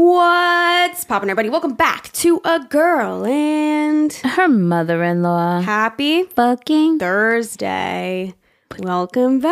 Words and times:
What's 0.00 1.04
poppin', 1.04 1.28
everybody? 1.28 1.50
Welcome 1.50 1.74
back 1.74 2.12
to 2.12 2.40
A 2.44 2.60
Girl 2.60 3.26
and 3.26 4.12
Her 4.12 4.46
mother 4.46 5.02
in 5.02 5.24
law. 5.24 5.60
Happy 5.60 6.22
Fucking. 6.22 7.00
Thursday. 7.00 8.32
Welcome 8.78 9.40
back. 9.40 9.50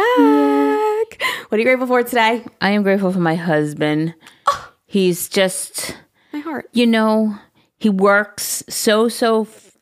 What 1.49 1.55
are 1.55 1.59
you 1.59 1.65
grateful 1.65 1.89
for 1.89 2.05
today? 2.05 2.45
I 2.61 2.71
am 2.71 2.85
grateful 2.85 3.13
for 3.13 3.19
my 3.19 3.35
husband. 3.35 4.15
Oh. 4.47 4.73
He's 4.87 5.29
just, 5.29 5.97
My 6.33 6.39
heart. 6.39 6.69
you 6.73 6.87
know, 6.87 7.37
he 7.81 7.89
works 7.91 8.63
so, 8.69 9.09
so 9.09 9.43
f- 9.43 9.77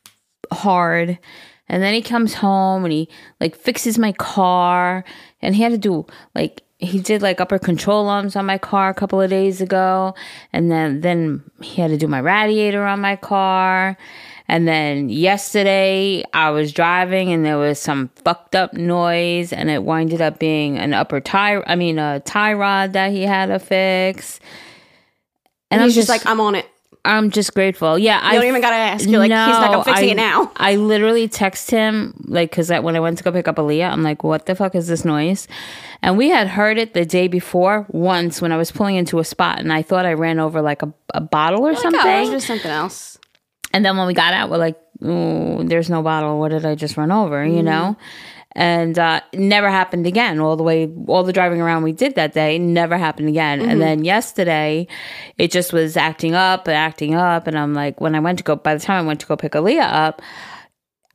hard. 0.51 1.19
And 1.69 1.83
then 1.83 1.93
he 1.93 2.01
comes 2.01 2.33
home 2.33 2.85
and 2.85 2.91
he 2.91 3.07
like 3.39 3.55
fixes 3.55 3.99
my 3.99 4.13
car. 4.13 5.05
And 5.43 5.53
he 5.55 5.61
had 5.61 5.73
to 5.73 5.77
do 5.77 6.07
like, 6.33 6.63
he 6.77 6.99
did 6.99 7.21
like 7.21 7.39
upper 7.39 7.57
control 7.57 8.09
arms 8.09 8.35
on 8.35 8.45
my 8.45 8.57
car 8.57 8.89
a 8.89 8.93
couple 8.93 9.21
of 9.21 9.29
days 9.29 9.61
ago. 9.61 10.13
And 10.51 10.69
then, 10.69 11.01
then 11.01 11.43
he 11.61 11.81
had 11.81 11.91
to 11.91 11.97
do 11.97 12.07
my 12.07 12.19
radiator 12.19 12.85
on 12.85 12.99
my 12.99 13.15
car. 13.15 13.97
And 14.47 14.67
then 14.67 15.09
yesterday 15.09 16.23
I 16.33 16.51
was 16.51 16.71
driving 16.71 17.31
and 17.31 17.43
there 17.43 17.57
was 17.57 17.79
some 17.79 18.09
fucked 18.15 18.55
up 18.55 18.73
noise 18.73 19.51
and 19.51 19.69
it 19.69 19.83
winded 19.83 20.21
up 20.21 20.37
being 20.37 20.77
an 20.77 20.93
upper 20.93 21.19
tie, 21.19 21.61
I 21.65 21.75
mean, 21.75 21.97
a 21.97 22.19
tie 22.19 22.53
rod 22.53 22.93
that 22.93 23.11
he 23.11 23.23
had 23.23 23.47
to 23.47 23.57
fix. 23.57 24.39
And 25.71 25.81
he's 25.81 25.95
just, 25.95 26.09
like, 26.09 26.25
I'm 26.27 26.39
on 26.39 26.55
it. 26.55 26.69
I'm 27.05 27.29
just 27.29 27.53
grateful. 27.53 27.97
Yeah, 27.99 28.25
You 28.31 28.39
don't 28.39 28.47
even 28.47 28.61
gotta 28.61 28.75
ask. 28.75 29.07
You're 29.07 29.19
like, 29.19 29.31
he's 29.31 29.57
like, 29.57 29.71
I'm 29.71 29.83
fixing 29.83 30.09
I, 30.09 30.11
it 30.11 30.15
now. 30.15 30.51
I 30.55 30.75
literally 30.75 31.27
text 31.27 31.69
him 31.69 32.13
like 32.25 32.49
because 32.49 32.69
when 32.69 32.95
I 32.95 32.99
went 32.99 33.19
to 33.19 33.23
go 33.23 33.31
pick 33.31 33.47
up 33.47 33.57
Aaliyah, 33.57 33.91
I'm 33.91 34.03
like, 34.03 34.23
"What 34.23 34.47
the 34.47 34.55
fuck 34.55 34.75
is 34.75 34.87
this 34.87 35.05
noise?" 35.05 35.47
And 36.01 36.17
we 36.17 36.29
had 36.29 36.47
heard 36.47 36.77
it 36.77 36.93
the 36.93 37.05
day 37.05 37.27
before 37.27 37.85
once 37.89 38.41
when 38.41 38.51
I 38.51 38.57
was 38.57 38.71
pulling 38.71 38.95
into 38.95 39.19
a 39.19 39.23
spot, 39.23 39.59
and 39.59 39.71
I 39.71 39.83
thought 39.83 40.05
I 40.05 40.13
ran 40.13 40.39
over 40.39 40.61
like 40.61 40.81
a, 40.81 40.93
a 41.13 41.21
bottle 41.21 41.61
or 41.61 41.69
oh 41.69 41.73
Like, 41.73 41.81
something. 41.81 42.01
oh, 42.03 42.21
it's 42.21 42.31
just 42.31 42.47
something 42.47 42.71
else. 42.71 43.17
And 43.71 43.85
then 43.85 43.97
when 43.97 44.07
we 44.07 44.13
got 44.13 44.33
out, 44.33 44.49
we're 44.49 44.57
like, 44.57 44.77
"Ooh, 45.03 45.63
there's 45.63 45.89
no 45.89 46.01
bottle. 46.01 46.39
What 46.39 46.49
did 46.49 46.65
I 46.65 46.75
just 46.75 46.97
run 46.97 47.11
over?" 47.11 47.45
You 47.45 47.57
mm-hmm. 47.57 47.65
know. 47.65 47.97
And 48.57 48.97
uh, 48.97 49.19
never 49.33 49.69
happened 49.69 50.07
again. 50.07 50.39
All 50.39 50.55
the 50.55 50.63
way, 50.63 50.89
all 51.07 51.23
the 51.23 51.33
driving 51.33 51.59
around 51.59 51.83
we 51.83 51.91
did 51.91 52.15
that 52.15 52.33
day 52.33 52.57
never 52.57 52.97
happened 52.97 53.27
again. 53.27 53.59
And 53.59 53.71
mm-hmm. 53.71 53.79
then 53.79 54.05
yesterday, 54.05 54.87
it 55.37 55.51
just 55.51 55.73
was 55.73 55.97
acting 55.97 56.35
up 56.35 56.67
and 56.67 56.75
acting 56.75 57.15
up. 57.15 57.47
And 57.47 57.57
I'm 57.57 57.73
like, 57.73 57.99
when 57.99 58.15
I 58.15 58.21
went 58.21 58.37
to 58.37 58.43
go, 58.45 58.55
by 58.55 58.73
the 58.73 58.79
time 58.79 59.03
I 59.03 59.07
went 59.07 59.19
to 59.19 59.25
go 59.25 59.35
pick 59.35 59.51
Aaliyah 59.51 59.91
up, 59.91 60.21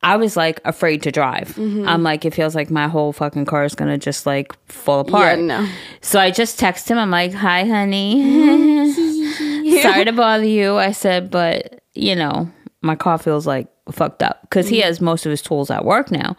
I 0.03 0.17
was 0.17 0.35
like 0.35 0.61
afraid 0.65 1.03
to 1.03 1.11
drive. 1.11 1.49
Mm-hmm. 1.49 1.87
I'm 1.87 2.03
like, 2.03 2.25
it 2.25 2.33
feels 2.33 2.55
like 2.55 2.71
my 2.71 2.87
whole 2.87 3.13
fucking 3.13 3.45
car 3.45 3.63
is 3.65 3.75
gonna 3.75 3.97
just 3.97 4.25
like 4.25 4.55
fall 4.67 5.01
apart. 5.01 5.37
Yeah, 5.37 5.45
no. 5.45 5.69
So 6.01 6.19
I 6.19 6.31
just 6.31 6.57
text 6.57 6.89
him. 6.89 6.97
I'm 6.97 7.11
like, 7.11 7.33
"Hi, 7.33 7.65
honey. 7.65 8.91
Sorry 9.81 10.05
to 10.05 10.11
bother 10.11 10.45
you." 10.45 10.77
I 10.77 10.91
said, 10.91 11.29
but 11.29 11.81
you 11.93 12.15
know, 12.15 12.51
my 12.81 12.95
car 12.95 13.19
feels 13.19 13.45
like 13.45 13.67
fucked 13.91 14.23
up 14.23 14.41
because 14.41 14.67
he 14.67 14.79
mm-hmm. 14.79 14.87
has 14.87 15.01
most 15.01 15.25
of 15.25 15.29
his 15.29 15.41
tools 15.41 15.69
at 15.69 15.85
work 15.85 16.09
now. 16.09 16.35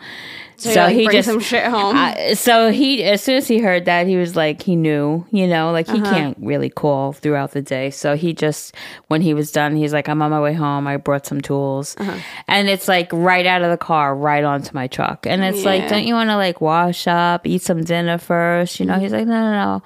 So, 0.63 0.73
So, 0.73 0.81
like, 0.83 0.97
he 0.97 1.09
just 1.09 1.29
some 1.29 1.41
shit 1.41 1.65
home. 1.65 1.97
So 2.35 2.71
he 2.71 3.03
as 3.05 3.23
soon 3.23 3.37
as 3.37 3.49
he 3.49 3.59
heard 3.59 3.87
that 3.87 4.07
he 4.07 4.17
was 4.17 4.37
like 4.37 4.63
he 4.63 4.77
knew 4.77 5.27
you 5.31 5.47
know 5.47 5.73
like 5.73 5.89
he 5.89 6.01
uh-huh. 6.01 6.11
can't 6.11 6.39
really 6.41 6.71
call 6.71 7.13
throughout 7.13 7.51
the 7.51 7.63
day. 7.63 7.91
So 7.91 8.15
he 8.17 8.33
just 8.33 8.75
when 9.09 9.23
he 9.23 9.35
was 9.35 9.51
done 9.51 9.75
he's 9.75 9.93
like 9.93 10.09
i'm 10.09 10.23
on 10.23 10.31
my 10.31 10.41
way 10.41 10.55
home. 10.55 10.87
I 10.87 10.97
brought 10.99 11.27
some 11.27 11.41
tools. 11.41 11.97
Uh-huh. 11.99 12.17
And 12.47 12.69
it's 12.69 12.87
like 12.87 13.09
right 13.13 13.45
out 13.45 13.63
of 13.63 13.71
the 13.71 13.77
car 13.77 14.15
right 14.15 14.45
onto 14.45 14.73
my 14.73 14.87
truck. 14.87 15.27
And 15.27 15.43
it's 15.43 15.65
like 15.65 15.89
don't 15.89 16.05
you 16.05 16.15
want 16.15 16.31
to 16.31 16.37
like 16.37 16.61
wash 16.61 17.07
up 17.07 17.47
eat 17.47 17.63
some 17.63 17.83
dinner 17.83 18.19
first? 18.19 18.79
You 18.79 18.87
know 18.87 18.95
mm-hmm. 18.95 19.03
he's 19.03 19.13
like 19.13 19.27
no 19.27 19.41
no 19.41 19.53
no. 19.53 19.83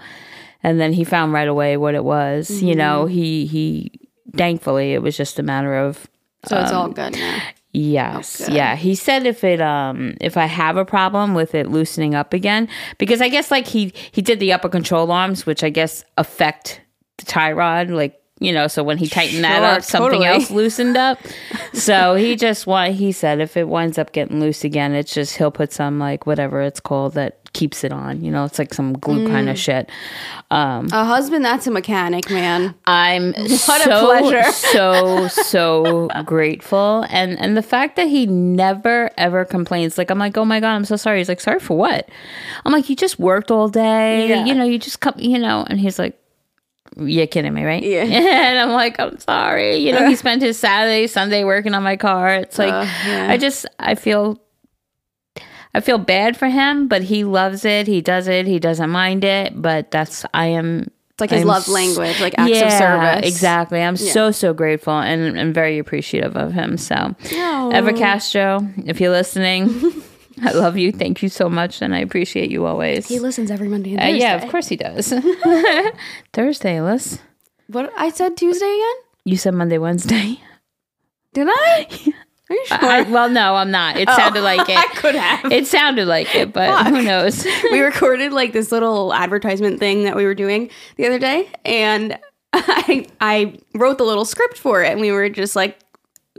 And 0.62 0.80
then 0.80 0.92
he 0.92 1.04
found 1.04 1.32
right 1.32 1.48
away 1.48 1.76
what 1.76 1.94
it 1.94 2.04
was. 2.04 2.62
You 2.62 2.74
know 2.74 3.04
mm-hmm. 3.04 3.14
he 3.14 3.46
he 3.46 3.92
thankfully 4.34 4.92
it 4.92 5.00
was 5.00 5.16
just 5.16 5.38
a 5.38 5.42
matter 5.42 5.74
of 5.76 6.06
so 6.46 6.60
it's 6.60 6.72
all 6.72 6.84
um, 6.84 6.92
good 6.92 7.12
now. 7.14 7.42
Yes. 7.78 8.40
Okay. 8.40 8.54
Yeah. 8.54 8.74
He 8.74 8.94
said 8.94 9.26
if 9.26 9.44
it 9.44 9.60
um 9.60 10.16
if 10.18 10.38
I 10.38 10.46
have 10.46 10.78
a 10.78 10.84
problem 10.84 11.34
with 11.34 11.54
it 11.54 11.68
loosening 11.68 12.14
up 12.14 12.32
again 12.32 12.68
because 12.96 13.20
I 13.20 13.28
guess 13.28 13.50
like 13.50 13.66
he 13.66 13.92
he 14.12 14.22
did 14.22 14.40
the 14.40 14.54
upper 14.54 14.70
control 14.70 15.12
arms 15.12 15.44
which 15.44 15.62
I 15.62 15.68
guess 15.68 16.02
affect 16.16 16.80
the 17.18 17.26
tie 17.26 17.52
rod 17.52 17.90
like 17.90 18.18
you 18.38 18.52
know 18.52 18.66
so 18.68 18.82
when 18.82 18.98
he 18.98 19.08
tightened 19.08 19.42
that 19.44 19.56
Sure, 19.58 19.64
up 19.66 19.82
something 19.82 20.10
totally. 20.20 20.26
else 20.26 20.50
loosened 20.50 20.96
up. 20.96 21.18
so 21.72 22.14
he 22.16 22.36
just 22.36 22.66
want 22.66 22.94
he 22.94 23.10
said 23.12 23.40
if 23.40 23.56
it 23.56 23.66
winds 23.68 23.96
up 23.98 24.12
getting 24.12 24.40
loose 24.40 24.62
again 24.64 24.92
it's 24.94 25.12
just 25.14 25.36
he'll 25.36 25.50
put 25.50 25.72
some 25.72 25.98
like 25.98 26.26
whatever 26.26 26.60
it's 26.60 26.80
called 26.80 27.14
that 27.14 27.38
keeps 27.54 27.84
it 27.84 27.90
on. 27.92 28.22
You 28.22 28.30
know, 28.30 28.44
it's 28.44 28.58
like 28.58 28.74
some 28.74 28.92
glue 28.98 29.26
kind 29.28 29.48
Mm. 29.48 29.52
of 29.52 29.58
shit. 29.58 29.88
Um 30.50 30.88
A 30.92 31.04
husband 31.06 31.42
that's 31.42 31.66
a 31.66 31.70
mechanic, 31.70 32.28
man. 32.30 32.74
I'm 32.86 33.32
What 33.32 33.48
a 33.48 33.84
so, 33.84 34.04
pleasure. 34.04 34.52
so 34.52 35.28
so 35.28 36.08
grateful, 36.26 37.06
and 37.08 37.38
and 37.40 37.56
the 37.56 37.62
fact 37.62 37.96
that 37.96 38.08
he 38.08 38.26
never 38.26 39.10
ever 39.16 39.46
complains. 39.46 39.96
Like 39.96 40.10
I'm 40.10 40.18
like, 40.18 40.36
oh 40.36 40.44
my 40.44 40.60
god, 40.60 40.74
I'm 40.74 40.84
so 40.84 40.96
sorry. 40.96 41.18
He's 41.18 41.30
like, 41.30 41.40
sorry 41.40 41.58
for 41.60 41.78
what? 41.78 42.06
I'm 42.66 42.72
like, 42.72 42.90
you 42.90 42.96
just 42.96 43.18
worked 43.18 43.50
all 43.50 43.68
day. 43.68 44.28
Yeah. 44.28 44.44
You 44.44 44.54
know, 44.54 44.64
you 44.64 44.78
just 44.78 45.00
come. 45.00 45.14
You 45.16 45.38
know, 45.38 45.64
and 45.70 45.80
he's 45.80 45.98
like. 45.98 46.18
You're 46.96 47.26
kidding 47.26 47.52
me, 47.54 47.64
right? 47.64 47.82
Yeah. 47.82 48.02
And 48.46 48.58
I'm 48.58 48.70
like, 48.70 48.98
I'm 49.00 49.18
sorry. 49.18 49.76
You 49.76 49.92
know, 49.92 50.08
he 50.08 50.16
spent 50.16 50.42
his 50.42 50.58
Saturday, 50.58 51.06
Sunday 51.06 51.44
working 51.44 51.74
on 51.74 51.82
my 51.82 51.96
car. 51.96 52.34
It's 52.34 52.58
like, 52.58 52.72
Uh, 52.72 52.86
yeah. 53.06 53.28
I 53.30 53.36
just, 53.36 53.66
I 53.78 53.94
feel, 53.94 54.40
I 55.74 55.80
feel 55.80 55.98
bad 55.98 56.36
for 56.36 56.48
him, 56.48 56.88
but 56.88 57.02
he 57.02 57.24
loves 57.24 57.64
it. 57.64 57.86
He 57.86 58.00
does 58.00 58.28
it. 58.28 58.46
He 58.46 58.58
doesn't 58.58 58.90
mind 58.90 59.24
it. 59.24 59.60
But 59.60 59.90
that's, 59.90 60.24
I 60.32 60.46
am 60.46 60.90
It's 61.10 61.20
like 61.20 61.30
his 61.30 61.42
I'm 61.42 61.48
love 61.48 61.68
language, 61.68 62.18
like 62.20 62.34
acts 62.38 62.62
of 62.62 62.72
service. 62.72 63.28
Exactly. 63.30 63.82
I'm 63.82 63.96
so 63.96 64.30
so 64.30 64.52
grateful 64.54 64.94
and 64.98 65.38
and 65.38 65.54
very 65.54 65.78
appreciative 65.78 66.36
of 66.36 66.52
him. 66.52 66.76
So, 66.78 67.14
Oh. 67.32 67.70
Ever 67.72 67.92
Castro, 67.92 68.66
if 68.86 69.00
you're 69.00 69.10
listening, 69.10 69.68
I 70.42 70.52
love 70.52 70.76
you. 70.76 70.92
Thank 70.92 71.22
you 71.22 71.28
so 71.28 71.48
much, 71.48 71.80
and 71.82 71.94
I 71.94 72.00
appreciate 72.00 72.50
you 72.50 72.66
always. 72.66 73.06
He 73.08 73.18
listens 73.18 73.50
every 73.50 73.68
Monday 73.68 73.92
and 73.92 74.00
Uh, 74.00 74.04
Thursday. 74.04 74.18
yeah, 74.20 74.42
of 74.42 74.50
course 74.50 74.68
he 74.68 74.76
does. 74.76 75.12
Thursday, 76.32 76.80
Liz. 76.80 77.20
What 77.68 77.92
I 77.96 78.10
said 78.10 78.36
Tuesday 78.36 78.66
again? 78.66 78.94
You 79.24 79.36
said 79.36 79.54
Monday, 79.54 79.78
Wednesday. 79.78 80.40
Did 81.32 81.48
I? 81.50 81.86
Are 82.48 82.54
you 82.54 82.66
sure? 82.66 82.78
I, 82.80 83.02
well, 83.02 83.28
no, 83.28 83.56
I'm 83.56 83.72
not. 83.72 83.96
It 83.96 84.08
sounded 84.10 84.42
like 84.42 84.60
Oh. 84.60 84.72
I 84.72 84.82
it. 84.84 84.96
could 84.98 85.14
have. 85.16 85.50
It 85.52 85.66
sounded 85.66 86.06
like 86.06 86.32
it, 86.34 86.52
but 86.52 86.86
who 86.86 87.02
knows? 87.02 87.44
we 87.72 87.80
recorded 87.80 88.32
like 88.32 88.52
this 88.52 88.70
little 88.70 89.12
advertisement 89.12 89.80
thing 89.80 90.04
that 90.04 90.14
we 90.14 90.24
were 90.24 90.34
doing 90.34 90.70
the 90.96 91.06
other 91.06 91.18
day, 91.18 91.48
and 91.64 92.16
I 92.52 93.06
I 93.20 93.58
wrote 93.74 93.98
the 93.98 94.04
little 94.04 94.24
script 94.24 94.58
for 94.58 94.84
it, 94.84 94.92
and 94.92 95.00
we 95.00 95.10
were 95.10 95.28
just 95.28 95.56
like, 95.56 95.76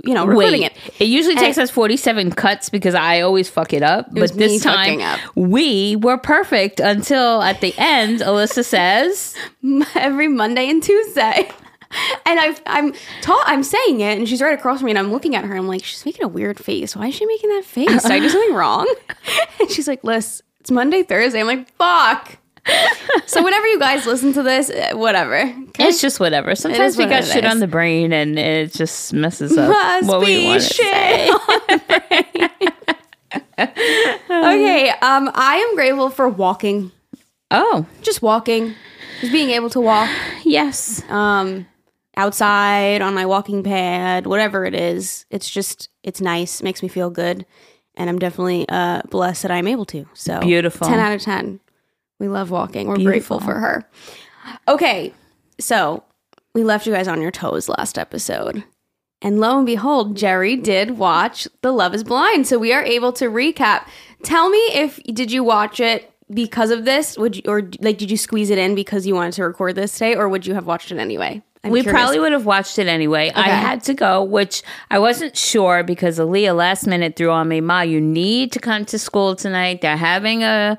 you 0.04 0.14
know, 0.14 0.26
recording 0.26 0.62
Wait, 0.62 0.72
it. 0.72 0.94
it 1.02 1.06
usually 1.06 1.36
takes 1.36 1.58
us 1.58 1.70
47 1.70 2.32
cuts 2.32 2.70
because 2.70 2.96
I 2.96 3.22
always 3.22 3.50
fuck 3.50 3.74
it 3.74 3.84
up. 3.84 4.12
was 4.14 4.32
but 4.32 4.40
this 4.40 4.64
time, 4.64 5.02
we 5.36 5.96
were 5.96 6.18
perfect 6.18 6.80
until 6.80 7.42
at 7.42 7.62
the 7.62 7.74
end, 7.78 8.20
Alyssa 8.20 8.64
says, 8.64 9.36
every 9.96 10.28
Monday 10.28 10.70
and 10.70 10.82
Tuesday. 10.84 11.50
And 12.26 12.38
I've, 12.38 12.62
I'm 12.66 12.92
ta- 13.22 13.44
I'm 13.46 13.64
saying 13.64 14.02
it, 14.02 14.18
and 14.18 14.28
she's 14.28 14.42
right 14.42 14.54
across 14.54 14.80
from 14.80 14.88
me, 14.88 14.92
and 14.92 15.00
I'm 15.00 15.10
looking 15.10 15.36
at 15.36 15.46
her. 15.46 15.52
and 15.52 15.60
I'm 15.60 15.70
like, 15.70 15.86
she's 15.86 16.06
making 16.06 16.26
a 16.26 16.28
weird 16.28 16.60
face. 16.60 16.98
Why 16.98 17.08
is 17.08 17.16
she 17.16 17.26
making 17.26 17.50
that 17.52 17.64
face? 17.64 18.04
Did 18.04 18.12
I 18.12 18.20
do 18.20 18.28
something 18.28 18.54
wrong? 18.54 18.94
And 19.62 19.72
she's 19.72 19.88
like, 19.88 20.04
Liz, 20.04 20.44
it's 20.60 20.70
Monday, 20.70 21.04
Thursday. 21.04 21.40
I'm 21.40 21.48
like, 21.48 21.70
fuck. 21.76 22.38
So 23.26 23.44
whenever 23.44 23.68
you 23.68 23.80
guys 23.80 24.06
listen 24.06 24.34
to 24.34 24.44
this, 24.44 24.70
eh, 24.70 24.94
whatever. 24.94 25.38
Okay? 25.70 25.88
It's 25.88 26.02
just 26.02 26.20
whatever. 26.20 26.56
Sometimes 26.56 26.98
we 26.98 27.06
what 27.06 27.10
got 27.10 27.26
shit 27.26 27.46
is. 27.46 27.52
on 27.52 27.60
the 27.60 27.68
brain 27.68 28.14
and 28.14 28.38
it 28.38 28.74
just 28.74 29.14
messes 29.14 29.58
up 29.58 29.70
Must 29.70 30.08
what 30.08 30.22
we 30.22 30.46
want 30.46 30.62
to 30.62 30.74
say. 30.74 31.30
okay, 33.60 34.90
um, 35.02 35.32
I 35.34 35.56
am 35.68 35.76
grateful 35.76 36.10
for 36.10 36.30
walking. 36.30 36.92
Oh, 37.52 37.86
Just 38.02 38.22
walking. 38.22 38.76
Just 39.22 39.32
being 39.32 39.50
able 39.52 39.70
to 39.72 39.80
walk. 39.80 40.10
yes. 40.44 41.02
um 41.10 41.66
outside 42.18 43.02
on 43.04 43.14
my 43.14 43.28
walking 43.28 43.62
pad 43.62 44.26
whatever 44.26 44.66
it 44.66 44.74
is 44.74 45.28
it's 45.30 45.48
just 45.48 45.88
it's 46.02 46.20
nice 46.20 46.64
makes 46.64 46.82
me 46.82 46.90
feel 46.90 47.12
good 47.12 47.46
and 47.94 48.10
i'm 48.10 48.18
definitely 48.18 48.66
uh 48.70 49.04
blessed 49.12 49.44
that 49.44 49.52
i'm 49.52 49.68
able 49.68 49.86
to 49.86 50.04
so 50.16 50.40
Beautiful. 50.40 50.88
10 50.88 50.98
out 50.98 51.14
of 51.14 51.22
10 51.22 51.60
we 52.20 52.28
love 52.28 52.52
walking. 52.52 52.88
We're 52.88 52.98
grateful 52.98 53.40
for 53.40 53.56
her. 53.56 53.88
Okay 54.68 55.14
so 55.60 56.04
we 56.54 56.64
left 56.64 56.88
you 56.88 56.94
guys 56.94 57.08
on 57.08 57.22
your 57.22 57.32
toes 57.32 57.70
last 57.70 57.98
episode. 57.98 58.64
And 59.22 59.40
lo 59.40 59.58
and 59.58 59.66
behold 59.66 60.16
jerry 60.16 60.56
did 60.56 60.98
watch 60.98 61.48
the 61.62 61.72
love 61.72 61.94
is 61.94 62.04
blind. 62.04 62.48
So 62.48 62.58
we 62.58 62.74
are 62.74 62.84
able 62.84 63.12
to 63.14 63.26
recap. 63.26 63.88
Tell 64.24 64.50
me 64.50 64.60
if 64.74 65.02
did 65.04 65.32
you 65.32 65.44
watch 65.44 65.80
it 65.80 66.12
because 66.32 66.72
of 66.72 66.86
this? 66.86 67.18
Would 67.18 67.38
you 67.38 67.42
or 67.48 67.70
like 67.80 67.98
did 67.98 68.12
you 68.12 68.18
squeeze 68.18 68.50
it 68.50 68.58
in 68.58 68.76
because 68.76 69.08
you 69.08 69.16
wanted 69.16 69.34
to 69.34 69.44
record 69.44 69.76
this 69.76 69.94
today? 69.94 70.16
Or 70.16 70.30
would 70.30 70.46
you 70.46 70.54
have 70.54 70.68
watched 70.68 70.92
it 70.92 71.00
anyway? 71.00 71.42
I'm 71.64 71.72
we 71.72 71.82
curious. 71.82 72.00
probably 72.00 72.20
would 72.20 72.32
have 72.34 72.46
watched 72.46 72.78
it 72.78 72.88
anyway. 72.88 73.32
I 73.36 73.50
had 73.50 73.84
to 73.86 73.96
go, 73.96 74.24
which 74.24 74.62
I 74.92 75.00
wasn't 75.00 75.36
sure 75.36 75.84
because 75.84 76.20
Aaliyah 76.20 76.56
last 76.56 76.86
minute 76.86 77.16
threw 77.16 77.32
on 77.32 77.48
me, 77.48 77.62
Ma, 77.62 77.82
you 77.82 78.00
need 78.00 78.52
to 78.52 78.60
come 78.60 78.86
to 78.86 79.00
school 79.00 79.36
tonight. 79.36 79.82
They're 79.82 79.98
having 79.98 80.44
a 80.44 80.78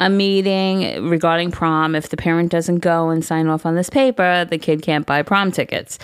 a 0.00 0.10
meeting 0.10 1.08
regarding 1.08 1.50
prom. 1.52 1.94
If 1.94 2.08
the 2.08 2.16
parent 2.16 2.50
doesn't 2.50 2.78
go 2.78 3.10
and 3.10 3.24
sign 3.24 3.46
off 3.46 3.64
on 3.66 3.76
this 3.76 3.90
paper, 3.90 4.46
the 4.46 4.58
kid 4.58 4.82
can't 4.82 5.06
buy 5.06 5.22
prom 5.22 5.52
tickets. 5.52 5.98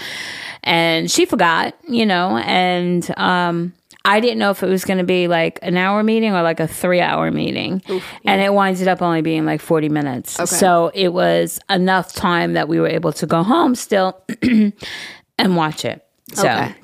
And 0.62 1.10
she 1.10 1.24
forgot, 1.24 1.74
you 1.88 2.06
know, 2.06 2.36
and 2.38 3.10
um, 3.18 3.72
I 4.04 4.20
didn't 4.20 4.38
know 4.38 4.50
if 4.50 4.62
it 4.62 4.68
was 4.68 4.84
going 4.84 4.98
to 4.98 5.04
be 5.04 5.28
like 5.28 5.58
an 5.62 5.76
hour 5.76 6.02
meeting 6.02 6.34
or 6.34 6.42
like 6.42 6.60
a 6.60 6.68
three 6.68 7.00
hour 7.00 7.30
meeting. 7.32 7.82
And 8.24 8.40
it 8.42 8.52
winded 8.52 8.86
up 8.86 9.00
only 9.00 9.22
being 9.22 9.46
like 9.46 9.60
40 9.62 9.88
minutes. 9.88 10.38
So 10.58 10.90
it 10.94 11.08
was 11.08 11.58
enough 11.70 12.12
time 12.12 12.52
that 12.52 12.68
we 12.68 12.78
were 12.78 12.88
able 12.88 13.12
to 13.14 13.26
go 13.26 13.42
home 13.42 13.74
still 13.74 14.22
and 14.42 15.56
watch 15.56 15.84
it. 15.84 16.06
So. 16.34 16.42
Okay. 16.42 16.74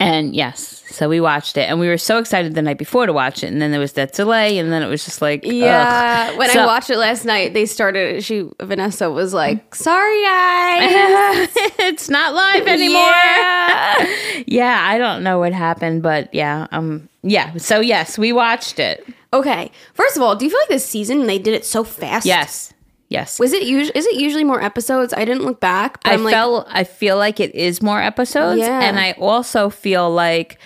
And 0.00 0.34
yes, 0.34 0.82
so 0.90 1.08
we 1.08 1.20
watched 1.20 1.56
it, 1.56 1.68
and 1.68 1.78
we 1.78 1.86
were 1.88 1.96
so 1.98 2.18
excited 2.18 2.54
the 2.54 2.62
night 2.62 2.78
before 2.78 3.06
to 3.06 3.12
watch 3.12 3.44
it, 3.44 3.46
and 3.46 3.62
then 3.62 3.70
there 3.70 3.80
was 3.80 3.92
that 3.92 4.12
delay, 4.12 4.58
and 4.58 4.72
then 4.72 4.82
it 4.82 4.88
was 4.88 5.04
just 5.04 5.22
like, 5.22 5.44
Yeah, 5.44 6.30
ugh. 6.32 6.38
when 6.38 6.50
So- 6.50 6.62
I 6.62 6.66
watched 6.66 6.90
it 6.90 6.98
last 6.98 7.24
night, 7.24 7.54
they 7.54 7.64
started. 7.64 8.22
She 8.24 8.48
Vanessa 8.60 9.08
was 9.10 9.32
like, 9.32 9.74
"Sorry, 9.74 10.22
guys." 10.22 11.48
it's 11.78 12.10
not 12.10 12.34
live 12.34 12.66
anymore. 12.66 13.00
Yeah. 13.02 14.06
Yeah, 14.46 14.78
I 14.86 14.98
don't 14.98 15.22
know 15.22 15.38
what 15.38 15.52
happened, 15.52 16.02
but 16.02 16.32
yeah, 16.34 16.66
um, 16.72 17.08
yeah. 17.22 17.56
So 17.56 17.80
yes, 17.80 18.18
we 18.18 18.32
watched 18.32 18.78
it. 18.78 19.06
okay, 19.32 19.70
first 19.94 20.16
of 20.16 20.22
all, 20.22 20.34
do 20.36 20.44
you 20.44 20.50
feel 20.50 20.58
like 20.60 20.68
this 20.68 20.84
season 20.84 21.26
they 21.28 21.38
did 21.38 21.54
it 21.54 21.64
so 21.64 21.82
fast? 21.84 22.26
Yes, 22.26 22.73
yes. 23.08 23.38
Was 23.38 23.52
it 23.52 23.62
usually? 23.64 23.98
Is 23.98 24.06
it 24.06 24.14
usually 24.14 24.44
more 24.44 24.62
episodes? 24.62 25.12
I 25.12 25.24
didn't 25.24 25.44
look 25.44 25.60
back. 25.60 26.02
But 26.02 26.10
I 26.10 26.14
I'm 26.14 26.24
like, 26.24 26.32
felt 26.34 26.66
I 26.70 26.84
feel 26.84 27.16
like 27.16 27.40
it 27.40 27.54
is 27.54 27.82
more 27.82 28.00
episodes, 28.00 28.60
Yeah. 28.60 28.80
and 28.82 28.98
I 28.98 29.12
also 29.12 29.70
feel 29.70 30.10
like 30.10 30.58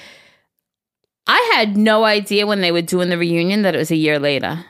I 1.27 1.53
had 1.55 1.77
no 1.77 2.05
idea 2.05 2.47
when 2.47 2.61
they 2.61 2.73
were 2.73 2.83
doing 2.83 3.11
the 3.11 3.19
reunion 3.19 3.63
that 3.63 3.75
it 3.75 3.79
was 3.79 3.91
a 3.91 3.97
year 3.97 4.19
later. 4.19 4.65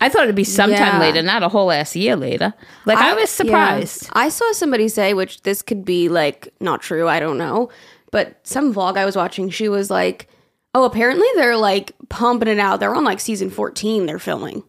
I 0.00 0.08
thought 0.08 0.24
it'd 0.24 0.34
be 0.36 0.44
sometime 0.44 0.94
Yeah. 0.94 1.00
later, 1.00 1.22
not 1.22 1.42
a 1.42 1.48
whole 1.48 1.72
ass 1.72 1.96
year 1.96 2.16
later. 2.16 2.52
Like 2.84 2.98
I, 2.98 3.14
was 3.14 3.22
yeah. 3.22 3.44
surprised. 3.44 4.08
I 4.12 4.28
saw 4.28 4.52
somebody 4.52 4.88
say, 4.88 5.14
which 5.14 5.42
this 5.42 5.62
could 5.62 5.84
be 5.84 6.08
like 6.08 6.52
not 6.60 6.82
true. 6.82 7.08
I 7.08 7.18
don't 7.18 7.38
know, 7.38 7.70
but 8.12 8.38
some 8.46 8.74
vlog 8.74 8.96
I 8.98 9.04
was 9.06 9.16
watching, 9.16 9.48
she 9.50 9.68
was 9.70 9.90
like, 9.90 10.28
"Oh, 10.74 10.84
apparently 10.84 11.26
they're 11.34 11.56
like 11.56 11.92
pumping 12.10 12.48
it 12.48 12.58
out. 12.58 12.78
They're 12.78 12.94
on 12.94 13.04
like 13.04 13.20
season 13.20 13.48
fourteen. 13.50 14.04
They're 14.06 14.18
filming." 14.18 14.62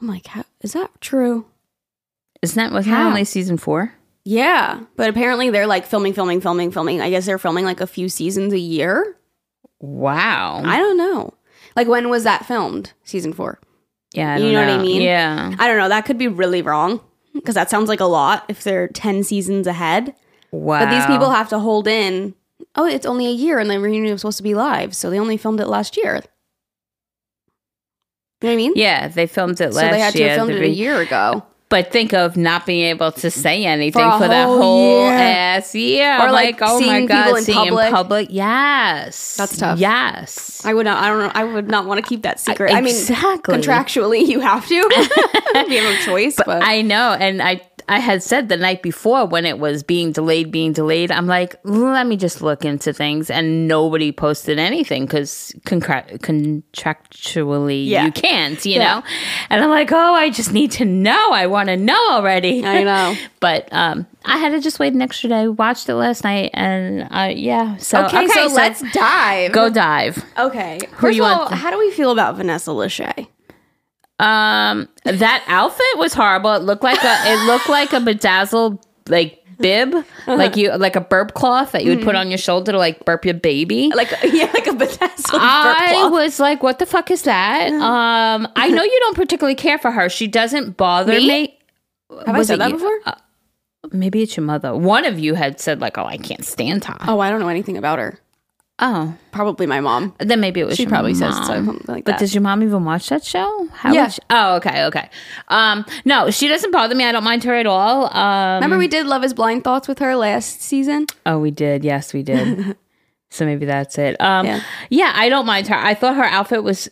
I'm 0.00 0.06
like, 0.06 0.26
How, 0.26 0.44
"Is 0.60 0.72
that 0.74 0.90
true?" 1.00 1.46
Isn't 2.42 2.56
that 2.56 2.72
wasn't 2.72 2.94
that 2.94 3.06
only 3.06 3.24
season 3.24 3.56
four? 3.56 3.94
Yeah, 4.24 4.80
but 4.96 5.08
apparently 5.08 5.50
they're 5.50 5.66
like 5.66 5.86
filming, 5.86 6.12
filming, 6.12 6.40
filming, 6.40 6.70
filming. 6.70 7.00
I 7.00 7.10
guess 7.10 7.26
they're 7.26 7.38
filming 7.38 7.64
like 7.64 7.80
a 7.80 7.86
few 7.86 8.08
seasons 8.08 8.52
a 8.52 8.58
year. 8.58 9.16
Wow. 9.80 10.62
I 10.64 10.78
don't 10.78 10.96
know. 10.96 11.34
Like 11.76 11.88
when 11.88 12.08
was 12.10 12.24
that 12.24 12.46
filmed? 12.46 12.92
Season 13.04 13.32
four. 13.32 13.58
yeah, 14.12 14.34
I 14.34 14.36
You 14.38 14.52
don't 14.52 14.66
know 14.66 14.72
what 14.76 14.80
I 14.80 14.82
mean? 14.82 15.02
Yeah. 15.02 15.54
I 15.58 15.66
don't 15.68 15.78
know. 15.78 15.88
That 15.88 16.04
could 16.04 16.18
be 16.18 16.28
really 16.28 16.62
wrong 16.62 17.00
because 17.34 17.54
that 17.54 17.70
sounds 17.70 17.88
like 17.88 18.00
a 18.00 18.04
lot 18.04 18.44
if 18.48 18.62
they're 18.64 18.88
ten 18.88 19.22
seasons 19.24 19.66
ahead. 19.66 20.14
Wow. 20.50 20.80
But 20.84 20.90
these 20.90 21.06
people 21.06 21.30
have 21.30 21.48
to 21.50 21.58
hold 21.58 21.86
in. 21.88 22.34
Oh, 22.74 22.86
it's 22.86 23.06
only 23.06 23.26
a 23.26 23.30
year, 23.32 23.58
and 23.58 23.70
the 23.70 23.78
reunion 23.80 24.12
was 24.12 24.20
supposed 24.20 24.36
to 24.38 24.42
be 24.42 24.54
live, 24.54 24.94
so 24.94 25.10
they 25.10 25.18
only 25.18 25.36
filmed 25.36 25.60
it 25.60 25.66
last 25.68 25.96
year. 25.96 26.20
You 28.40 28.48
know 28.48 28.50
what 28.50 28.52
I 28.52 28.56
mean? 28.56 28.72
Yeah, 28.76 29.08
they 29.08 29.26
filmed 29.26 29.60
it 29.60 29.72
last 29.72 29.86
so 29.86 29.90
they 29.90 30.00
had 30.00 30.12
to 30.12 30.18
year. 30.18 30.28
have 30.28 30.36
filmed 30.38 30.52
it 30.52 30.62
a 30.62 30.68
year 30.68 31.00
ago, 31.00 31.44
But 31.70 31.90
think 31.90 32.12
of 32.14 32.36
not 32.36 32.66
being 32.66 32.84
able 32.86 33.10
to 33.12 33.30
say 33.32 33.64
anything 33.64 34.00
For 34.10 34.18
for, 34.18 34.28
that 34.28 34.46
whole 34.46 35.02
year. 35.06 35.12
ass 35.12 35.74
year. 35.74 36.14
Or, 36.14 36.30
like, 36.30 36.60
like, 36.60 36.70
oh 36.70 36.80
my 36.80 37.04
god, 37.04 37.42
seeing 37.42 37.56
public. 37.56 37.86
in 37.88 37.92
public. 37.92 38.28
Yes, 38.30 39.36
That's 39.36 39.56
tough. 39.58 39.78
Yes, 39.80 40.64
I 40.64 40.72
would 40.72 40.84
not. 40.86 41.02
I 41.02 41.08
don't 41.08 41.18
know. 41.18 41.32
I 41.34 41.44
would 41.44 41.68
not 41.68 41.86
want 41.86 42.02
to 42.02 42.08
keep 42.08 42.22
that 42.22 42.38
secret. 42.38 42.70
I 42.72 42.80
mean, 42.80 42.94
Exactly. 42.94 43.54
contractually, 43.56 44.24
you 44.26 44.38
have 44.40 44.66
to. 44.68 44.74
you 44.74 44.82
have 45.54 45.68
no 45.68 45.96
choice. 46.04 46.36
But, 46.36 46.62
I 46.62 46.82
know, 46.82 47.16
and 47.18 47.42
I 47.42 47.60
I 47.88 47.98
had 47.98 48.22
said 48.22 48.48
the 48.48 48.56
night 48.56 48.82
before 48.82 49.26
when 49.26 49.44
it 49.46 49.58
was 49.58 49.82
being 49.82 50.12
delayed, 50.12 50.50
being 50.50 50.72
delayed. 50.72 51.10
I'm 51.10 51.26
like, 51.26 51.56
let 51.64 52.06
me 52.06 52.16
just 52.16 52.42
look 52.42 52.64
into 52.64 52.92
things, 52.92 53.30
and 53.30 53.66
nobody 53.66 54.12
posted 54.12 54.58
anything 54.58 55.06
because 55.06 55.52
contractually 55.64 57.86
Yeah. 57.86 58.04
you 58.06 58.12
can't, 58.12 58.64
you 58.64 58.74
Yeah. 58.76 58.96
know. 58.96 59.02
And 59.50 59.62
I'm 59.62 59.70
like, 59.70 59.90
oh, 59.92 60.14
I 60.14 60.30
just 60.30 60.52
need 60.52 60.70
to 60.72 60.84
know. 60.84 61.30
I 61.32 61.46
want 61.46 61.68
to 61.68 61.76
know 61.76 62.10
already. 62.10 62.64
I 62.64 62.82
know. 62.84 63.16
but 63.40 63.68
um, 63.72 64.06
I 64.24 64.38
had 64.38 64.50
to 64.50 64.60
just 64.60 64.78
wait 64.78 64.92
an 64.94 65.02
extra 65.02 65.28
day. 65.30 65.48
Watched 65.48 65.88
it 65.88 65.94
last 65.94 66.24
night, 66.24 66.50
and 66.54 67.08
uh, 67.10 67.32
yeah. 67.34 67.76
So 67.76 68.04
okay, 68.06 68.26
so, 68.28 68.46
let's 68.54 68.82
dive. 68.92 69.52
go 69.52 69.70
dive. 69.70 70.24
Okay. 70.38 70.78
First 70.98 71.18
of 71.18 71.24
all, 71.24 71.48
to- 71.48 71.54
how 71.56 71.70
do 71.70 71.78
we 71.78 71.90
feel 71.92 72.10
about 72.10 72.36
Vanessa 72.36 72.70
Lachey? 72.70 73.28
Um, 74.18 74.88
that 75.04 75.44
outfit 75.46 75.86
was 75.96 76.12
horrible. 76.14 76.52
It 76.54 76.62
looked 76.62 76.82
like 76.82 77.02
a 77.02 77.16
it 77.32 77.46
looked 77.46 77.68
like 77.78 77.92
a 77.92 78.00
bedazzled 78.00 78.84
like 79.08 79.42
bib, 79.58 79.94
Uh-huh. 79.94 80.36
like 80.36 80.56
you 80.56 80.72
like 80.76 80.96
a 80.96 81.00
burp 81.00 81.34
cloth 81.34 81.72
that 81.72 81.84
you 81.84 81.90
would 81.90 82.00
put 82.04 82.08
Mm-hmm. 82.14 82.16
on 82.20 82.28
your 82.30 82.38
shoulder 82.38 82.72
to 82.72 82.78
like 82.78 83.04
burp 83.04 83.24
your 83.24 83.34
baby. 83.34 83.90
Like, 83.94 84.10
yeah, 84.24 84.50
like 84.54 84.66
a 84.66 84.72
bedazzled 84.74 85.40
I 85.42 86.08
was 86.10 86.38
like, 86.40 86.62
"What 86.62 86.78
the 86.78 86.86
fuck 86.86 87.10
is 87.10 87.22
that?" 87.22 87.70
Um, 87.72 88.48
I 88.56 88.68
know 88.68 88.82
you 88.82 88.98
don't 89.00 89.16
particularly 89.16 89.54
care 89.56 89.78
for 89.78 89.90
her. 89.90 90.08
She 90.08 90.26
doesn't 90.26 90.76
bother 90.76 91.12
Me? 91.12 91.28
me. 91.28 91.58
Have 92.26 92.36
I 92.36 92.42
said 92.42 92.60
that 92.60 92.70
you? 92.70 92.76
before? 92.76 92.98
Uh, 93.06 93.14
maybe 93.92 94.22
it's 94.22 94.36
your 94.36 94.46
mother. 94.46 94.74
One 94.76 95.04
of 95.04 95.18
you 95.18 95.34
had 95.34 95.60
said 95.60 95.80
like, 95.80 95.96
"Oh, 95.98 96.04
I 96.04 96.16
can't 96.18 96.44
stand 96.44 96.84
her." 96.86 96.96
oh, 97.06 97.20
I 97.20 97.30
don't 97.30 97.40
know 97.40 97.48
anything 97.48 97.76
about 97.76 97.98
her. 97.98 98.18
Oh, 98.80 99.14
Probably 99.32 99.66
my 99.66 99.80
mom. 99.80 100.14
then 100.18 100.38
maybe 100.40 100.60
it 100.60 100.64
was. 100.64 100.76
She 100.76 100.86
probably 100.86 101.12
says 101.14 101.34
mom. 101.34 101.44
something 101.44 101.84
like 101.88 102.04
But 102.04 102.12
that. 102.12 102.20
does 102.20 102.32
your 102.32 102.42
mom 102.42 102.62
even 102.62 102.84
watch 102.84 103.08
that 103.08 103.24
show? 103.24 103.66
How 103.72 103.92
Yeah. 103.92 104.08
she- 104.08 104.20
oh, 104.30 104.54
okay, 104.56 104.84
okay. 104.84 105.10
Um, 105.48 105.84
no, 106.04 106.30
she 106.30 106.46
doesn't 106.46 106.70
bother 106.70 106.94
me. 106.94 107.04
I 107.04 107.10
don't 107.10 107.24
mind 107.24 107.42
her 107.44 107.54
at 107.54 107.66
all. 107.66 108.06
Um, 108.16 108.54
Remember 108.62 108.78
we 108.78 108.86
did 108.86 109.06
Love 109.06 109.24
is 109.24 109.34
Blind 109.34 109.64
Thoughts 109.64 109.88
with 109.88 109.98
her 109.98 110.14
last 110.14 110.62
season? 110.62 111.06
Oh, 111.26 111.38
we 111.38 111.50
did. 111.50 111.82
Yes, 111.84 112.12
we 112.14 112.22
did. 112.22 112.76
so 113.30 113.44
maybe 113.44 113.66
that's 113.66 113.98
it. 113.98 114.20
Um, 114.20 114.46
Yeah. 114.46 114.60
yeah. 114.90 115.12
I 115.14 115.28
don't 115.28 115.46
mind 115.46 115.66
her. 115.68 115.74
I 115.76 115.94
thought 115.94 116.14
her 116.14 116.24
outfit 116.24 116.62
was 116.62 116.88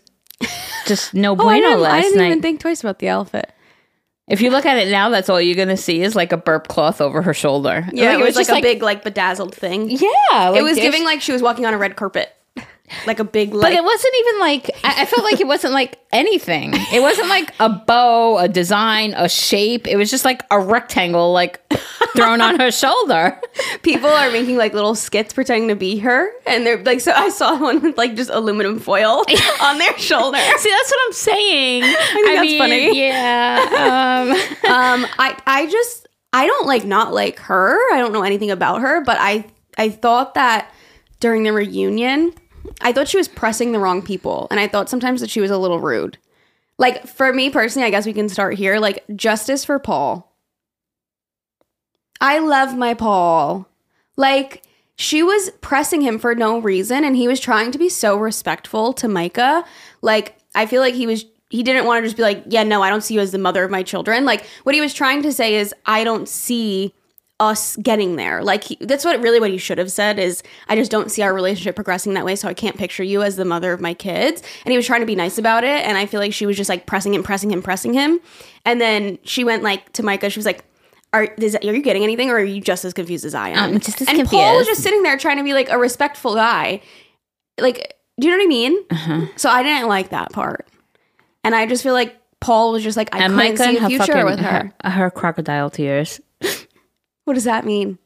just 0.86 1.14
no 1.14 1.30
Oh, 1.38 1.48
I 1.48 1.60
bueno 1.60 1.68
didn't, 1.68 1.84
I 1.86 2.00
didn't 2.00 2.18
night. 2.18 2.26
even 2.26 2.42
think 2.42 2.60
twice 2.60 2.80
about 2.80 2.98
the 2.98 3.08
outfit. 3.10 3.52
If 4.28 4.40
you 4.40 4.50
look 4.50 4.67
at 4.67 4.76
it 4.78 4.90
now, 4.90 5.08
that's 5.08 5.28
all 5.28 5.40
you're 5.40 5.56
gonna 5.56 5.76
see 5.76 6.02
is 6.02 6.17
like 6.17 6.32
a 6.32 6.37
burp 6.37 6.69
cloth 6.69 7.00
over 7.00 7.23
her 7.23 7.34
shoulder. 7.34 7.87
Yeah, 7.93 8.14
it 8.14 8.17
was, 8.19 8.37
like 8.37 8.46
just 8.46 8.58
a 8.58 8.62
big, 8.62 8.82
like 8.82 9.05
bedazzled 9.05 9.55
thing. 9.55 9.88
Yeah, 9.90 10.50
it 10.55 10.62
was 10.62 10.76
there's- 10.76 10.78
giving 10.81 11.05
like 11.05 11.20
she 11.23 11.32
was 11.32 11.43
walking 11.43 11.64
on 11.67 11.75
a 11.75 11.78
red 11.78 11.96
carpet, 11.96 12.32
like 13.06 13.18
a 13.18 13.25
big. 13.25 13.52
Like, 13.52 13.62
But 13.62 13.72
it 13.72 13.84
wasn't 13.84 14.14
even 14.20 14.40
like 14.40 14.70
I, 14.84 15.02
I 15.02 15.06
felt 15.06 15.25
like 15.25 15.40
it 15.40 15.46
wasn't 15.46 15.72
like 15.72 15.99
anything. 16.12 16.72
It 16.92 17.00
wasn't 17.00 17.28
like 17.28 17.52
a 17.61 17.68
bow, 17.68 18.38
a 18.38 18.49
design, 18.49 19.14
a 19.16 19.28
shape. 19.28 19.87
It 19.87 19.96
was 19.96 20.11
just 20.11 20.25
like 20.25 20.44
a 20.50 20.61
rectangle, 20.61 21.32
like 21.32 21.61
thrown 22.14 22.40
on 22.40 22.58
her 22.61 22.70
shoulder. 22.70 23.40
people 23.82 24.08
are 24.08 24.30
making 24.30 24.56
like 24.56 24.75
little 24.75 24.94
skits 24.94 25.32
pretending 25.32 25.68
to 25.68 25.76
be 25.76 25.99
her, 25.99 26.30
and 26.46 26.66
they're 26.66 26.82
like. 26.82 27.00
So 27.00 27.12
I 27.12 27.28
saw 27.28 27.58
one 27.61 27.80
with 27.80 27.96
like 27.96 28.14
just 28.14 28.30
aluminum 28.30 28.78
foil 28.78 29.25
on 29.61 29.78
their 29.78 29.96
shoulder. 29.99 30.38
See, 30.38 30.70
that's 30.70 30.90
what 30.90 31.00
I'm 31.06 31.12
saying. 31.12 31.82
I 31.84 32.12
think 32.12 32.26
that's 32.26 32.58
funny. 32.58 32.99
Yeah. 32.99 34.25
Um, 34.26 34.30
um, 34.72 35.06
I 35.18 35.37
I 35.46 35.66
just 35.66 36.06
I 36.32 36.46
don't 36.46 36.66
like 36.66 36.84
not 36.84 37.12
like 37.12 37.38
her. 37.40 37.78
I 37.94 37.99
don't 37.99 38.12
know 38.12 38.22
anything 38.22 38.50
about 38.50 38.80
her, 38.80 39.02
but 39.02 39.16
I 39.18 39.44
I 39.78 39.90
thought 39.90 40.34
that 40.34 40.70
during 41.20 41.42
the 41.44 41.52
reunion, 41.52 42.32
I 42.80 42.92
thought 42.92 43.08
she 43.08 43.16
was 43.16 43.28
pressing 43.28 43.73
the 43.73 43.78
wrong 43.78 44.02
people, 44.02 44.46
and 44.50 44.61
I 44.61 44.68
thought 44.68 44.88
sometimes 44.88 45.20
that 45.20 45.30
she 45.30 45.40
was 45.40 45.50
a 45.50 45.58
little 45.58 45.80
rude. 45.80 46.18
Like 46.78 47.06
for 47.06 47.32
me 47.32 47.50
personally, 47.50 47.87
I 47.87 47.90
guess 47.90 48.06
we 48.06 48.12
can 48.12 48.28
start 48.28 48.54
here. 48.54 48.78
Like 48.78 49.04
justice 49.14 49.64
for 49.64 49.78
Paul. 49.78 50.32
I 52.20 52.38
love 52.38 52.76
my 52.76 52.94
Paul. 52.94 53.68
Like 54.16 54.62
she 54.96 55.23
was 55.23 55.50
pressing 55.61 56.00
him 56.00 56.18
for 56.18 56.35
no 56.35 56.58
reason 56.58 57.04
and 57.04 57.16
he 57.16 57.28
was 57.28 57.40
trying 57.40 57.70
to 57.73 57.78
be 57.78 57.88
so 57.88 58.16
respectful 58.16 58.92
to 58.94 59.08
Micah. 59.08 59.64
Like 60.02 60.38
I 60.54 60.66
feel 60.66 60.80
like 60.80 60.94
he 60.94 61.06
was 61.06 61.25
he 61.49 61.62
didn't 61.62 61.87
want 61.87 62.02
to 62.02 62.06
just 62.06 62.16
be 62.16 62.23
like, 62.23 62.42
"Yeah, 62.49 62.64
no, 62.64 62.82
I 62.82 62.90
don't 62.90 63.02
see 63.02 63.14
you 63.14 63.20
as 63.20 63.30
the 63.30 63.38
mother 63.38 63.62
of 63.62 63.70
my 63.70 63.82
children." 63.82 64.25
Like 64.25 64.46
what 64.64 64.75
he 64.75 64.80
was 64.80 64.92
trying 64.92 65.23
to 65.23 65.32
say 65.32 65.54
is, 65.56 65.75
"I 65.87 66.02
don't 66.04 66.28
see 66.28 66.92
us 67.40 67.76
getting 67.76 68.16
there." 68.16 68.43
Like 68.43 68.64
he, 68.64 68.76
that's 68.81 69.05
what 69.05 69.21
really 69.21 69.40
what 69.40 69.50
he 69.50 69.59
should 69.59 69.78
have 69.78 69.93
said 69.93 70.19
is, 70.19 70.43
"I 70.69 70.76
just 70.76 70.90
don't 70.90 71.11
see 71.11 71.23
our 71.23 71.35
relationship 71.35 71.75
progressing 71.75 72.14
that 72.14 72.25
way, 72.25 72.37
so 72.37 72.49
I 72.49 72.55
can't 72.55 72.76
picture 72.76 73.02
you 73.02 73.23
as 73.23 73.37
the 73.37 73.45
mother 73.45 73.73
of 73.73 73.81
my 73.81 73.95
kids." 73.95 74.43
And 74.64 74.73
he 74.73 74.76
was 74.76 74.87
trying 74.87 75.00
to 75.00 75.07
be 75.07 75.16
nice 75.16 75.38
about 75.38 75.64
it, 75.64 75.85
and 75.87 75.97
I 75.99 76.07
feel 76.07 76.21
like 76.21 76.33
she 76.33 76.47
was 76.47 76.57
just 76.57 76.69
like 76.69 76.87
pressing 76.87 77.14
him, 77.14 77.23
pressing 77.23 77.50
him, 77.50 77.62
pressing 77.62 77.95
him. 77.95 78.21
And 78.64 78.81
then 78.81 79.19
she 79.23 79.45
went 79.45 79.62
like 79.62 79.93
to 79.95 80.02
Micah, 80.02 80.31
she 80.31 80.38
was 80.38 80.47
like, 80.47 80.64
are, 81.12 81.25
is, 81.38 81.57
are 81.57 81.75
you 81.75 81.83
getting 81.83 82.02
anything, 82.02 82.31
or 82.31 82.37
are 82.37 82.45
you 82.45 82.61
just 82.61 82.85
as 82.85 82.93
confused 82.93 83.25
as 83.25 83.35
I 83.35 83.50
am? 83.50 83.75
I'm 83.75 83.81
just 83.81 84.00
as 84.02 84.09
and 84.09 84.26
Paul 84.28 84.57
was 84.57 84.66
just 84.66 84.83
sitting 84.83 85.02
there 85.02 85.16
trying 85.16 85.38
to 85.38 85.45
be 85.45 85.55
like 85.55 85.69
a 85.71 85.78
respectful 85.78 86.35
guy. 86.35 86.81
Like, 87.59 87.97
do 88.21 88.26
you 88.26 88.33
know 88.33 88.38
what 88.38 88.45
I 88.45 88.49
mean? 88.49 88.85
Uh-huh. 88.90 89.26
So 89.37 89.49
I 89.49 89.62
didn't 89.62 89.88
like 89.88 90.11
that 90.11 90.33
part, 90.33 90.69
and 91.43 91.55
I 91.55 91.66
just 91.66 91.83
feel 91.83 91.95
like 91.95 92.16
Paul 92.40 92.73
was 92.73 92.83
just 92.83 92.97
like 92.97 93.14
I 93.14 93.25
and 93.25 93.35
couldn't 93.35 93.59
Micah 93.59 93.64
see 93.64 93.76
a 93.76 93.88
future 93.88 94.12
fucking 94.12 94.25
with 94.26 94.40
her. 94.40 94.73
her, 94.83 94.90
her 94.90 95.11
crocodile 95.11 95.71
tears. 95.71 96.21
What 97.26 97.35
does 97.35 97.45
that 97.45 97.64
mean? 97.66 97.99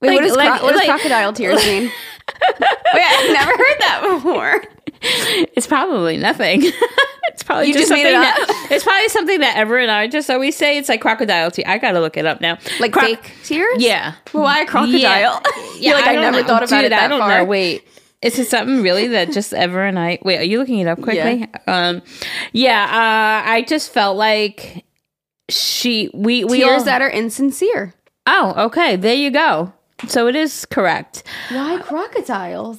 Wait, 0.00 0.08
Like- 0.08 0.16
what, 0.16 0.22
does 0.22 0.34
cro- 0.36 0.44
like- 0.44 0.62
what 0.62 0.70
does 0.72 0.78
like- 0.80 0.86
crocodile 0.88 1.32
tears 1.32 1.64
mean? 1.66 1.84
Wait, 2.94 3.04
I've 3.04 3.32
never 3.32 3.50
heard 3.50 3.76
that 3.80 4.08
before. 4.14 4.62
It's 5.02 5.66
probably 5.66 6.16
nothing. 6.16 6.62
It's 7.28 7.42
probably 7.42 7.66
You 7.68 7.74
just, 7.74 7.88
just 7.90 7.92
made 7.92 8.10
something 8.10 8.22
it 8.22 8.40
up? 8.40 8.48
that 8.48 8.68
it's 8.70 8.82
probably 8.84 9.08
something 9.10 9.40
that 9.40 9.56
Ever 9.58 9.76
and 9.76 9.90
I 9.90 10.06
just 10.06 10.30
always 10.30 10.56
say. 10.56 10.78
It's 10.78 10.88
like 10.88 11.02
crocodile 11.02 11.50
tears. 11.50 11.66
I 11.68 11.76
gotta 11.76 12.00
look 12.00 12.16
it 12.16 12.24
up 12.24 12.40
now. 12.40 12.56
Like 12.80 12.92
Croc- 12.92 13.04
fake 13.04 13.32
tears? 13.44 13.76
Yeah. 13.76 14.14
Well, 14.32 14.44
why 14.44 14.60
a 14.62 14.66
crocodile? 14.66 14.98
Yeah. 15.02 15.40
You're 15.78 15.94
like, 15.96 16.06
I, 16.06 16.12
don't 16.14 16.22
never 16.22 16.40
know. 16.40 16.46
thought 16.48 16.62
about 16.62 16.76
Dude, 16.76 16.84
it 16.86 16.88
that 16.90 17.02
I 17.04 17.08
don't 17.08 17.18
far. 17.20 17.38
know. 17.40 17.44
Wait. 17.44 17.86
Is 18.22 18.38
it 18.38 18.46
something 18.48 18.80
really 18.82 19.08
that 19.08 19.32
just 19.32 19.52
Ever 19.52 19.84
and 19.84 19.98
I 19.98 20.18
wait, 20.22 20.38
are 20.38 20.44
you 20.44 20.58
looking 20.58 20.78
it 20.78 20.86
up 20.86 21.02
quickly? 21.02 21.46
Um 21.66 22.00
yeah, 22.54 22.84
uh 22.84 23.50
I 23.50 23.62
just 23.68 23.92
felt 23.92 24.16
like 24.16 24.86
she 25.50 26.08
we 26.14 26.42
we 26.44 26.60
Tears 26.60 26.78
all, 26.80 26.84
that 26.84 27.02
are 27.02 27.10
insincere. 27.10 27.92
Oh, 28.26 28.54
okay. 28.66 28.96
There 28.96 29.14
you 29.14 29.30
go. 29.30 29.72
So 30.08 30.26
it 30.28 30.36
is 30.36 30.64
correct. 30.66 31.22
Why 31.50 31.78
crocodiles? 31.82 32.78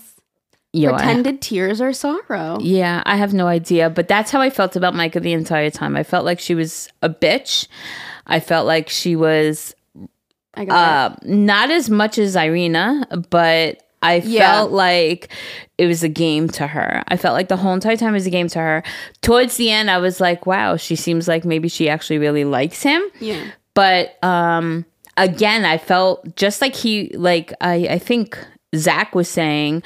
Yo, 0.74 0.92
I- 0.92 0.98
Pretended 0.98 1.42
tears 1.42 1.82
are 1.82 1.94
sorrow. 1.94 2.60
Yeah, 2.62 3.01
I 3.06 3.16
have 3.16 3.34
no 3.34 3.48
idea, 3.48 3.89
but 3.89 4.08
that's 4.08 4.30
how 4.32 4.42
I 4.42 4.50
felt 4.50 4.75
about 4.75 4.94
Micah 4.94 5.20
the 5.20 5.34
entire 5.34 5.70
time. 5.72 5.96
I 5.96 6.04
felt 6.04 6.25
like 6.25 6.39
she 6.39 6.54
was 6.54 6.89
a 7.01 7.10
bitch. 7.10 7.68
I 8.27 8.39
felt 8.39 8.68
like 8.68 8.89
she 8.89 9.16
was 9.16 9.74
I 10.54 10.66
got 10.66 11.12
uh, 11.12 11.16
not 11.24 11.72
as 11.72 11.89
much 11.89 12.18
as 12.18 12.36
Irina, 12.36 13.08
but 13.30 13.82
I 14.01 14.16
Yeah. 14.24 14.51
felt 14.51 14.72
like 14.72 15.30
it 15.77 15.88
was 15.88 16.04
a 16.04 16.10
game 16.10 16.50
to 16.50 16.68
her. 16.68 17.04
I 17.08 17.16
felt 17.18 17.34
like 17.34 17.48
the 17.48 17.58
whole 17.58 17.74
entire 17.74 17.96
time 17.96 18.13
was 18.13 18.27
a 18.27 18.30
game 18.32 18.48
to 18.50 18.60
her. 18.60 18.84
Towards 19.22 19.58
the 19.58 19.72
end, 19.72 19.89
I 19.89 19.98
was 20.00 20.20
like, 20.20 20.46
wow, 20.46 20.75
she 20.75 20.96
seems 20.96 21.27
like 21.27 21.46
maybe 21.46 21.70
she 21.70 21.89
actually 21.89 22.18
really 22.20 22.44
likes 22.44 22.84
him. 22.84 23.01
Yeah. 23.20 23.44
But 23.74 24.22
um, 24.24 24.86
again, 25.18 25.66
I 25.66 25.78
felt 25.78 26.36
just 26.36 26.62
like 26.62 26.76
he, 26.76 27.10
like 27.16 27.54
I, 27.60 27.88
I 27.90 28.00
think 28.00 28.38
Zack 28.76 29.16
was 29.16 29.28
saying, 29.28 29.84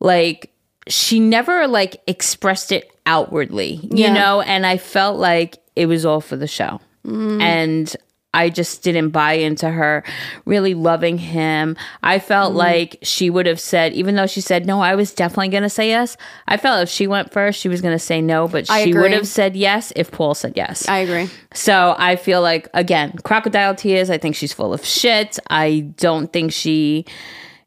like 0.00 0.50
she 0.88 1.20
never 1.20 1.68
like 1.68 2.02
expressed 2.06 2.72
it 2.72 2.90
outwardly, 3.06 3.74
you 3.82 4.04
Yeah. 4.04 4.12
know. 4.12 4.40
And 4.40 4.66
I 4.66 4.78
felt 4.78 5.18
like 5.18 5.58
it 5.76 5.86
was 5.86 6.04
all 6.04 6.20
for 6.20 6.36
the 6.36 6.46
show, 6.48 6.80
mm. 7.06 7.40
and 7.40 7.94
I 8.34 8.48
just 8.48 8.82
didn't 8.82 9.10
buy 9.10 9.34
into 9.34 9.70
her 9.70 10.02
really 10.46 10.72
loving 10.72 11.18
him. 11.18 11.76
I 12.02 12.18
felt 12.18 12.50
mm-hmm. 12.50 12.58
like 12.58 12.98
she 13.02 13.28
would 13.28 13.46
have 13.46 13.60
said, 13.60 13.92
even 13.92 14.14
though 14.14 14.26
she 14.26 14.40
said 14.40 14.66
no, 14.66 14.80
I 14.80 14.94
was 14.94 15.12
definitely 15.12 15.48
going 15.48 15.64
to 15.64 15.70
say 15.70 15.88
yes. 15.88 16.16
I 16.48 16.56
felt 16.56 16.82
if 16.82 16.88
she 16.88 17.06
went 17.06 17.32
first, 17.32 17.60
she 17.60 17.68
was 17.68 17.82
going 17.82 17.94
to 17.94 17.98
say 17.98 18.22
no, 18.22 18.48
but 18.48 18.70
I 18.70 18.84
she 18.84 18.94
would 18.94 19.12
have 19.12 19.28
said 19.28 19.54
yes 19.54 19.92
if 19.96 20.10
Paul 20.10 20.34
said 20.34 20.54
yes. 20.56 20.88
I 20.88 20.98
agree. 20.98 21.28
So 21.52 21.94
I 21.98 22.16
feel 22.16 22.40
like 22.40 22.68
again, 22.72 23.18
crocodile 23.22 23.74
tears. 23.74 24.08
I 24.08 24.16
think 24.16 24.34
she's 24.34 24.52
full 24.52 24.72
of 24.72 24.84
shit. 24.84 25.38
I 25.50 25.80
don't 25.98 26.32
think 26.32 26.52
she, 26.52 27.04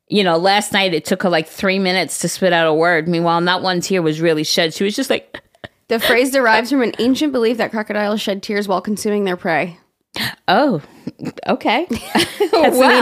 you 0.08 0.24
know, 0.24 0.38
last 0.38 0.74
night 0.74 0.96
it 0.96 1.06
took 1.06 1.22
her 1.24 1.30
like 1.30 1.48
three 1.48 1.78
minutes 1.78 2.20
to 2.20 2.28
spit 2.28 2.54
out 2.54 2.68
a 2.68 2.74
word. 2.74 3.08
Meanwhile, 3.08 3.42
not 3.42 3.62
one 3.62 3.82
tear 3.82 4.02
was 4.02 4.20
really 4.20 4.44
shed. 4.44 4.74
She 4.74 4.84
was 4.84 4.96
just 4.96 5.12
like, 5.12 5.40
The 5.90 6.00
phrase 6.00 6.32
derives 6.32 6.72
from 6.72 6.82
an 6.82 6.94
ancient 6.98 7.32
belief 7.34 7.58
that 7.58 7.70
crocodiles 7.70 8.20
shed 8.20 8.42
tears 8.42 8.68
while 8.68 8.82
consuming 8.82 9.26
their 9.26 9.38
prey. 9.38 9.78
"Oh, 10.48 10.82
okay." 11.48 11.88
That's 12.52 12.78
Wow. 12.78 13.02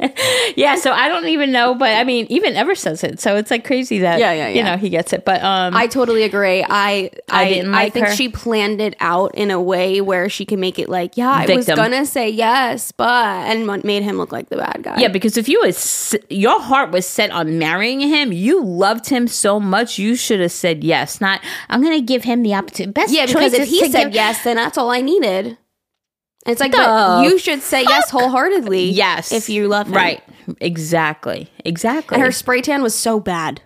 meaning. 0.00 0.14
yeah. 0.56 0.76
So 0.76 0.92
I 0.92 1.08
don't 1.08 1.26
even 1.26 1.52
know, 1.52 1.74
but 1.74 1.90
I 1.90 2.04
mean, 2.04 2.26
even 2.30 2.54
Ever 2.56 2.74
says 2.74 3.02
it. 3.04 3.20
So 3.20 3.36
it's 3.36 3.50
like 3.50 3.64
crazy 3.64 3.98
that 4.00 4.18
Yeah, 4.20 4.32
yeah, 4.32 4.48
you 4.48 4.62
know 4.62 4.76
he 4.76 4.88
gets 4.88 5.12
it. 5.12 5.24
But 5.24 5.42
um, 5.42 5.74
I 5.76 5.86
totally 5.86 6.22
agree. 6.22 6.64
I 6.68 7.10
I, 7.30 7.48
didn't 7.48 7.74
I 7.74 7.90
think 7.90 8.06
her. 8.08 8.14
she 8.14 8.28
planned 8.28 8.80
it 8.80 8.94
out 9.00 9.34
in 9.34 9.50
a 9.50 9.60
way 9.60 10.00
where 10.00 10.28
she 10.28 10.44
can 10.44 10.60
make 10.60 10.78
it 10.78 10.88
like, 10.88 11.16
yeah, 11.16 11.30
I 11.30 11.46
was 11.46 11.66
Victim. 11.66 11.76
gonna 11.76 12.06
say 12.06 12.28
yes, 12.28 12.92
but 12.92 13.06
and 13.46 13.66
made 13.84 14.02
him 14.02 14.16
look 14.18 14.32
like 14.32 14.48
the 14.48 14.56
bad 14.56 14.80
guy. 14.82 15.00
Yeah, 15.00 15.08
because 15.08 15.36
if 15.36 15.48
you 15.48 15.60
was 15.62 16.14
your 16.28 16.60
heart 16.60 16.90
was 16.92 17.06
set 17.06 17.30
on 17.30 17.58
marrying 17.58 18.00
him, 18.00 18.32
you 18.32 18.62
loved 18.64 19.08
him 19.08 19.26
so 19.28 19.58
much, 19.60 19.98
you 19.98 20.14
should 20.16 20.40
have 20.40 20.52
said 20.52 20.84
yes. 20.84 21.20
Not 21.20 21.40
I'm 21.68 21.82
going 21.82 21.98
to 21.98 22.04
give 22.04 22.24
him 22.24 22.42
the 22.42 22.54
opportunity. 22.54 22.92
Best 22.92 23.12
yeah, 23.12 23.26
because 23.26 23.52
choice 23.52 23.54
if 23.54 23.60
is 23.62 23.70
he 23.70 23.80
to 23.80 23.90
said 23.90 24.04
give- 24.04 24.14
yes, 24.14 24.44
then 24.44 24.56
that's 24.56 24.76
all 24.78 24.90
I 24.90 25.00
needed. 25.00 25.56
It's 26.46 26.60
like, 26.60 26.72
but 26.72 27.24
you 27.24 27.38
should 27.38 27.62
say 27.62 27.82
yes 27.82 28.10
wholeheartedly. 28.10 28.90
yes, 28.90 29.32
if 29.32 29.48
you 29.48 29.68
love 29.68 29.86
him. 29.86 29.94
right, 29.94 30.22
exactly, 30.60 31.48
exactly. 31.64 32.16
And 32.16 32.24
her 32.24 32.32
spray 32.32 32.60
tan 32.60 32.82
was 32.82 32.94
so 32.94 33.20
bad. 33.20 33.62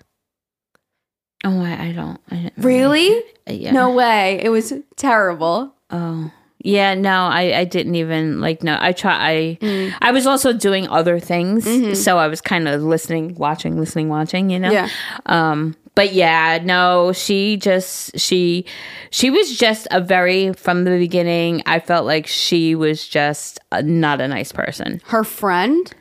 oh, 1.45 1.61
I, 1.63 1.87
I 1.89 1.93
don't. 1.93 2.21
I 2.31 2.51
Really? 2.59 3.17
Uh, 3.49 3.53
yeah. 3.53 3.73
No 3.73 3.93
way. 3.93 4.41
It 4.43 4.51
was 4.51 4.73
terrible. 4.97 5.75
Oh. 5.91 6.31
Yeah, 6.67 6.95
no, 6.95 7.27
I, 7.27 7.59
I 7.59 7.65
didn't 7.65 7.95
even 7.95 8.41
like 8.41 8.63
no. 8.65 8.77
I 8.81 8.93
try 8.93 9.13
I 9.15 9.59
Mm. 9.61 9.95
I 10.03 10.11
was 10.11 10.27
also 10.27 10.53
doing 10.53 10.89
other 10.89 11.21
things, 11.21 11.65
so 12.03 12.19
I 12.19 12.27
was 12.27 12.41
kind 12.41 12.67
of 12.69 12.83
listening, 12.83 13.35
watching, 13.37 13.79
listening, 13.79 14.09
watching, 14.09 14.51
you 14.51 14.59
know. 14.59 14.71
Mm-hmm. 14.71 14.89
Yeah. 14.89 15.51
Um 15.51 15.77
but 15.95 16.13
yeah, 16.13 16.59
no, 16.63 17.13
she 17.13 17.57
just 17.57 18.19
she 18.19 18.67
she 19.11 19.31
was 19.31 19.57
just 19.57 19.87
a 19.91 20.01
very 20.01 20.53
from 20.53 20.85
the 20.85 20.99
beginning, 20.99 21.63
I 21.67 21.81
felt 21.81 22.05
like 22.05 22.27
she 22.27 22.75
was 22.75 23.07
just 23.07 23.61
a, 23.73 23.83
not 23.83 24.21
a 24.21 24.29
nice 24.29 24.53
person. 24.53 25.01
Her 25.07 25.25
friend. 25.25 25.93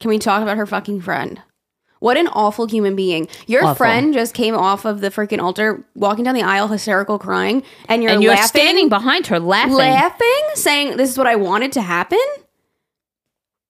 Can 0.00 0.08
we 0.08 0.18
talk 0.18 0.42
about 0.42 0.56
her 0.56 0.66
fucking 0.66 1.02
friend? 1.02 1.40
What 2.04 2.18
an 2.18 2.28
awful 2.28 2.66
human 2.66 2.94
being. 2.96 3.28
Your 3.46 3.64
Awful. 3.64 3.76
friend 3.76 4.12
just 4.12 4.34
came 4.34 4.54
off 4.54 4.84
of 4.84 5.00
the 5.00 5.08
freaking 5.08 5.40
altar, 5.40 5.82
walking 5.94 6.22
down 6.26 6.34
the 6.34 6.42
aisle, 6.42 6.68
hysterical, 6.68 7.18
crying, 7.18 7.62
and 7.88 8.02
you're, 8.02 8.12
and 8.12 8.22
you're 8.22 8.34
laughing, 8.34 8.46
standing 8.48 8.88
behind 8.90 9.26
her 9.28 9.40
laughing. 9.40 9.72
laughing, 9.72 10.42
saying, 10.52 10.98
This 10.98 11.08
is 11.08 11.16
what 11.16 11.26
I 11.26 11.36
wanted 11.36 11.72
to 11.72 11.80
happen. 11.80 12.18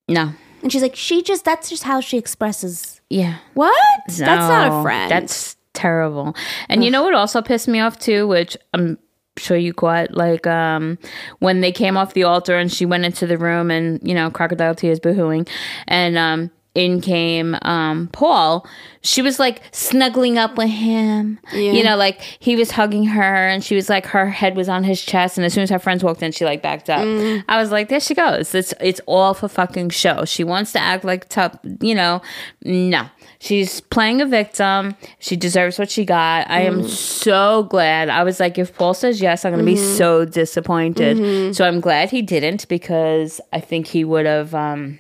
no. 0.08 0.32
And 0.62 0.72
she's 0.72 0.82
like, 0.82 0.96
She 0.96 1.22
just, 1.22 1.44
that's 1.44 1.68
just 1.70 1.84
how 1.84 2.00
she 2.00 2.18
expresses. 2.18 3.00
Yeah. 3.08 3.36
What? 3.52 3.72
that's 4.08 4.18
not 4.18 4.80
a 4.80 4.82
friend. 4.82 5.12
That's 5.12 5.54
terrible. 5.72 6.34
And 6.68 6.82
you 6.84 6.90
know 6.90 7.04
what 7.04 7.14
also 7.14 7.40
pissed 7.40 7.68
me 7.68 7.78
off 7.78 8.00
too, 8.00 8.26
which 8.26 8.56
I'm 8.72 8.98
sure 9.36 9.56
you 9.56 9.72
caught, 9.72 10.10
like 10.12 10.44
um 10.48 10.98
when 11.38 11.60
they 11.60 11.70
came 11.70 11.96
off 11.96 12.14
the 12.14 12.24
altar 12.24 12.56
and 12.58 12.72
she 12.72 12.84
went 12.84 13.04
into 13.04 13.28
the 13.28 13.38
room 13.38 13.70
and 13.70 14.00
you 14.02 14.14
know 14.14 14.28
crocodile 14.28 14.74
tears 14.74 14.98
boohooing, 14.98 15.48
and 15.86 16.18
um 16.18 16.50
in 16.74 17.00
came 17.00 17.56
um 17.62 18.08
Paul. 18.12 18.66
She 19.02 19.20
was 19.20 19.38
like 19.38 19.60
snuggling 19.70 20.38
up 20.38 20.56
with 20.56 20.70
him. 20.70 21.38
You 21.52 21.84
know, 21.84 21.96
like 21.96 22.20
he 22.38 22.56
was 22.56 22.70
hugging 22.70 23.04
her 23.04 23.22
and 23.48 23.62
she 23.62 23.74
was 23.76 23.88
like 23.90 24.06
her 24.06 24.30
head 24.30 24.56
was 24.56 24.68
on 24.68 24.82
his 24.82 25.00
chest 25.02 25.36
and 25.36 25.44
as 25.44 25.52
soon 25.52 25.62
as 25.62 25.70
her 25.70 25.78
friends 25.78 26.02
walked 26.02 26.22
in, 26.22 26.32
she 26.32 26.44
like 26.44 26.62
backed 26.62 26.88
up. 26.88 27.00
I 27.48 27.60
was 27.60 27.70
like, 27.70 27.90
there 27.90 28.00
she 28.00 28.14
goes. 28.14 28.54
It's 28.54 28.72
it's 28.80 29.00
all 29.06 29.34
for 29.34 29.46
fucking 29.48 29.90
show. 29.90 30.24
She 30.24 30.42
wants 30.42 30.72
to 30.72 30.80
act 30.80 31.04
like 31.04 31.28
tough, 31.28 31.56
you 31.80 31.94
know. 31.94 32.22
No. 32.64 33.06
She's 33.40 33.80
playing 33.82 34.22
a 34.22 34.26
victim. 34.26 34.96
She 35.18 35.36
deserves 35.36 35.78
what 35.78 35.90
she 35.90 36.06
got. 36.06 36.48
I 36.48 36.62
am 36.62 36.88
so 36.88 37.64
glad. 37.64 38.08
I 38.08 38.24
was 38.24 38.40
like, 38.40 38.56
if 38.56 38.74
Paul 38.74 38.94
says 38.94 39.20
yes, 39.20 39.44
I'm 39.44 39.52
going 39.52 39.62
to 39.62 39.70
be 39.70 39.76
so 39.76 40.24
disappointed. 40.24 41.54
So 41.54 41.66
I'm 41.66 41.80
glad 41.80 42.10
he 42.10 42.22
didn't 42.22 42.66
because 42.68 43.42
I 43.52 43.60
think 43.60 43.86
he 43.88 44.02
would 44.02 44.24
have. 44.24 44.54
Um, 44.54 44.98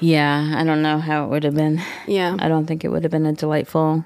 yeah, 0.00 0.54
I 0.56 0.64
don't 0.64 0.82
know 0.82 0.98
how 0.98 1.24
it 1.24 1.28
would 1.28 1.44
have 1.44 1.54
been. 1.54 1.80
yeah. 2.06 2.36
I 2.38 2.48
don't 2.48 2.66
think 2.66 2.84
it 2.84 2.88
would 2.88 3.02
have 3.04 3.12
been 3.12 3.26
a 3.26 3.32
delightful 3.32 4.04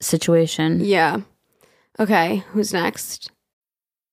situation. 0.00 0.80
Yeah. 0.82 1.20
Okay. 1.98 2.44
Who's 2.52 2.72
next? 2.72 3.30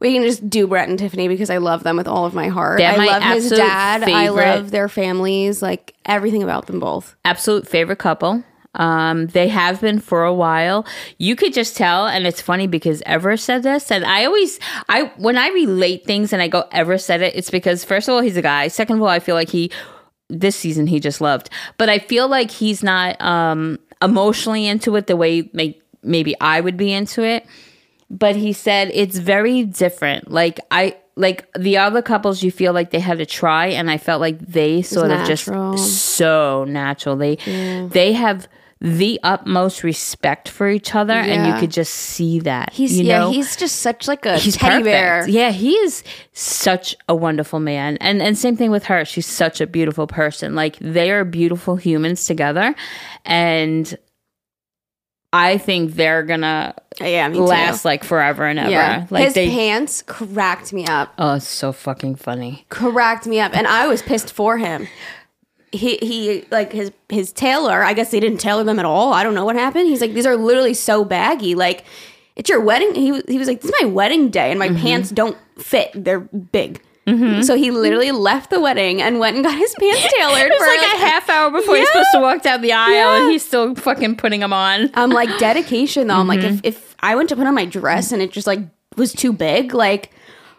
We 0.00 0.14
can 0.14 0.22
just 0.22 0.48
do 0.48 0.66
Brett 0.66 0.88
and 0.88 0.98
Tiffany 0.98 1.28
because 1.28 1.50
I 1.50 1.58
love 1.58 1.82
them 1.82 1.96
with 1.96 2.08
all 2.08 2.24
of 2.24 2.34
my 2.34 2.48
heart. 2.48 2.80
I 2.80 2.96
my 2.96 3.06
love 3.06 3.22
his 3.22 3.50
dad. 3.50 4.02
I 4.02 4.28
love 4.28 4.70
their 4.70 4.88
families, 4.88 5.62
like 5.62 5.94
everything 6.06 6.42
about 6.42 6.66
them 6.66 6.80
both. 6.80 7.14
Absolute 7.24 7.68
favorite 7.68 7.98
couple. 7.98 8.42
Um, 8.74 9.26
they 9.26 9.48
have 9.48 9.80
been 9.80 9.98
for 9.98 10.24
a 10.24 10.32
while. 10.32 10.86
You 11.18 11.34
could 11.36 11.52
just 11.52 11.76
tell, 11.76 12.06
and 12.06 12.26
it's 12.26 12.40
funny 12.40 12.66
because 12.66 13.02
Ever 13.04 13.36
said 13.36 13.62
this, 13.62 13.90
and 13.90 14.04
I 14.04 14.24
always, 14.24 14.60
I 14.88 15.12
when 15.16 15.36
I 15.36 15.48
relate 15.48 16.04
things 16.06 16.32
and 16.32 16.40
I 16.40 16.48
go 16.48 16.64
Ever 16.70 16.96
said 16.96 17.20
it, 17.20 17.34
it's 17.34 17.50
because 17.50 17.84
first 17.84 18.08
of 18.08 18.14
all 18.14 18.20
he's 18.20 18.36
a 18.36 18.42
guy. 18.42 18.68
Second 18.68 18.96
of 18.96 19.02
all, 19.02 19.08
I 19.08 19.18
feel 19.18 19.34
like 19.34 19.48
he 19.48 19.70
this 20.28 20.54
season 20.54 20.86
he 20.86 21.00
just 21.00 21.20
loved, 21.20 21.50
but 21.78 21.88
I 21.88 21.98
feel 21.98 22.28
like 22.28 22.50
he's 22.50 22.82
not 22.82 23.20
um 23.20 23.78
emotionally 24.00 24.66
into 24.66 24.94
it 24.96 25.08
the 25.08 25.16
way 25.16 25.50
may, 25.52 25.78
maybe 26.02 26.34
I 26.40 26.60
would 26.60 26.76
be 26.76 26.92
into 26.92 27.22
it. 27.24 27.44
But 28.10 28.36
he 28.36 28.52
said 28.52 28.90
it's 28.92 29.18
very 29.18 29.64
different. 29.64 30.30
Like 30.30 30.58
I 30.70 30.96
like 31.16 31.50
the 31.58 31.76
other 31.76 32.02
couples 32.02 32.42
you 32.42 32.50
feel 32.50 32.72
like 32.72 32.90
they 32.90 33.00
had 33.00 33.18
to 33.18 33.26
try 33.26 33.66
and 33.66 33.90
i 33.90 33.98
felt 33.98 34.20
like 34.22 34.38
they 34.38 34.80
sort 34.80 35.10
of 35.10 35.26
just 35.26 35.44
so 36.08 36.64
natural. 36.64 37.16
They 37.16 37.36
they 37.92 38.12
have 38.14 38.48
the 38.80 39.20
utmost 39.22 39.82
respect 39.84 40.48
for 40.48 40.66
each 40.70 40.94
other 40.94 41.12
and 41.12 41.46
you 41.46 41.60
could 41.60 41.70
just 41.70 41.92
see 41.92 42.40
that 42.40 42.72
He's 42.72 42.98
you 42.98 43.04
yeah, 43.04 43.28
he's 43.28 43.54
just 43.54 43.76
such 43.82 44.08
like 44.08 44.24
a 44.24 44.38
he's 44.38 44.56
teddy 44.56 44.82
perfect. 44.82 44.84
bear. 44.86 45.28
yeah 45.28 45.50
he 45.50 45.72
is 45.74 46.02
such 46.32 46.96
a 47.06 47.14
wonderful 47.14 47.60
man. 47.60 47.98
And 47.98 48.22
and 48.22 48.38
same 48.38 48.56
thing 48.56 48.70
with 48.70 48.84
her. 48.84 49.04
She's 49.04 49.26
such 49.26 49.60
a 49.60 49.66
beautiful 49.66 50.06
person. 50.06 50.54
Like 50.54 50.78
they 50.80 51.10
are 51.10 51.24
beautiful 51.26 51.76
humans 51.76 52.24
together 52.24 52.74
and 53.26 53.98
i 55.32 55.58
think 55.58 55.94
they're 55.94 56.22
gonna 56.22 56.74
Yeah, 57.00 57.28
me 57.28 57.36
too. 57.36 57.44
last 57.44 57.84
like 57.84 58.02
forever 58.04 58.44
and 58.46 58.58
ever 58.58 58.70
yeah. 58.70 59.06
like 59.10 59.24
His 59.26 59.34
they 59.34 59.48
pants 59.48 60.02
cracked 60.02 60.72
me 60.72 60.86
up. 60.86 61.12
oh 61.18 61.34
it's 61.34 61.46
so 61.46 61.72
fucking 61.72 62.16
funny 62.16 62.64
Cracked 62.68 63.26
me 63.26 63.40
up. 63.40 63.54
And 63.56 63.66
I 63.66 63.86
was 63.86 64.02
pissed 64.02 64.32
for 64.32 64.58
him. 64.58 64.86
He 65.72 65.98
he 66.02 66.44
like 66.50 66.72
his 66.72 66.90
his 67.08 67.32
tailor, 67.32 67.82
I 67.84 67.92
guess 67.94 68.10
they 68.10 68.18
didn't 68.18 68.38
tailor 68.38 68.64
them 68.64 68.78
at 68.80 68.84
all. 68.84 69.12
I 69.12 69.22
don't 69.22 69.34
know 69.34 69.44
what 69.44 69.54
happened. 69.54 69.86
He's 69.86 70.00
like, 70.00 70.14
these 70.14 70.26
are 70.26 70.36
literally 70.36 70.74
so 70.74 71.04
baggy. 71.04 71.54
Like 71.54 71.84
it's 72.34 72.50
your 72.50 72.60
wedding. 72.60 72.94
He 72.96 73.12
was 73.12 73.22
he 73.28 73.38
was 73.38 73.46
like, 73.46 73.60
This 73.60 73.70
is 73.70 73.76
my 73.80 73.86
wedding 73.88 74.30
day 74.30 74.50
and 74.50 74.58
my 74.58 74.68
Mm-hmm. 74.68 74.82
pants 74.82 75.10
don't 75.10 75.36
fit. 75.58 75.90
They're 75.94 76.20
big. 76.20 76.82
So 77.42 77.56
he 77.56 77.70
literally 77.70 78.10
left 78.12 78.50
the 78.50 78.60
wedding 78.60 79.00
and 79.02 79.18
went 79.18 79.36
and 79.36 79.44
got 79.44 79.56
his 79.58 79.74
pants 79.78 80.02
tailored. 80.16 80.50
It 80.50 80.58
for, 80.58 80.66
like, 80.66 80.94
a 80.94 81.04
half 81.06 81.28
hour 81.28 81.50
before 81.50 81.76
he's 81.76 81.88
supposed 81.88 82.08
to 82.14 82.20
walk 82.20 82.42
down 82.42 82.60
the 82.62 82.72
aisle, 82.72 82.90
Yeah. 82.92 83.22
and 83.22 83.30
he's 83.30 83.44
still 83.44 83.74
fucking 83.74 84.16
putting 84.16 84.40
them 84.40 84.52
on. 84.52 84.90
I'm 84.94 85.10
like 85.10 85.28
dedication 85.38 86.06
though. 86.08 86.16
I'm 86.16 86.26
like 86.28 86.40
Mm-hmm. 86.40 86.58
if 86.64 86.76
if 86.76 86.96
I 87.00 87.14
went 87.16 87.28
to 87.30 87.36
put 87.36 87.46
on 87.46 87.54
my 87.54 87.64
dress 87.64 88.12
and 88.12 88.20
it 88.22 88.30
just 88.30 88.46
like 88.46 88.60
was 88.96 89.12
too 89.12 89.32
big, 89.32 89.72
like 89.74 90.10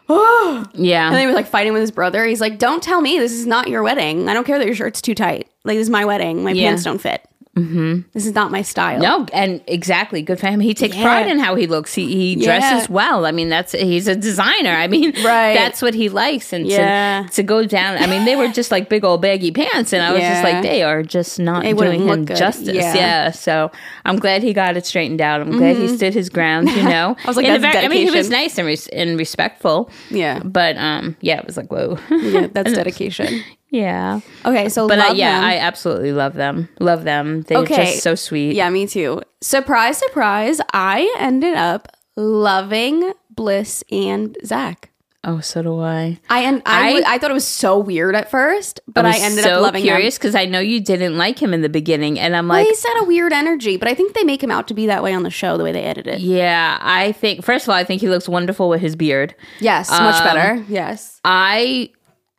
oh. 0.10 0.66
Yeah, 0.74 1.06
And 1.08 1.16
then 1.16 1.22
he 1.22 1.28
was 1.28 1.36
like 1.36 1.48
fighting 1.48 1.74
with 1.74 1.82
his 1.82 1.92
brother. 1.92 2.26
He's 2.26 2.42
like, 2.42 2.58
"Don't 2.58 2.82
tell 2.84 3.00
me 3.02 3.18
this 3.20 3.32
is 3.32 3.46
not 3.46 3.68
your 3.70 3.84
wedding. 3.84 4.28
I 4.28 4.34
don't 4.34 4.46
care 4.46 4.58
that 4.58 4.66
your 4.66 4.76
shirt's 4.76 5.02
too 5.02 5.16
tight. 5.16 5.48
Like 5.64 5.78
this 5.78 5.84
is 5.86 5.90
my 5.90 6.06
wedding. 6.06 6.44
My 6.44 6.52
Yeah. 6.52 6.70
pants 6.70 6.84
don't 6.84 7.00
fit. 7.00 7.24
Mm-hmm. 7.58 8.02
This 8.14 8.26
is 8.26 8.34
not 8.34 8.50
my 8.52 8.62
style." 8.62 9.00
no, 9.00 9.26
and 9.34 9.62
exactly, 9.68 10.22
good 10.22 10.40
for 10.40 10.48
him. 10.48 10.60
He 10.62 10.74
takes 10.74 10.96
Yeah. 10.96 11.04
pride 11.04 11.28
in 11.28 11.38
how 11.40 11.56
he 11.56 11.68
looks. 11.68 11.94
He 11.94 12.08
he 12.08 12.34
Yeah. 12.36 12.46
dresses 12.60 12.90
well. 12.90 13.26
I 13.26 13.32
mean, 13.32 13.50
that's 13.50 13.74
he's 13.74 14.08
a 14.08 14.16
designer. 14.16 14.72
I 14.72 14.88
mean, 14.88 15.12
Right. 15.24 15.54
That's 15.54 15.82
what 15.82 15.94
he 15.94 16.08
likes. 16.10 16.54
And 16.54 16.66
Yeah. 16.66 17.24
to 17.28 17.34
to 17.36 17.44
go 17.44 17.66
down. 17.66 17.98
I 17.98 18.08
mean, 18.08 18.24
they 18.26 18.36
were 18.36 18.48
just 18.48 18.72
like 18.72 18.88
big 18.88 19.04
old 19.04 19.22
baggy 19.22 19.52
pants, 19.52 19.92
and 19.94 20.02
I 20.02 20.12
was 20.14 20.22
just 20.22 20.44
like, 20.44 20.62
they 20.64 20.82
are 20.84 21.04
just 21.04 21.40
not 21.40 21.64
They 21.64 21.74
doing 21.74 22.08
him 22.08 22.24
good. 22.26 22.38
justice. 22.38 22.70
Yeah. 22.76 22.94
Yeah. 22.96 23.32
So 23.32 23.70
I'm 24.06 24.18
glad 24.18 24.44
he 24.44 24.54
got 24.54 24.78
it 24.78 24.86
straightened 24.86 25.22
out. 25.22 25.42
I'm 25.42 25.52
glad 25.58 25.76
he 25.78 25.88
stood 25.90 26.14
his 26.14 26.30
ground. 26.30 26.70
You 26.70 26.84
know, 26.84 27.16
Mm-hmm. 27.18 27.22
I 27.26 27.28
was 27.28 27.36
like, 27.38 27.48
that's 27.48 27.62
very- 27.62 27.86
I 27.86 27.88
mean, 27.90 28.08
he 28.08 28.12
was 28.16 28.30
nice 28.30 28.58
and, 28.58 28.66
res- 28.68 28.88
and 28.90 29.18
respectful. 29.18 29.90
Yeah. 30.10 30.40
But 30.46 30.78
um, 30.78 31.16
yeah, 31.22 31.40
it 31.40 31.46
was 31.46 31.58
like 31.58 31.72
whoa. 31.72 31.98
Yeah, 32.10 32.48
that's 32.54 32.72
dedication. 32.82 33.44
Yeah. 33.72 34.20
Okay, 34.46 34.70
so 34.70 34.88
But 34.88 35.00
uh, 35.00 35.14
yeah, 35.16 35.40
them. 35.40 35.44
I 35.46 35.58
absolutely 35.58 36.12
love 36.12 36.34
them. 36.36 36.70
Love 36.80 37.04
them. 37.04 37.42
They're 37.42 37.58
Okay. 37.60 37.86
just 37.94 38.04
so 38.04 38.14
sweet. 38.16 38.54
yeah, 38.56 38.70
me 38.70 38.86
too. 38.86 39.22
Surprise, 39.42 39.98
surprise! 39.98 40.62
I 40.74 41.12
ended 41.18 41.56
up 41.56 41.88
loving 42.16 43.14
Bliss 43.30 43.84
and 43.92 44.38
Zach. 44.46 44.90
Oh, 45.24 45.40
so 45.40 45.62
do 45.62 45.80
I. 45.80 46.20
I 46.32 46.40
and 46.42 46.64
I, 46.66 46.94
I- 47.06 47.14
I 47.14 47.18
thought 47.20 47.30
it 47.30 47.36
was 47.36 47.46
so 47.48 47.78
weird 47.78 48.16
at 48.16 48.32
first, 48.32 48.80
but 48.88 49.06
I, 49.06 49.10
was 49.10 49.22
ended 49.22 49.44
so 49.44 49.58
up 49.58 49.62
loving 49.62 49.84
curious 49.84 50.18
because 50.18 50.34
I 50.34 50.46
know 50.46 50.60
you 50.60 50.80
didn't 50.82 51.16
like 51.16 51.40
him 51.40 51.54
in 51.54 51.62
the 51.62 51.70
beginning, 51.70 52.20
and 52.20 52.36
I'm 52.36 52.48
Well, 52.48 52.58
like, 52.58 52.68
he's 52.68 52.84
had 52.84 53.02
a 53.02 53.06
weird 53.06 53.32
energy, 53.32 53.78
but 53.78 53.88
I 53.88 53.94
think 53.94 54.16
they 54.16 54.24
make 54.24 54.42
him 54.42 54.50
out 54.50 54.68
to 54.70 54.74
be 54.74 54.88
that 54.88 55.04
way 55.04 55.14
on 55.14 55.22
the 55.22 55.30
show, 55.30 55.58
the 55.58 55.64
way 55.64 55.72
they 55.72 55.84
edit 55.84 56.08
it. 56.08 56.22
yeah. 56.22 56.80
I 56.82 57.12
think 57.12 57.44
first 57.46 57.66
of 57.66 57.70
all, 57.70 57.76
I 57.76 57.84
think 57.84 58.02
he 58.02 58.10
looks 58.10 58.28
wonderful 58.28 58.68
with 58.68 58.82
his 58.82 58.96
beard. 58.96 59.36
Yes, 59.60 59.92
much 59.92 60.24
better. 60.24 60.66
Yes. 60.68 61.22
I 61.24 61.92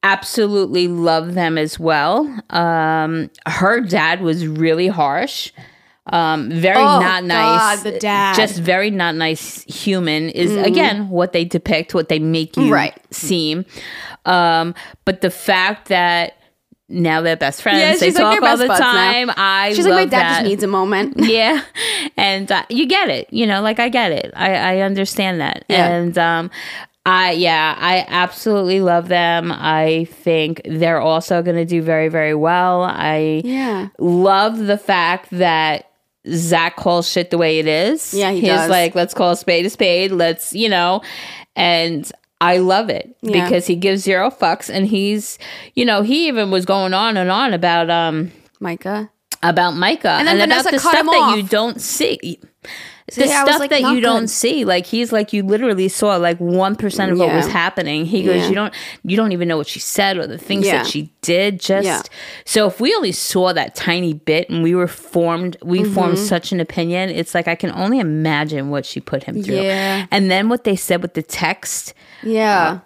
absolutely 0.03 0.89
love 0.89 1.35
them 1.35 1.57
as 1.59 1.79
well. 1.79 2.27
Um, 2.51 3.31
her 3.47 3.81
dad 3.81 4.21
was 4.21 4.47
really 4.47 4.89
harsh. 4.89 5.53
Um, 6.07 6.51
very 6.51 6.79
Oh, 6.79 6.99
not 7.01 7.23
nice. 7.25 7.77
God, 7.83 7.85
the 7.93 7.99
dad. 7.99 8.35
Just 8.35 8.59
very 8.59 8.91
not 8.91 9.15
nice 9.15 9.63
human 9.65 10.31
is 10.31 10.57
again 10.57 11.09
what 11.09 11.33
they 11.33 11.45
depict, 11.45 11.95
what 11.95 12.09
they 12.09 12.19
make 12.19 12.57
you 12.57 12.73
Right. 12.73 13.01
seem. 13.13 13.65
Um, 14.27 14.75
but 15.05 15.21
the 15.21 15.31
fact 15.31 15.89
that 15.89 16.37
now 16.89 17.21
they're 17.23 17.37
best 17.37 17.63
friends, 17.63 17.79
Yeah, 17.79 17.93
they 17.95 18.07
she's 18.07 18.15
like 18.19 18.41
talk 18.41 18.51
all 18.51 18.57
the 18.57 18.67
buds 18.67 18.81
now. 18.81 18.93
time. 18.93 19.31
I 19.37 19.73
She's 19.75 19.87
like, 19.87 19.95
my 19.95 20.05
dad 20.05 20.11
that. 20.11 20.39
just 20.41 20.49
needs 20.51 20.63
a 20.65 20.67
moment. 20.67 21.15
yeah 21.19 21.63
and 22.17 22.51
uh, 22.51 22.65
you 22.69 22.87
get 22.87 23.09
it 23.09 23.27
you 23.33 23.47
know 23.47 23.63
like 23.63 23.79
i 23.79 23.89
get 23.89 24.11
it 24.13 24.31
i 24.37 24.55
i 24.55 24.79
understand 24.81 25.41
that 25.41 25.65
Yeah. 25.69 25.87
and 25.89 26.19
um 26.19 26.51
i 27.05 27.33
yeah 27.33 27.75
i 27.79 28.05
absolutely 28.09 28.81
love 28.81 29.09
them 29.09 29.51
i 29.53 30.07
think 30.11 30.61
they're 30.65 31.01
also 31.01 31.43
going 31.43 31.57
to 31.57 31.65
do 31.65 31.83
very 31.83 32.09
very 32.09 32.35
well 32.35 32.83
i 32.83 33.43
Yeah. 33.45 33.89
love 33.99 34.59
the 34.59 34.79
fact 34.79 35.29
that 35.33 35.89
Zack 36.33 36.77
calls 36.77 37.09
shit 37.09 37.33
the 37.33 37.37
way 37.39 37.59
it 37.59 37.67
is. 37.67 38.15
Yeah, 38.15 38.31
he 38.31 38.43
He's 38.43 38.49
does. 38.51 38.71
like, 38.71 38.95
let's 38.95 39.13
call 39.13 39.33
a 39.33 39.37
spade 39.37 39.67
a 39.67 39.71
spade. 39.71 40.13
Let's, 40.13 40.53
you 40.53 40.69
know, 40.69 41.03
and 41.57 42.09
I 42.41 42.59
love 42.59 42.91
it 42.91 43.17
Yeah. 43.23 43.43
because 43.45 43.67
he 43.67 43.75
gives 43.75 44.03
zero 44.05 44.31
fucks, 44.31 44.71
and 44.73 44.87
he's, 44.87 45.37
you 45.75 45.85
know, 45.85 46.03
he 46.03 46.29
even 46.29 46.53
was 46.53 46.65
going 46.65 46.95
on 46.95 47.17
and 47.17 47.29
on 47.29 47.53
about 47.53 47.91
um 47.91 48.31
Micah. 48.61 49.11
about 49.43 49.73
Micah 49.73 50.11
And 50.11 50.29
then 50.29 50.43
about 50.53 50.71
the 50.71 50.79
stuff 50.79 51.07
that 51.07 51.35
you 51.37 51.43
don't 51.43 51.81
see. 51.81 52.39
The 53.09 53.27
stuff 53.27 53.59
like, 53.59 53.71
that 53.71 53.81
you 53.83 54.01
don't 54.01 54.29
see, 54.29 54.65
like 54.65 54.87
he's 54.87 55.11
like 55.13 55.33
you 55.33 55.43
literally 55.43 55.89
saw 55.89 56.17
like 56.17 56.39
one 56.39 56.77
percent 56.77 57.11
of 57.13 57.19
what 57.19 57.33
was 57.35 57.49
happening. 57.49 58.07
He 58.07 58.23
goes, 58.23 58.37
Yeah. 58.43 58.49
you 58.49 58.55
don't, 58.55 58.75
you 59.03 59.17
don't 59.17 59.33
even 59.33 59.49
know 59.49 59.57
what 59.57 59.67
she 59.67 59.81
said 59.81 60.17
or 60.17 60.27
the 60.27 60.39
things 60.39 60.67
Yeah. 60.67 60.79
that 60.83 60.87
she 60.87 61.13
did. 61.21 61.59
Just 61.61 61.85
Yeah. 61.85 62.03
so 62.45 62.67
if 62.69 62.81
we 62.81 62.95
only 62.95 63.13
saw 63.13 63.53
that 63.53 63.75
tiny 63.75 64.15
bit 64.15 64.49
and 64.49 64.63
we 64.63 64.75
were 64.75 64.87
formed, 64.87 65.57
we 65.63 65.83
formed 65.83 66.15
Mm-hmm. 66.15 66.25
such 66.27 66.53
an 66.53 66.61
opinion. 66.61 67.11
It's 67.11 67.35
like 67.35 67.49
I 67.49 67.57
can 67.57 67.71
only 67.73 67.99
imagine 67.99 68.71
what 68.71 68.87
she 68.87 69.01
put 69.01 69.25
him 69.25 69.43
through. 69.43 69.57
Yeah. 69.63 70.07
And 70.13 70.31
then 70.31 70.49
what 70.49 70.63
they 70.65 70.77
said 70.77 71.03
with 71.03 71.15
the 71.15 71.23
text. 71.23 71.95
Yeah. 72.23 72.81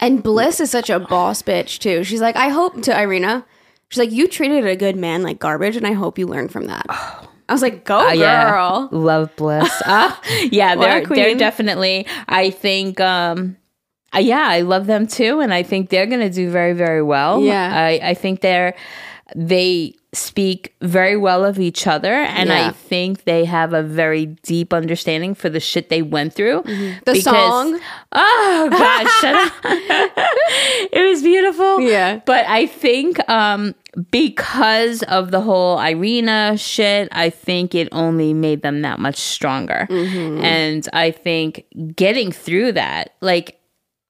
And 0.00 0.22
Bliss 0.22 0.60
is 0.60 0.70
such 0.70 0.90
a 0.90 0.98
boss 0.98 1.42
bitch 1.42 1.78
too. 1.78 2.02
She's 2.04 2.20
like, 2.20 2.34
I 2.36 2.48
hope 2.48 2.82
to 2.82 2.98
Irina. 2.98 3.44
She's 3.90 3.98
like, 3.98 4.12
you 4.12 4.28
treated 4.28 4.66
a 4.66 4.76
good 4.76 4.96
man 4.96 5.22
like 5.22 5.38
garbage, 5.38 5.76
and 5.76 5.86
I 5.86 5.92
hope 5.92 6.18
you 6.18 6.26
learn 6.26 6.48
from 6.48 6.66
that. 6.66 6.86
I 7.50 7.52
was 7.52 7.62
like, 7.62 7.84
go 7.84 7.98
Uh, 7.98 8.12
yeah, 8.12 8.50
girl. 8.50 8.88
love 8.92 9.34
bliss. 9.36 9.70
Uh, 9.84 10.14
yeah, 10.50 10.76
they're 10.76 11.04
they're 11.04 11.34
definitely. 11.34 12.06
I 12.28 12.50
think. 12.50 13.00
um 13.00 13.56
uh, 14.14 14.18
yeah, 14.18 14.46
I 14.48 14.62
love 14.62 14.86
them 14.86 15.06
too, 15.06 15.38
and 15.40 15.54
I 15.54 15.62
think 15.62 15.88
they're 15.90 16.06
going 16.06 16.20
to 16.20 16.30
do 16.30 16.50
very, 16.50 16.72
very 16.72 17.00
well. 17.02 17.40
Yeah. 17.42 17.72
I, 17.72 18.00
I 18.10 18.14
think 18.14 18.40
they're 18.40 18.74
they 19.36 19.94
speak 20.12 20.74
very 20.80 21.16
well 21.16 21.44
of 21.44 21.58
each 21.60 21.86
other, 21.86 22.12
and 22.12 22.48
Yeah. 22.48 22.68
I 22.68 22.72
think 22.72 23.24
they 23.24 23.44
have 23.44 23.72
a 23.72 23.82
very 23.82 24.26
deep 24.42 24.72
understanding 24.72 25.34
for 25.36 25.48
the 25.48 25.60
shit 25.60 25.88
they 25.88 26.02
went 26.02 26.34
through. 26.34 26.62
Mm-hmm. 26.62 26.98
The 27.04 27.20
song. 27.20 27.78
Oh 28.12 28.68
God, 28.70 29.06
shut 29.20 29.34
up! 29.36 29.52
it 30.92 31.08
was 31.08 31.22
beautiful. 31.22 31.80
Yeah. 31.80 32.20
but 32.26 32.44
I 32.46 32.66
think 32.66 33.20
um, 33.28 33.74
because 34.10 35.04
of 35.04 35.30
the 35.30 35.40
whole 35.40 35.78
Irina 35.78 36.56
shit, 36.56 37.08
I 37.12 37.30
think 37.30 37.74
it 37.76 37.88
only 37.92 38.34
made 38.34 38.62
them 38.62 38.82
that 38.82 38.98
much 38.98 39.16
stronger. 39.16 39.86
Mm-hmm. 39.88 40.44
And 40.44 40.88
I 40.92 41.12
think 41.12 41.64
getting 41.94 42.32
through 42.32 42.72
that, 42.72 43.14
like. 43.20 43.59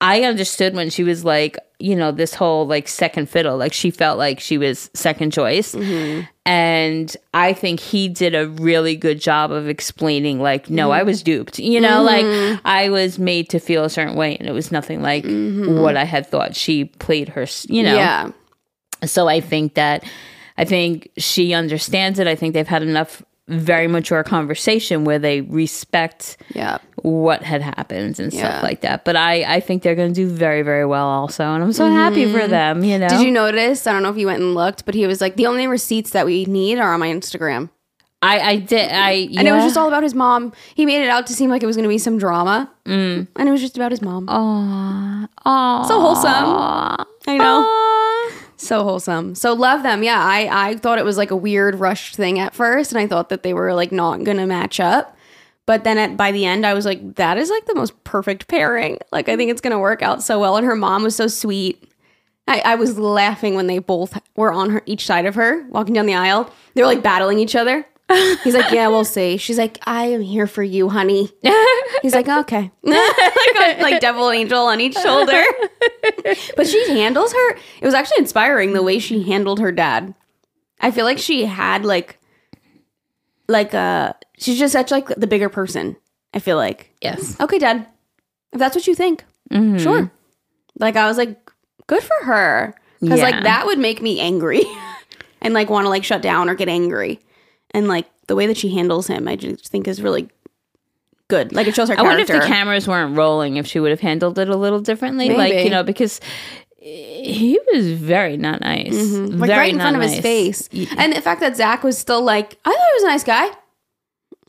I 0.01 0.23
understood 0.23 0.73
when 0.73 0.89
she 0.89 1.03
was 1.03 1.23
like, 1.23 1.57
you 1.79 1.95
know, 1.95 2.11
this 2.11 2.33
whole 2.33 2.65
like 2.65 2.87
second 2.87 3.29
fiddle, 3.29 3.55
like 3.55 3.71
she 3.71 3.91
felt 3.91 4.17
like 4.17 4.39
she 4.39 4.57
was 4.57 4.89
second 4.95 5.31
choice. 5.31 5.73
Mm-hmm. 5.73 6.21
And 6.43 7.15
I 7.35 7.53
think 7.53 7.79
he 7.79 8.07
did 8.09 8.33
a 8.33 8.47
really 8.47 8.95
good 8.95 9.21
job 9.21 9.51
of 9.51 9.69
explaining, 9.69 10.41
like, 10.41 10.71
no, 10.71 10.91
I 10.91 10.99
mm-hmm. 10.99 11.07
was 11.07 11.21
duped. 11.21 11.59
You 11.59 11.79
know, 11.79 12.01
like 12.01 12.25
mm-hmm. 12.25 12.59
I 12.65 12.89
was 12.89 13.19
made 13.19 13.49
to 13.51 13.59
feel 13.59 13.83
a 13.83 13.89
certain 13.91 14.15
way, 14.15 14.35
and 14.37 14.49
it 14.49 14.51
was 14.51 14.71
nothing 14.71 15.03
like 15.03 15.23
mm-hmm. 15.23 15.79
what 15.79 15.95
I 15.95 16.03
had 16.03 16.25
thought. 16.25 16.55
She 16.55 16.85
played 16.85 17.29
her, 17.29 17.45
you 17.67 17.83
know. 17.83 17.95
Yeah. 17.95 18.31
So 19.05 19.27
I 19.27 19.39
think 19.39 19.75
that 19.75 20.03
I 20.57 20.65
think 20.65 21.09
she 21.17 21.53
understands 21.53 22.17
it. 22.17 22.25
I 22.25 22.35
think 22.35 22.55
they've 22.55 22.67
had 22.67 22.83
enough 22.83 23.23
very 23.51 23.87
mature 23.87 24.23
conversation 24.23 25.03
where 25.03 25.19
they 25.19 25.41
respect 25.41 26.37
Yeah. 26.53 26.77
what 27.01 27.43
had 27.43 27.61
happened 27.61 28.19
and 28.19 28.31
Yeah. 28.33 28.39
stuff 28.49 28.63
like 28.63 28.81
that. 28.81 29.05
But 29.05 29.15
I, 29.15 29.43
I 29.55 29.59
think 29.59 29.83
they're 29.83 29.95
going 29.95 30.13
to 30.13 30.15
do 30.15 30.27
very, 30.27 30.61
very 30.61 30.85
well 30.85 31.05
also. 31.07 31.43
And 31.43 31.63
I'm 31.63 31.73
so 31.73 31.89
happy 31.89 32.31
for 32.31 32.47
them, 32.47 32.83
you 32.83 32.97
know? 32.97 33.07
Mm-hmm. 33.07 33.17
Did 33.17 33.25
you 33.25 33.31
notice? 33.31 33.85
I 33.87 33.93
don't 33.93 34.03
know 34.03 34.09
if 34.09 34.17
you 34.17 34.27
went 34.27 34.41
and 34.41 34.55
looked, 34.55 34.85
but 34.85 34.95
he 34.95 35.05
was 35.07 35.21
like, 35.21 35.35
the 35.35 35.47
only 35.47 35.67
receipts 35.67 36.11
that 36.11 36.25
we 36.25 36.45
need 36.45 36.79
are 36.79 36.93
on 36.93 36.99
my 36.99 37.07
Instagram. 37.09 37.69
I, 38.23 38.39
I 38.39 38.55
did. 38.57 38.91
I, 38.91 39.29
And 39.35 39.47
it 39.47 39.51
was 39.51 39.63
just 39.63 39.77
all 39.77 39.87
about 39.87 40.03
his 40.03 40.13
mom. 40.13 40.53
He 40.75 40.85
made 40.85 41.01
it 41.03 41.09
out 41.09 41.25
to 41.27 41.33
seem 41.33 41.49
like 41.49 41.63
it 41.63 41.65
was 41.65 41.75
going 41.75 41.83
to 41.85 41.89
be 41.89 41.97
some 41.97 42.19
drama. 42.19 42.71
Mm. 42.85 43.27
And 43.35 43.49
it 43.49 43.51
was 43.51 43.61
just 43.61 43.75
about 43.77 43.89
his 43.91 44.01
mom. 44.03 44.27
Aw, 44.29 45.83
so 45.87 45.99
wholesome. 45.99 46.31
I 47.27 47.37
know. 47.37 47.65
aw. 47.67 47.90
So 48.61 48.83
wholesome. 48.83 49.33
So 49.33 49.53
love 49.53 49.81
them. 49.81 50.03
Yeah, 50.03 50.19
I 50.19 50.69
I 50.69 50.75
thought 50.75 50.99
it 50.99 51.05
was 51.05 51.17
like 51.17 51.31
a 51.31 51.35
weird 51.35 51.75
rushed 51.75 52.15
thing 52.15 52.37
at 52.39 52.53
first, 52.53 52.91
and 52.91 52.99
I 52.99 53.07
thought 53.07 53.29
that 53.29 53.41
they 53.41 53.53
were 53.53 53.73
like 53.73 53.91
not 53.91 54.23
gonna 54.23 54.45
match 54.45 54.79
up. 54.79 55.17
But 55.65 55.83
then 55.83 55.97
at 55.97 56.15
by 56.15 56.31
the 56.31 56.45
end, 56.45 56.65
I 56.65 56.73
was 56.75 56.85
like, 56.85 57.15
that 57.15 57.37
is 57.37 57.49
like 57.49 57.65
the 57.65 57.75
most 57.75 58.03
perfect 58.03 58.47
pairing. 58.47 58.99
Like 59.11 59.29
I 59.29 59.35
think 59.35 59.49
it's 59.49 59.61
gonna 59.61 59.79
work 59.79 60.01
out 60.03 60.21
so 60.21 60.39
well. 60.39 60.57
And 60.57 60.65
her 60.65 60.75
mom 60.75 61.01
was 61.03 61.15
so 61.15 61.27
sweet. 61.27 61.91
I, 62.47 62.59
I 62.59 62.75
was 62.75 62.99
laughing 62.99 63.55
when 63.55 63.67
they 63.67 63.79
both 63.79 64.19
were 64.35 64.51
on 64.51 64.69
her 64.71 64.83
each 64.85 65.05
side 65.05 65.25
of 65.25 65.35
her 65.35 65.65
walking 65.69 65.93
down 65.93 66.05
the 66.05 66.15
aisle. 66.15 66.51
They 66.73 66.81
were 66.81 66.87
like 66.87 67.03
battling 67.03 67.39
each 67.39 67.55
other. 67.55 67.85
He's 68.43 68.53
like, 68.55 68.71
yeah, 68.71 68.87
we'll 68.87 69.05
see. 69.05 69.37
She's 69.37 69.57
like, 69.57 69.77
I 69.85 70.05
am 70.07 70.21
here 70.21 70.47
for 70.47 70.63
you, 70.63 70.89
honey. 70.89 71.29
He's 72.01 72.13
like, 72.13 72.27
okay, 72.27 72.71
like, 72.83 72.97
a, 73.61 73.81
like 73.81 74.01
devil 74.01 74.29
angel 74.31 74.59
on 74.65 74.81
each 74.81 74.95
shoulder. 74.95 75.41
but 76.55 76.67
she 76.67 76.89
handles 76.89 77.31
her. 77.33 77.51
It 77.55 77.85
was 77.85 77.93
actually 77.93 78.19
inspiring 78.19 78.73
the 78.73 78.83
way 78.83 78.99
she 78.99 79.23
handled 79.23 79.59
her 79.59 79.71
dad. 79.71 80.13
I 80.79 80.91
feel 80.91 81.05
like 81.05 81.19
she 81.19 81.45
had 81.45 81.85
like, 81.85 82.17
like 83.47 83.73
uh, 83.73 84.13
she's 84.37 84.57
just 84.59 84.73
such 84.73 84.91
like 84.91 85.07
the 85.07 85.27
bigger 85.27 85.49
person. 85.49 85.95
I 86.33 86.39
feel 86.39 86.57
like, 86.57 86.89
Yes. 87.01 87.39
okay, 87.39 87.59
dad, 87.59 87.87
if 88.53 88.59
that's 88.59 88.75
what 88.75 88.87
you 88.87 88.95
think, 88.95 89.23
sure. 89.51 90.11
Like 90.79 90.95
I 90.95 91.07
was 91.07 91.17
like, 91.17 91.37
good 91.87 92.01
for 92.01 92.25
her, 92.25 92.73
because 93.01 93.19
Yeah. 93.19 93.25
like 93.29 93.43
that 93.43 93.65
would 93.65 93.77
make 93.79 94.01
me 94.01 94.19
angry, 94.19 94.63
and 95.41 95.53
like 95.53 95.69
want 95.69 95.85
to 95.85 95.89
like 95.89 96.03
shut 96.05 96.21
down 96.21 96.49
or 96.49 96.55
get 96.55 96.69
angry, 96.69 97.19
and 97.73 97.87
like 97.87 98.05
the 98.27 98.35
way 98.35 98.47
that 98.47 98.57
she 98.57 98.69
handles 98.69 99.07
him, 99.07 99.27
I 99.27 99.35
just 99.35 99.67
think 99.69 99.87
is 99.87 100.01
really 100.01 100.29
good. 101.27 101.53
Like 101.53 101.67
it 101.67 101.75
shows 101.75 101.89
her 101.89 101.95
Character. 101.95 102.11
I 102.11 102.17
wonder 102.17 102.33
if 102.33 102.41
the 102.41 102.47
cameras 102.47 102.87
weren't 102.87 103.15
rolling, 103.17 103.57
if 103.57 103.65
she 103.67 103.79
would 103.79 103.91
have 103.91 103.99
handled 104.01 104.37
it 104.39 104.49
a 104.49 104.55
little 104.55 104.79
differently. 104.81 105.29
Like, 105.29 105.53
you 105.63 105.69
know, 105.69 105.83
because 105.83 106.19
he 106.77 107.59
was 107.73 107.91
very 107.93 108.37
not 108.37 108.61
nice. 108.61 108.93
Mm-hmm. 108.93 109.39
like 109.39 109.47
very 109.47 109.59
right 109.59 109.73
in 109.73 109.79
front 109.79 109.95
of 109.95 110.01
his 110.01 110.19
face. 110.19 110.67
Y- 110.73 110.87
And 110.97 111.13
the 111.13 111.21
fact 111.21 111.39
that 111.41 111.55
Zack 111.55 111.83
was 111.83 111.97
still 111.97 112.21
like, 112.21 112.57
I 112.65 112.71
thought 112.71 112.87
he 112.87 112.93
was 112.95 113.03
a 113.03 113.07
nice 113.07 113.23
guy. 113.23 113.49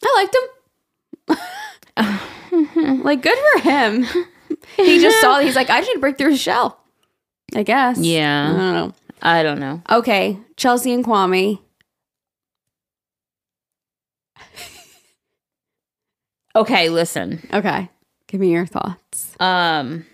I 0.04 0.14
liked 0.16 1.36
him. 1.36 2.98
like, 3.04 3.22
good 3.22 3.38
for 3.52 3.60
him. 3.60 4.04
he 4.76 4.98
just 5.00 5.20
saw. 5.20 5.38
He's 5.40 5.56
like, 5.56 5.70
I 5.70 5.82
should 5.82 6.00
break 6.00 6.18
through 6.18 6.30
his 6.30 6.40
shell. 6.40 6.80
I 7.54 7.62
guess. 7.62 7.98
I 7.98 8.02
Yeah. 8.02 8.46
don't 8.48 8.56
know. 8.58 8.92
I 9.20 9.42
don't 9.42 9.60
know. 9.60 9.82
Okay, 9.90 10.38
Chelsea 10.56 10.92
and 10.92 11.04
Kwame. 11.04 11.60
Okay, 16.54 16.88
listen. 16.88 17.46
Okay, 17.52 17.88
give 18.26 18.40
me 18.40 18.50
your 18.52 18.66
thoughts. 18.66 19.34
Um 19.40 20.06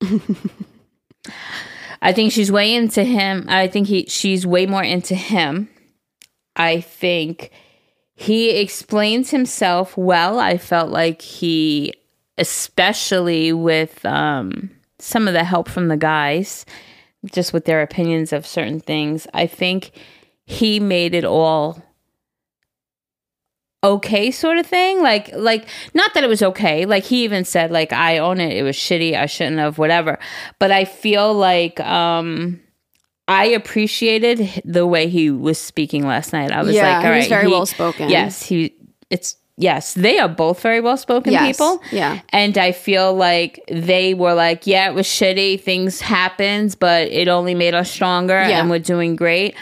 I 2.02 2.12
think 2.12 2.32
she's 2.32 2.52
way 2.52 2.74
into 2.74 3.04
him. 3.04 3.46
I 3.48 3.68
think 3.68 3.88
he 3.88 4.06
she's 4.06 4.46
way 4.46 4.66
more 4.66 4.82
into 4.82 5.14
him. 5.14 5.68
I 6.54 6.80
think 6.80 7.50
he 8.14 8.50
explains 8.50 9.30
himself 9.30 9.96
well. 9.96 10.38
I 10.38 10.58
felt 10.58 10.90
like 10.90 11.20
he 11.22 11.94
especially 12.38 13.52
with 13.52 14.04
um 14.06 14.70
some 14.98 15.28
of 15.28 15.34
the 15.34 15.44
help 15.44 15.68
from 15.68 15.88
the 15.88 15.96
guys 15.96 16.64
just 17.32 17.52
with 17.52 17.64
their 17.64 17.82
opinions 17.82 18.32
of 18.32 18.46
certain 18.46 18.80
things. 18.80 19.26
I 19.34 19.46
think 19.46 19.90
he 20.44 20.80
made 20.80 21.14
it 21.14 21.24
all 21.24 21.82
okay 23.84 24.30
sort 24.30 24.58
of 24.58 24.66
thing 24.66 25.00
like 25.02 25.30
like 25.34 25.68
not 25.94 26.12
that 26.14 26.24
it 26.24 26.28
was 26.28 26.42
okay. 26.42 26.86
Like 26.86 27.04
he 27.04 27.24
even 27.24 27.44
said 27.44 27.70
like 27.70 27.92
i 27.92 28.18
own 28.18 28.40
it. 28.40 28.52
It 28.56 28.62
was 28.62 28.76
shitty. 28.76 29.14
I 29.16 29.26
shouldn't 29.26 29.58
have 29.58 29.78
whatever. 29.78 30.18
But 30.58 30.72
i 30.72 30.84
feel 30.84 31.32
like 31.34 31.78
um 31.80 32.60
i 33.28 33.44
appreciated 33.46 34.62
the 34.64 34.86
way 34.86 35.08
he 35.08 35.30
was 35.30 35.58
speaking 35.58 36.06
last 36.06 36.32
night. 36.32 36.52
I 36.52 36.62
was 36.62 36.74
Yeah, 36.74 36.96
like 36.98 37.06
all 37.06 37.16
was 37.16 37.26
very 37.28 37.46
he- 37.46 37.52
well-spoken. 37.52 38.08
yes 38.08 38.42
he 38.42 38.74
it's 39.10 39.36
yes 39.58 39.94
they 39.94 40.18
are 40.18 40.28
both 40.28 40.60
very 40.60 40.80
well 40.80 40.96
spoken 40.96 41.32
Yes, 41.32 41.56
people. 41.56 41.80
yeah. 41.90 42.20
and 42.30 42.58
i 42.58 42.72
feel 42.72 43.14
like 43.14 43.60
they 43.70 44.12
were 44.14 44.34
like 44.34 44.66
yeah 44.66 44.88
it 44.90 44.94
was 44.94 45.06
shitty. 45.06 45.60
Things 45.60 46.00
happened 46.00 46.76
but 46.80 47.08
it 47.08 47.28
only 47.28 47.54
made 47.54 47.74
us 47.74 47.90
stronger 47.90 48.34
Yeah. 48.40 48.60
and 48.60 48.70
we're 48.70 48.80
doing 48.80 49.16
great. 49.16 49.54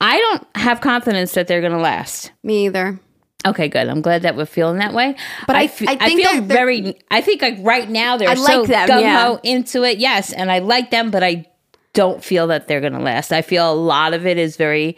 I 0.00 0.18
don't 0.18 0.46
have 0.56 0.80
confidence 0.80 1.32
that 1.32 1.48
they're 1.48 1.60
gonna 1.60 1.80
last. 1.80 2.30
Me 2.44 2.66
either. 2.66 3.00
Okay, 3.46 3.68
good. 3.68 3.88
I'm 3.88 4.00
glad 4.00 4.22
that 4.22 4.36
we're 4.36 4.46
feeling 4.46 4.78
that 4.78 4.92
way. 4.92 5.14
But 5.46 5.54
I- 5.56 5.68
fe- 5.68 5.86
I 5.88 5.96
think 5.96 6.26
feel 6.26 6.42
very. 6.42 6.98
I 7.10 7.20
think 7.20 7.40
like 7.40 7.56
right 7.60 7.88
now 7.88 8.16
they're 8.16 8.28
I 8.28 8.34
so 8.34 8.62
like 8.62 8.68
gung 8.88 9.00
yeah. 9.00 9.22
ho 9.24 9.40
into 9.44 9.84
it. 9.84 9.98
Yes, 9.98 10.32
and 10.32 10.50
I 10.50 10.58
like 10.58 10.90
them, 10.90 11.10
but 11.10 11.22
I 11.22 11.46
don't 11.92 12.22
feel 12.22 12.48
that 12.48 12.66
they're 12.66 12.80
gonna 12.80 13.00
last. 13.00 13.32
I 13.32 13.42
feel 13.42 13.72
a 13.72 13.74
lot 13.74 14.12
of 14.12 14.26
it 14.26 14.38
is 14.38 14.56
very. 14.56 14.96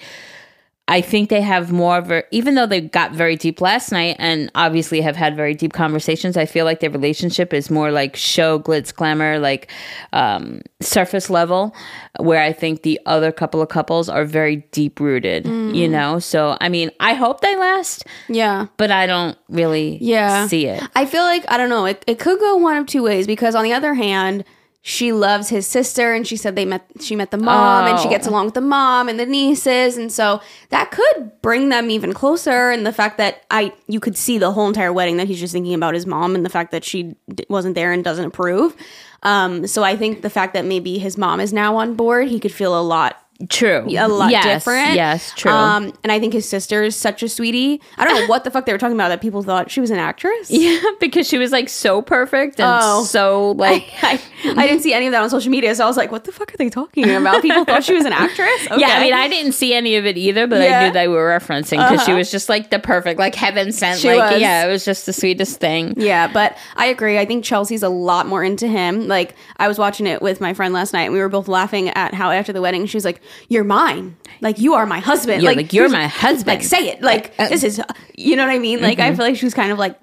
I 0.90 1.00
think 1.00 1.30
they 1.30 1.40
have 1.40 1.70
more 1.70 1.98
of 1.98 2.10
a, 2.10 2.24
even 2.32 2.56
though 2.56 2.66
they 2.66 2.80
got 2.80 3.12
very 3.12 3.36
deep 3.36 3.60
last 3.60 3.92
night 3.92 4.16
and 4.18 4.50
obviously 4.56 5.00
have 5.02 5.14
had 5.14 5.36
very 5.36 5.54
deep 5.54 5.72
conversations, 5.72 6.36
I 6.36 6.46
feel 6.46 6.64
like 6.64 6.80
their 6.80 6.90
relationship 6.90 7.54
is 7.54 7.70
more 7.70 7.92
like 7.92 8.16
show, 8.16 8.58
glitz, 8.58 8.92
glamour, 8.92 9.38
like 9.38 9.70
um, 10.12 10.60
surface 10.80 11.30
level, 11.30 11.72
where 12.18 12.42
I 12.42 12.52
think 12.52 12.82
the 12.82 12.98
other 13.06 13.30
couple 13.30 13.62
of 13.62 13.68
couples 13.68 14.08
are 14.08 14.24
very 14.24 14.56
deep 14.72 14.98
rooted, 14.98 15.44
Mm. 15.44 15.76
you 15.76 15.86
know? 15.88 16.18
So, 16.18 16.56
I 16.60 16.68
mean, 16.68 16.90
I 16.98 17.14
hope 17.14 17.40
they 17.40 17.56
last, 17.56 18.04
Yeah. 18.28 18.66
but 18.76 18.90
I 18.90 19.06
don't 19.06 19.38
really 19.48 19.96
yeah. 20.00 20.48
see 20.48 20.66
it. 20.66 20.82
I 20.96 21.06
feel 21.06 21.22
like 21.22 21.44
I 21.48 21.56
don't 21.56 21.70
know. 21.70 21.86
It, 21.86 22.04
it 22.08 22.18
could 22.18 22.40
go 22.40 22.56
one 22.56 22.76
of 22.76 22.86
two 22.86 23.04
ways 23.04 23.28
because 23.28 23.54
on 23.54 23.62
the 23.62 23.72
other 23.72 23.94
hand, 23.94 24.44
she 24.82 25.12
loves 25.12 25.50
his 25.50 25.66
sister, 25.66 26.14
and 26.14 26.26
she 26.26 26.36
said 26.36 26.56
they 26.56 26.64
met. 26.64 26.86
She 27.00 27.14
met 27.14 27.30
the 27.30 27.36
mom, 27.36 27.86
and 27.86 27.98
she 28.00 28.06
Oh. 28.08 28.10
gets 28.10 28.26
along 28.26 28.46
with 28.46 28.54
the 28.54 28.60
mom 28.62 29.08
and 29.10 29.20
the 29.20 29.26
nieces, 29.26 29.96
and 29.98 30.10
so 30.10 30.40
that 30.70 30.90
could 30.90 31.32
bring 31.42 31.68
them 31.68 31.90
even 31.90 32.14
closer. 32.14 32.70
And 32.70 32.86
the 32.86 32.92
fact 32.92 33.18
that 33.18 33.42
I, 33.50 33.72
you 33.88 34.00
could 34.00 34.16
see 34.16 34.38
the 34.38 34.52
whole 34.52 34.66
entire 34.68 34.92
wedding 34.92 35.18
that 35.18 35.26
he's 35.28 35.38
just 35.40 35.52
thinking 35.52 35.74
about 35.74 35.92
his 35.94 36.06
mom, 36.06 36.34
and 36.34 36.46
the 36.46 36.50
fact 36.50 36.70
that 36.72 36.84
she 36.84 37.14
d- 37.34 37.44
wasn't 37.50 37.74
there 37.74 37.92
and 37.92 38.02
doesn't 38.02 38.24
approve. 38.24 38.74
Um, 39.22 39.66
so 39.66 39.82
I 39.82 39.96
think 39.96 40.22
the 40.22 40.30
fact 40.30 40.54
that 40.54 40.64
maybe 40.64 40.98
his 40.98 41.18
mom 41.18 41.40
is 41.40 41.52
now 41.52 41.76
on 41.76 41.94
board, 41.94 42.28
he 42.28 42.40
could 42.40 42.52
feel 42.52 42.78
a 42.78 42.80
lot 42.80 43.22
True. 43.48 43.86
a 43.88 44.08
lot 44.08 44.30
yes, 44.30 44.44
different. 44.44 44.94
Yes, 44.94 45.32
true. 45.34 45.50
Um, 45.50 45.92
and 46.02 46.12
I 46.12 46.20
think 46.20 46.32
his 46.32 46.48
sister 46.48 46.82
is 46.82 46.94
such 46.96 47.22
a 47.22 47.28
sweetie. 47.28 47.80
I 47.96 48.04
don't 48.04 48.14
know 48.20 48.26
what 48.26 48.44
the 48.44 48.50
fuck 48.50 48.66
they 48.66 48.72
were 48.72 48.78
talking 48.78 48.96
about 48.96 49.08
that 49.08 49.20
people 49.20 49.42
thought 49.42 49.70
she 49.70 49.80
was 49.80 49.90
an 49.90 49.98
actress. 49.98 50.50
yeah, 50.50 50.80
because 51.00 51.26
she 51.26 51.38
was 51.38 51.52
like 51.52 51.68
so 51.68 52.02
perfect 52.02 52.60
and 52.60 52.68
Oh. 52.82 53.04
so 53.04 53.52
like. 53.52 53.88
I, 54.02 54.20
I 54.44 54.66
didn't 54.66 54.82
see 54.82 54.92
any 54.92 55.06
of 55.06 55.12
that 55.12 55.22
on 55.22 55.30
social 55.30 55.50
media, 55.50 55.74
so 55.74 55.84
I 55.84 55.86
was 55.86 55.96
like, 55.96 56.10
"What 56.10 56.24
the 56.24 56.32
fuck 56.32 56.52
are 56.52 56.56
they 56.56 56.70
talking 56.70 57.04
about?" 57.14 57.42
People 57.42 57.64
thought 57.64 57.84
she 57.84 57.94
was 57.94 58.04
an 58.04 58.12
actress. 58.12 58.68
Yeah, 58.80 58.88
I 58.88 59.00
mean, 59.02 59.12
I 59.12 59.28
didn't 59.28 59.52
see 59.52 59.74
any 59.74 59.96
of 59.96 60.06
it 60.06 60.16
either, 60.16 60.46
but 60.46 60.62
I 60.62 60.86
knew 60.86 60.92
they 60.92 61.08
were 61.08 61.28
referencing 61.28 61.76
because 61.76 62.04
she 62.06 62.14
was 62.14 62.30
just 62.30 62.48
like 62.48 62.70
the 62.70 62.78
perfect, 62.78 63.18
like 63.18 63.34
heaven 63.34 63.72
sent. 63.72 64.00
She 64.00 64.08
like, 64.08 64.32
was. 64.32 64.40
yeah, 64.40 64.64
it 64.64 64.70
was 64.70 64.84
just 64.84 65.04
the 65.06 65.12
sweetest 65.12 65.60
thing. 65.60 65.94
Yeah, 65.96 66.32
but 66.32 66.56
I 66.76 66.86
agree. 66.86 67.18
I 67.18 67.26
think 67.26 67.44
Chelsea's 67.44 67.82
a 67.82 67.88
lot 67.88 68.26
more 68.26 68.42
into 68.42 68.66
him. 68.66 69.06
Like 69.08 69.34
I 69.58 69.68
was 69.68 69.78
watching 69.78 70.06
it 70.06 70.22
with 70.22 70.40
my 70.40 70.54
friend 70.54 70.72
last 70.72 70.92
night, 70.92 71.02
and 71.04 71.12
we 71.12 71.20
were 71.20 71.28
both 71.28 71.48
laughing 71.48 71.90
at 71.90 72.14
how 72.14 72.30
after 72.30 72.52
the 72.52 72.62
wedding, 72.62 72.86
she 72.86 72.96
was 72.96 73.04
like, 73.04 73.20
"You're 73.48 73.64
mine. 73.64 74.16
Like 74.40 74.58
you 74.58 74.74
are 74.74 74.86
my 74.86 75.00
husband. 75.00 75.42
Yeah, 75.42 75.50
like, 75.50 75.72
you're 75.72 75.88
my 75.88 76.06
husband. 76.06 76.58
Like 76.58 76.64
say 76.64 76.88
it. 76.88 77.02
Like 77.02 77.34
Uh, 77.38 77.48
this 77.48 77.62
is. 77.62 77.80
You 78.16 78.36
know 78.36 78.46
what 78.46 78.52
I 78.52 78.58
mean? 78.58 78.80
Like 78.80 78.98
I 78.98 79.14
feel 79.14 79.24
like 79.24 79.36
she 79.36 79.46
was 79.46 79.54
kind 79.54 79.72
of 79.72 79.78
like 79.78 79.98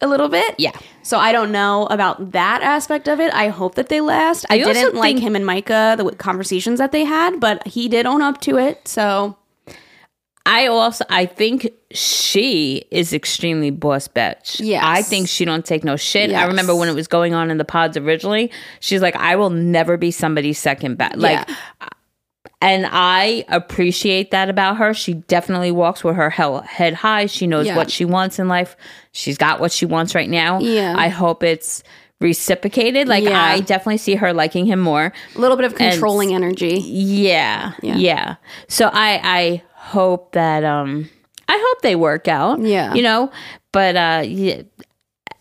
a 0.00 0.06
little 0.06 0.28
bit. 0.28 0.52
Mm-hmm. 0.52 0.62
Yeah. 0.62 0.78
So 1.02 1.18
I 1.18 1.32
don't 1.32 1.52
know 1.52 1.86
about 1.86 2.32
that 2.32 2.62
aspect 2.62 3.08
of 3.08 3.20
it. 3.20 3.32
I 3.34 3.48
hope 3.48 3.74
that 3.76 3.88
they 3.88 4.00
last. 4.00 4.46
I, 4.50 4.54
I 4.54 4.58
didn't 4.58 4.94
like 4.94 5.18
him 5.18 5.36
and 5.36 5.46
Micah 5.46 5.94
the 5.98 6.10
conversations 6.16 6.78
that 6.78 6.92
they 6.92 7.04
had, 7.04 7.40
but 7.40 7.66
he 7.66 7.88
did 7.88 8.06
own 8.06 8.22
up 8.22 8.40
to 8.42 8.58
it. 8.58 8.86
So 8.88 9.36
I 10.46 10.66
also, 10.66 11.04
I 11.08 11.24
think 11.26 11.68
she 11.90 12.84
is 12.90 13.12
extremely 13.14 13.70
boss 13.70 14.08
bitch. 14.08 14.60
Yeah, 14.62 14.82
I 14.82 15.02
think 15.02 15.28
she 15.28 15.44
don't 15.44 15.64
take 15.64 15.84
no 15.84 15.96
shit. 15.96 16.30
I 16.32 16.44
remember 16.46 16.74
when 16.74 16.88
it 16.88 16.94
was 16.94 17.08
going 17.08 17.32
on 17.32 17.50
in 17.50 17.56
the 17.56 17.64
pods 17.64 17.96
originally, 17.96 18.50
she's 18.80 19.00
like, 19.00 19.16
I 19.16 19.36
will 19.36 19.50
never 19.50 19.96
be 19.96 20.10
somebody's 20.10 20.58
second 20.58 20.98
best. 20.98 21.16
Like, 21.16 21.48
Yeah. 21.48 21.88
And 22.60 22.86
I 22.90 23.44
appreciate 23.48 24.30
that 24.30 24.48
about 24.48 24.76
her. 24.78 24.94
She 24.94 25.14
definitely 25.14 25.70
walks 25.70 26.02
with 26.02 26.16
her 26.16 26.30
hell, 26.30 26.60
head 26.62 26.94
high. 26.94 27.26
She 27.26 27.46
knows 27.46 27.66
Yeah. 27.66 27.76
what 27.76 27.90
she 27.90 28.04
wants 28.04 28.38
in 28.38 28.48
life. 28.48 28.76
She's 29.12 29.36
got 29.36 29.60
what 29.60 29.70
she 29.72 29.86
wants 29.86 30.14
right 30.14 30.28
now. 30.30 30.60
Yeah. 30.60 30.94
I 30.96 31.08
hope 31.08 31.42
it's 31.42 31.82
reciprocated. 32.20 33.06
Like 33.08 33.24
Yeah. 33.24 33.40
I 33.42 33.60
definitely 33.60 33.98
see 33.98 34.14
her 34.14 34.32
liking 34.32 34.66
him 34.66 34.80
more. 34.80 35.12
A 35.34 35.38
little 35.38 35.56
bit 35.56 35.66
of 35.66 35.74
controlling 35.74 36.34
energy. 36.34 36.78
Yeah, 36.78 37.72
Yeah. 37.82 37.96
yeah. 37.96 38.34
So 38.68 38.88
I 38.92 39.20
I 39.22 39.62
hope 39.74 40.32
that 40.32 40.64
um 40.64 41.08
I 41.48 41.62
hope 41.62 41.82
they 41.82 41.96
work 41.96 42.28
out. 42.28 42.60
Yeah. 42.60 42.94
you 42.94 43.02
know. 43.02 43.30
But 43.72 43.96
uh, 43.96 44.22
yeah, 44.24 44.62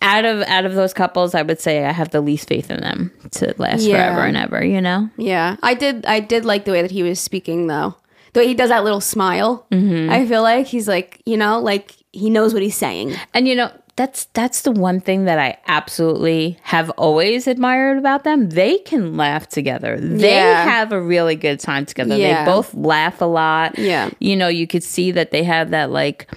out 0.04 0.26
of 0.26 0.42
out 0.44 0.66
of 0.66 0.76
those 0.76 0.94
couples, 0.94 1.34
I 1.34 1.42
would 1.42 1.60
say 1.60 1.86
I 1.86 1.92
have 1.92 2.10
the 2.12 2.22
least 2.22 2.48
faith 2.48 2.70
in 2.70 2.82
them 2.82 3.12
to 3.32 3.56
last 3.58 3.82
Yeah. 3.82 3.96
forever 4.14 4.28
and 4.28 4.38
ever. 4.38 4.64
You 4.64 4.82
know. 4.82 5.10
Yeah, 5.18 5.56
I 5.64 5.74
did. 5.74 6.06
I 6.06 6.20
did 6.20 6.46
like 6.46 6.66
the 6.66 6.72
way 6.72 6.82
that 6.84 6.92
he 6.92 7.02
was 7.02 7.20
speaking, 7.20 7.68
though. 7.68 7.96
The 8.34 8.42
way 8.42 8.48
he 8.48 8.54
does 8.54 8.70
that 8.70 8.84
little 8.84 9.02
smile. 9.02 9.66
Mm-hmm. 9.72 10.12
I 10.12 10.26
feel 10.28 10.42
like 10.44 10.66
he's 10.68 10.88
like, 10.88 11.22
you 11.26 11.38
know, 11.38 11.60
like 11.60 11.96
he 12.12 12.30
knows 12.30 12.54
what 12.54 12.62
he's 12.64 12.76
saying. 12.78 13.16
And 13.34 13.48
you 13.48 13.56
know, 13.56 13.72
that's 13.96 14.26
that's 14.34 14.62
the 14.62 14.72
one 14.72 15.00
thing 15.00 15.26
that 15.26 15.38
I 15.38 15.58
absolutely 15.68 16.58
have 16.64 16.90
always 16.92 17.46
admired 17.48 18.00
about 18.00 18.24
them. 18.24 18.50
They 18.50 18.80
can 18.80 19.16
laugh 19.18 19.48
together. 19.48 20.00
They 20.00 20.34
Yeah. 20.34 20.64
have 20.64 20.92
a 20.92 21.00
really 21.00 21.36
good 21.36 21.60
time 21.60 21.86
together. 21.86 22.16
Yeah. 22.16 22.44
They 22.44 22.52
both 22.52 22.74
laugh 22.74 23.22
a 23.22 23.26
lot. 23.26 23.78
Yeah. 23.78 24.10
You 24.20 24.36
know, 24.36 24.48
you 24.48 24.66
could 24.66 24.84
see 24.84 25.12
that 25.12 25.30
they 25.30 25.44
have 25.44 25.70
that 25.70 25.92
like 25.92 26.28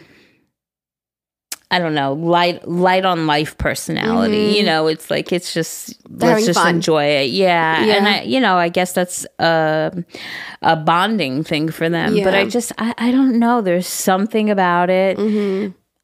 I 1.70 1.80
don't 1.80 1.94
know, 1.94 2.12
light 2.12 2.66
light 2.68 3.04
on 3.04 3.26
life 3.26 3.58
personality. 3.58 4.54
You 4.56 4.62
know, 4.62 4.86
it's 4.86 5.10
like 5.10 5.32
it's 5.32 5.52
just 5.52 6.00
Mm-hmm. 6.06 6.20
having 6.20 6.34
let's 6.34 6.46
just 6.46 6.58
fun. 6.60 6.76
enjoy 6.76 7.04
it. 7.04 7.30
Yeah. 7.30 7.84
Yeah. 7.84 7.94
And 7.94 8.06
I 8.08 8.22
you 8.22 8.40
know, 8.40 8.56
I 8.56 8.68
guess 8.68 8.92
that's 8.92 9.26
a 9.40 10.04
a 10.62 10.76
bonding 10.76 11.42
thing 11.42 11.68
for 11.70 11.88
them. 11.88 12.22
But 12.22 12.34
I 12.34 12.46
just 12.46 12.72
I, 12.78 12.94
I 12.96 13.10
don't 13.10 13.38
know. 13.40 13.60
There's 13.60 13.88
something 13.88 14.48
about 14.50 14.88
it. 14.90 15.18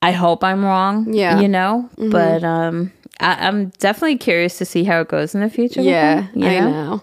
I 0.02 0.10
hope 0.10 0.42
I'm 0.42 0.64
wrong. 0.64 1.02
Mm-hmm. 1.04 1.14
Yeah. 1.14 1.40
You 1.40 1.48
know? 1.48 1.88
But 1.96 2.42
um 2.42 2.92
I, 3.20 3.46
I'm 3.46 3.68
definitely 3.78 4.18
curious 4.18 4.58
to 4.58 4.64
see 4.64 4.82
how 4.82 5.00
it 5.02 5.08
goes 5.08 5.32
in 5.34 5.42
the 5.42 5.48
future. 5.50 5.80
Yeah, 5.80 6.26
them, 6.34 6.42
I 6.42 6.58
know. 6.70 7.02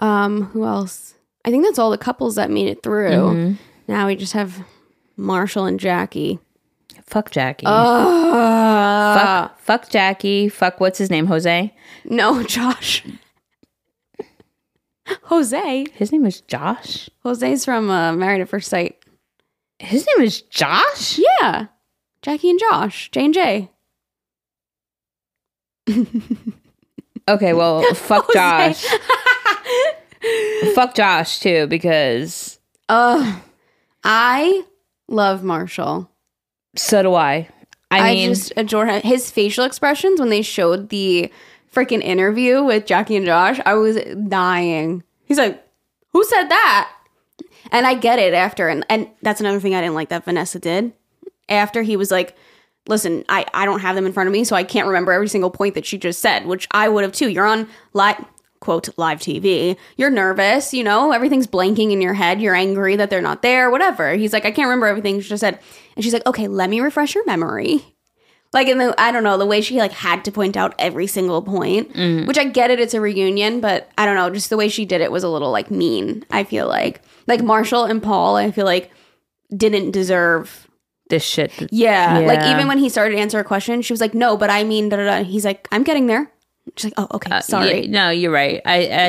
Um, 0.00 0.42
who 0.52 0.66
else? 0.66 1.14
I 1.46 1.50
think 1.50 1.64
that's 1.64 1.78
all 1.78 1.90
the 1.90 1.96
couples 1.96 2.34
that 2.34 2.50
made 2.50 2.66
it 2.68 2.82
through. 2.82 3.10
Mm-hmm. 3.10 3.52
Now 3.88 4.06
we 4.08 4.16
just 4.16 4.34
have 4.34 4.62
Marshall 5.16 5.64
and 5.64 5.80
Jackie. 5.80 6.38
Fuck 7.06 7.30
Jackie. 7.30 7.66
Uh, 7.66 9.16
fuck 9.18 9.58
fuck 9.60 9.88
Jackie. 9.90 10.48
Fuck 10.48 10.80
what's 10.80 10.98
his 10.98 11.10
name? 11.10 11.26
Jose? 11.26 11.72
no, 12.04 12.42
Josh. 12.46 13.04
Jose. 15.24 15.86
His 15.94 16.10
name 16.10 16.26
is 16.26 16.40
Josh. 16.42 17.08
Jose's 17.22 17.64
from 17.64 17.88
uh, 17.90 18.12
Married 18.12 18.40
at 18.40 18.48
First 18.48 18.68
Sight. 18.68 18.96
His 19.78 20.04
name 20.06 20.26
is 20.26 20.40
Josh? 20.42 21.18
Yeah, 21.40 21.66
Jackie 22.22 22.50
and 22.50 22.58
Josh. 22.58 23.08
J 23.12 23.24
and 23.26 23.34
J. 23.34 23.70
Okay, 27.28 27.54
well, 27.54 27.82
fuck 27.94 28.32
Josh. 28.32 28.84
fuck 30.76 30.94
Josh 30.94 31.40
too, 31.40 31.66
because 31.66 32.60
Uh, 32.88 33.40
I 34.04 34.62
love 35.08 35.42
Marshall. 35.42 36.08
So 36.76 37.02
do 37.02 37.14
I. 37.14 37.48
I 37.90 37.98
I, 37.98 38.14
mean, 38.14 38.30
just 38.30 38.52
adore 38.56 38.86
him. 38.86 39.00
His 39.02 39.30
facial 39.30 39.64
expressions 39.64 40.20
when 40.20 40.28
they 40.28 40.42
showed 40.42 40.88
the 40.88 41.30
freaking 41.72 42.02
interview 42.02 42.62
with 42.62 42.86
Jackie 42.86 43.16
and 43.16 43.26
Josh, 43.26 43.60
I 43.64 43.74
was 43.74 43.96
dying. 44.28 45.02
He's 45.24 45.38
like, 45.38 45.62
"Who 46.12 46.24
said 46.24 46.48
that?" 46.48 46.92
And 47.70 47.86
I 47.86 47.94
get 47.94 48.18
it 48.18 48.34
after, 48.34 48.68
and 48.68 48.84
and 48.88 49.08
that's 49.22 49.40
another 49.40 49.60
thing 49.60 49.74
I 49.74 49.80
didn't 49.80 49.94
like 49.94 50.08
that 50.08 50.24
Vanessa 50.24 50.58
did. 50.58 50.92
After 51.48 51.82
he 51.82 51.96
was 51.96 52.10
like, 52.10 52.36
"Listen, 52.88 53.24
I 53.28 53.46
I 53.54 53.64
don't 53.66 53.80
have 53.80 53.94
them 53.94 54.06
in 54.06 54.12
front 54.12 54.26
of 54.26 54.32
me, 54.32 54.44
so 54.44 54.56
I 54.56 54.64
can't 54.64 54.86
remember 54.86 55.12
every 55.12 55.28
single 55.28 55.50
point 55.50 55.74
that 55.74 55.86
she 55.86 55.98
just 55.98 56.20
said," 56.20 56.46
which 56.46 56.66
I 56.72 56.88
would 56.88 57.04
have 57.04 57.12
too. 57.12 57.28
You're 57.28 57.46
on 57.46 57.68
live 57.92 58.24
quote 58.60 58.88
live 58.96 59.20
TV. 59.20 59.76
You're 59.96 60.10
nervous, 60.10 60.74
you 60.74 60.82
know, 60.82 61.12
everything's 61.12 61.46
blanking 61.46 61.92
in 61.92 62.00
your 62.00 62.14
head. 62.14 62.40
You're 62.40 62.54
angry 62.54 62.96
that 62.96 63.10
they're 63.10 63.22
not 63.22 63.42
there, 63.42 63.70
whatever. 63.70 64.14
He's 64.14 64.32
like, 64.32 64.44
I 64.44 64.50
can't 64.50 64.66
remember 64.66 64.86
everything 64.86 65.20
she 65.20 65.28
just 65.28 65.40
said. 65.40 65.60
And 65.96 66.04
she's 66.04 66.12
like, 66.12 66.26
okay, 66.26 66.46
let 66.46 66.70
me 66.70 66.80
refresh 66.80 67.14
your 67.14 67.24
memory. 67.24 67.82
Like 68.52 68.68
in 68.68 68.78
the 68.78 68.94
I 68.98 69.10
don't 69.12 69.24
know, 69.24 69.36
the 69.36 69.46
way 69.46 69.60
she 69.60 69.78
like 69.78 69.92
had 69.92 70.24
to 70.24 70.32
point 70.32 70.56
out 70.56 70.74
every 70.78 71.06
single 71.06 71.42
point. 71.42 71.92
Mm. 71.94 72.26
Which 72.26 72.38
I 72.38 72.44
get 72.44 72.70
it, 72.70 72.78
it's 72.80 72.94
a 72.94 73.00
reunion, 73.00 73.60
but 73.60 73.90
I 73.98 74.06
don't 74.06 74.14
know, 74.14 74.30
just 74.30 74.50
the 74.50 74.56
way 74.56 74.68
she 74.68 74.84
did 74.84 75.00
it 75.00 75.10
was 75.10 75.24
a 75.24 75.28
little 75.28 75.50
like 75.50 75.70
mean, 75.70 76.24
I 76.30 76.44
feel 76.44 76.68
like. 76.68 77.02
Like 77.26 77.42
Marshall 77.42 77.84
and 77.84 78.02
Paul, 78.02 78.36
I 78.36 78.50
feel 78.52 78.64
like 78.64 78.90
didn't 79.54 79.90
deserve 79.90 80.68
this 81.10 81.24
shit. 81.24 81.52
yeah. 81.72 82.18
Like 82.20 82.42
even 82.46 82.68
when 82.68 82.78
he 82.78 82.88
started 82.88 83.16
to 83.16 83.20
answer 83.20 83.38
a 83.38 83.44
question, 83.44 83.82
she 83.82 83.92
was 83.92 84.00
like, 84.00 84.14
No, 84.14 84.36
but 84.36 84.48
I 84.48 84.64
mean 84.64 84.88
da 84.88 84.96
da 84.96 85.04
da. 85.04 85.24
He's 85.24 85.44
like, 85.44 85.66
I'm 85.72 85.82
getting 85.82 86.06
there. 86.06 86.30
She's 86.76 86.84
like, 86.86 86.94
Oh, 86.96 87.06
okay, 87.16 87.30
Uh, 87.30 87.40
sorry. 87.40 87.84
yeah, 87.86 87.90
no, 87.90 88.10
you're 88.10 88.32
right. 88.32 88.60
I 88.66 88.86
I, 88.88 89.06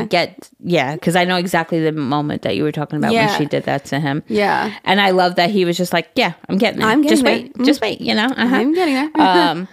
I 0.00 0.04
get 0.04 0.48
yeah, 0.60 0.94
because 0.94 1.16
I 1.16 1.24
know 1.24 1.36
exactly 1.36 1.80
the 1.80 1.92
moment 1.92 2.42
that 2.42 2.54
you 2.56 2.62
were 2.62 2.72
talking 2.72 2.98
about 2.98 3.12
Yeah. 3.12 3.26
when 3.30 3.38
she 3.38 3.46
did 3.46 3.64
that 3.64 3.84
to 3.86 3.98
him. 4.00 4.22
Yeah. 4.28 4.72
And 4.84 5.00
I 5.00 5.10
love 5.10 5.34
that 5.34 5.50
he 5.50 5.64
was 5.64 5.76
just 5.76 5.92
like, 5.92 6.08
yeah, 6.14 6.34
I'm 6.48 6.56
getting 6.56 6.80
there. 6.80 6.88
I'm 6.88 7.02
getting 7.02 7.10
just 7.16 7.24
there. 7.24 7.34
wait, 7.34 7.54
Mm. 7.54 7.64
just 7.66 7.80
wait. 7.82 8.00
You 8.00 8.14
know, 8.14 8.26
uh-huh. 8.26 8.56
I'm 8.56 8.72
getting 8.74 8.94
there. 8.94 9.10
um 9.16 9.68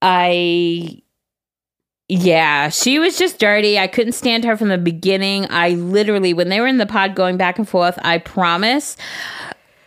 i 0.00 1.02
yeah 2.08 2.68
she 2.68 2.98
was 2.98 3.18
just 3.18 3.38
dirty 3.38 3.78
i 3.78 3.86
couldn't 3.86 4.12
stand 4.12 4.44
her 4.44 4.56
from 4.56 4.68
the 4.68 4.78
beginning 4.78 5.44
i 5.50 5.70
literally 5.70 6.32
when 6.32 6.48
they 6.48 6.60
were 6.60 6.66
in 6.66 6.78
the 6.78 6.86
pod 6.86 7.14
going 7.14 7.36
back 7.36 7.58
and 7.58 7.68
forth 7.68 7.98
i 8.02 8.16
promise 8.16 8.96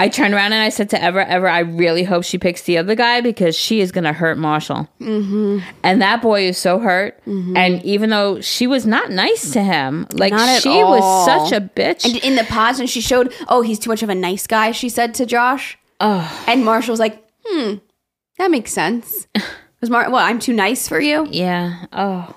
i 0.02 0.10
turned 0.10 0.34
around 0.34 0.54
and 0.54 0.62
i 0.62 0.70
said 0.70 0.90
to 0.90 1.02
ever 1.02 1.22
ever 1.22 1.48
i 1.48 1.60
really 1.60 2.04
hope 2.04 2.24
she 2.24 2.38
picks 2.38 2.64
the 2.64 2.78
other 2.78 2.96
guy 2.96 3.22
because 3.22 3.56
she 3.56 3.80
is 3.82 3.92
gonna 3.92 4.14
hurt 4.14 4.38
marshall 4.38 4.88
mm-hmm. 5.00 5.60
and 5.84 6.02
that 6.02 6.22
boy 6.22 6.42
is 6.44 6.58
so 6.58 6.80
hurt 6.80 7.20
and 7.26 7.84
even 7.84 8.10
though 8.10 8.42
she 8.42 8.68
was 8.68 8.86
not 8.86 9.10
nice 9.12 9.52
to 9.52 9.62
him 9.62 10.06
like 10.14 10.34
she 10.60 10.82
all. 10.82 10.92
was 10.92 11.26
such 11.26 11.58
a 11.58 11.62
bitch 11.62 12.06
And 12.06 12.18
in 12.24 12.36
the 12.36 12.44
pause, 12.44 12.78
when 12.78 12.88
she 12.88 13.02
showed, 13.02 13.34
oh, 13.48 13.62
he's 13.62 13.80
too 13.80 13.90
much 13.90 14.04
of 14.04 14.10
a 14.10 14.16
nice 14.16 14.48
guy, 14.48 14.72
she 14.72 14.90
said 14.90 15.14
to 15.16 15.26
Josh. 15.26 15.78
oh 16.00 16.44
And 16.48 16.66
Marshall 16.66 16.94
was 16.94 17.00
like, 17.00 17.24
hmm, 17.46 17.76
that 18.38 18.52
makes 18.52 18.72
sense. 18.72 19.28
Was 19.82 19.90
Mar- 19.90 20.12
well, 20.12 20.24
I'm 20.24 20.38
too 20.40 20.54
nice 20.54 20.88
for 20.88 21.00
you. 21.00 21.28
Yeah. 21.32 21.86
Oh. 21.92 22.36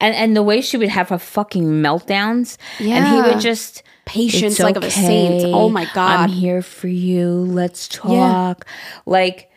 And 0.00 0.14
and 0.14 0.36
the 0.36 0.42
way 0.42 0.60
she 0.60 0.76
would 0.76 0.88
have 0.88 1.08
her 1.08 1.18
fucking 1.18 1.64
meltdowns. 1.64 2.56
And 2.78 3.06
he 3.08 3.20
would 3.22 3.40
just 3.40 3.82
Patience 4.10 4.54
"It's 4.54 4.60
like 4.60 4.76
of 4.76 4.82
a 4.84 4.90
saint. 4.90 5.44
Oh 5.54 5.68
my 5.68 5.84
God. 5.94 6.20
I'm 6.20 6.28
here 6.30 6.62
for 6.62 6.88
you. 6.88 7.28
Let's 7.30 7.86
talk. 7.88 8.66
Like 9.06 9.50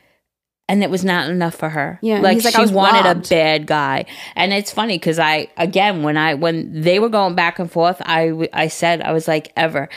and 0.70 0.84
it 0.84 0.90
was 0.90 1.04
not 1.04 1.30
enough 1.30 1.56
for 1.56 1.70
her. 1.70 2.00
Yeah, 2.02 2.20
like 2.20 2.44
like, 2.44 2.54
she 2.54 2.60
"I 2.60 2.62
was 2.62 2.72
wanted 2.72 3.06
robbed." 3.06 3.26
a 3.28 3.30
bad 3.30 3.68
guy, 3.68 4.06
and 4.36 4.54
it's 4.54 4.72
funny 4.72 4.98
because 4.98 5.20
I 5.20 5.48
again 5.58 6.04
when 6.04 6.18
I 6.18 6.36
when 6.36 6.82
they 6.82 7.00
were 7.00 7.10
going 7.10 7.36
back 7.36 7.60
and 7.60 7.72
forth, 7.72 8.02
I 8.06 8.48
I 8.54 8.68
said 8.68 9.02
I 9.02 9.12
was 9.12 9.28
like 9.28 9.52
ever, 9.58 9.90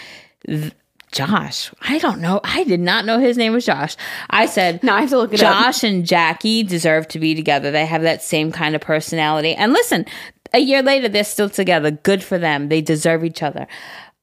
th- 0.46 0.72
Josh. 1.12 1.70
I 1.82 1.98
don't 1.98 2.20
know. 2.20 2.40
I 2.42 2.64
did 2.64 2.80
not 2.80 3.04
know 3.04 3.18
his 3.18 3.36
name 3.36 3.52
was 3.52 3.64
Josh. 3.64 3.96
I 4.28 4.46
said 4.46 4.82
Now 4.82 4.96
I 4.96 5.02
have 5.02 5.10
to 5.10 5.18
look 5.18 5.32
it 5.32 5.42
up. 5.42 5.64
Josh 5.64 5.84
and 5.84 6.04
Jackie 6.04 6.62
deserve 6.62 7.08
to 7.08 7.18
be 7.18 7.34
together. 7.34 7.70
They 7.70 7.86
have 7.86 8.02
that 8.02 8.22
same 8.22 8.52
kind 8.52 8.74
of 8.74 8.80
personality. 8.80 9.54
And 9.54 9.72
listen, 9.72 10.04
a 10.52 10.58
year 10.58 10.82
later, 10.82 11.08
they're 11.08 11.24
still 11.24 11.48
together. 11.48 11.90
Good 11.90 12.22
for 12.22 12.38
them. 12.38 12.68
They 12.68 12.80
deserve 12.80 13.24
each 13.24 13.42
other. 13.42 13.66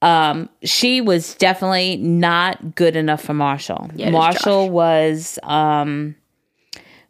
Um, 0.04 0.50
she 0.64 1.00
was 1.00 1.36
definitely 1.36 1.96
not 1.98 2.76
good 2.76 2.98
enough 2.98 3.24
for 3.24 3.34
Marshall. 3.34 3.90
Yeah, 3.96 4.10
Marshall 4.10 4.70
was 4.70 5.40
um, 5.44 6.16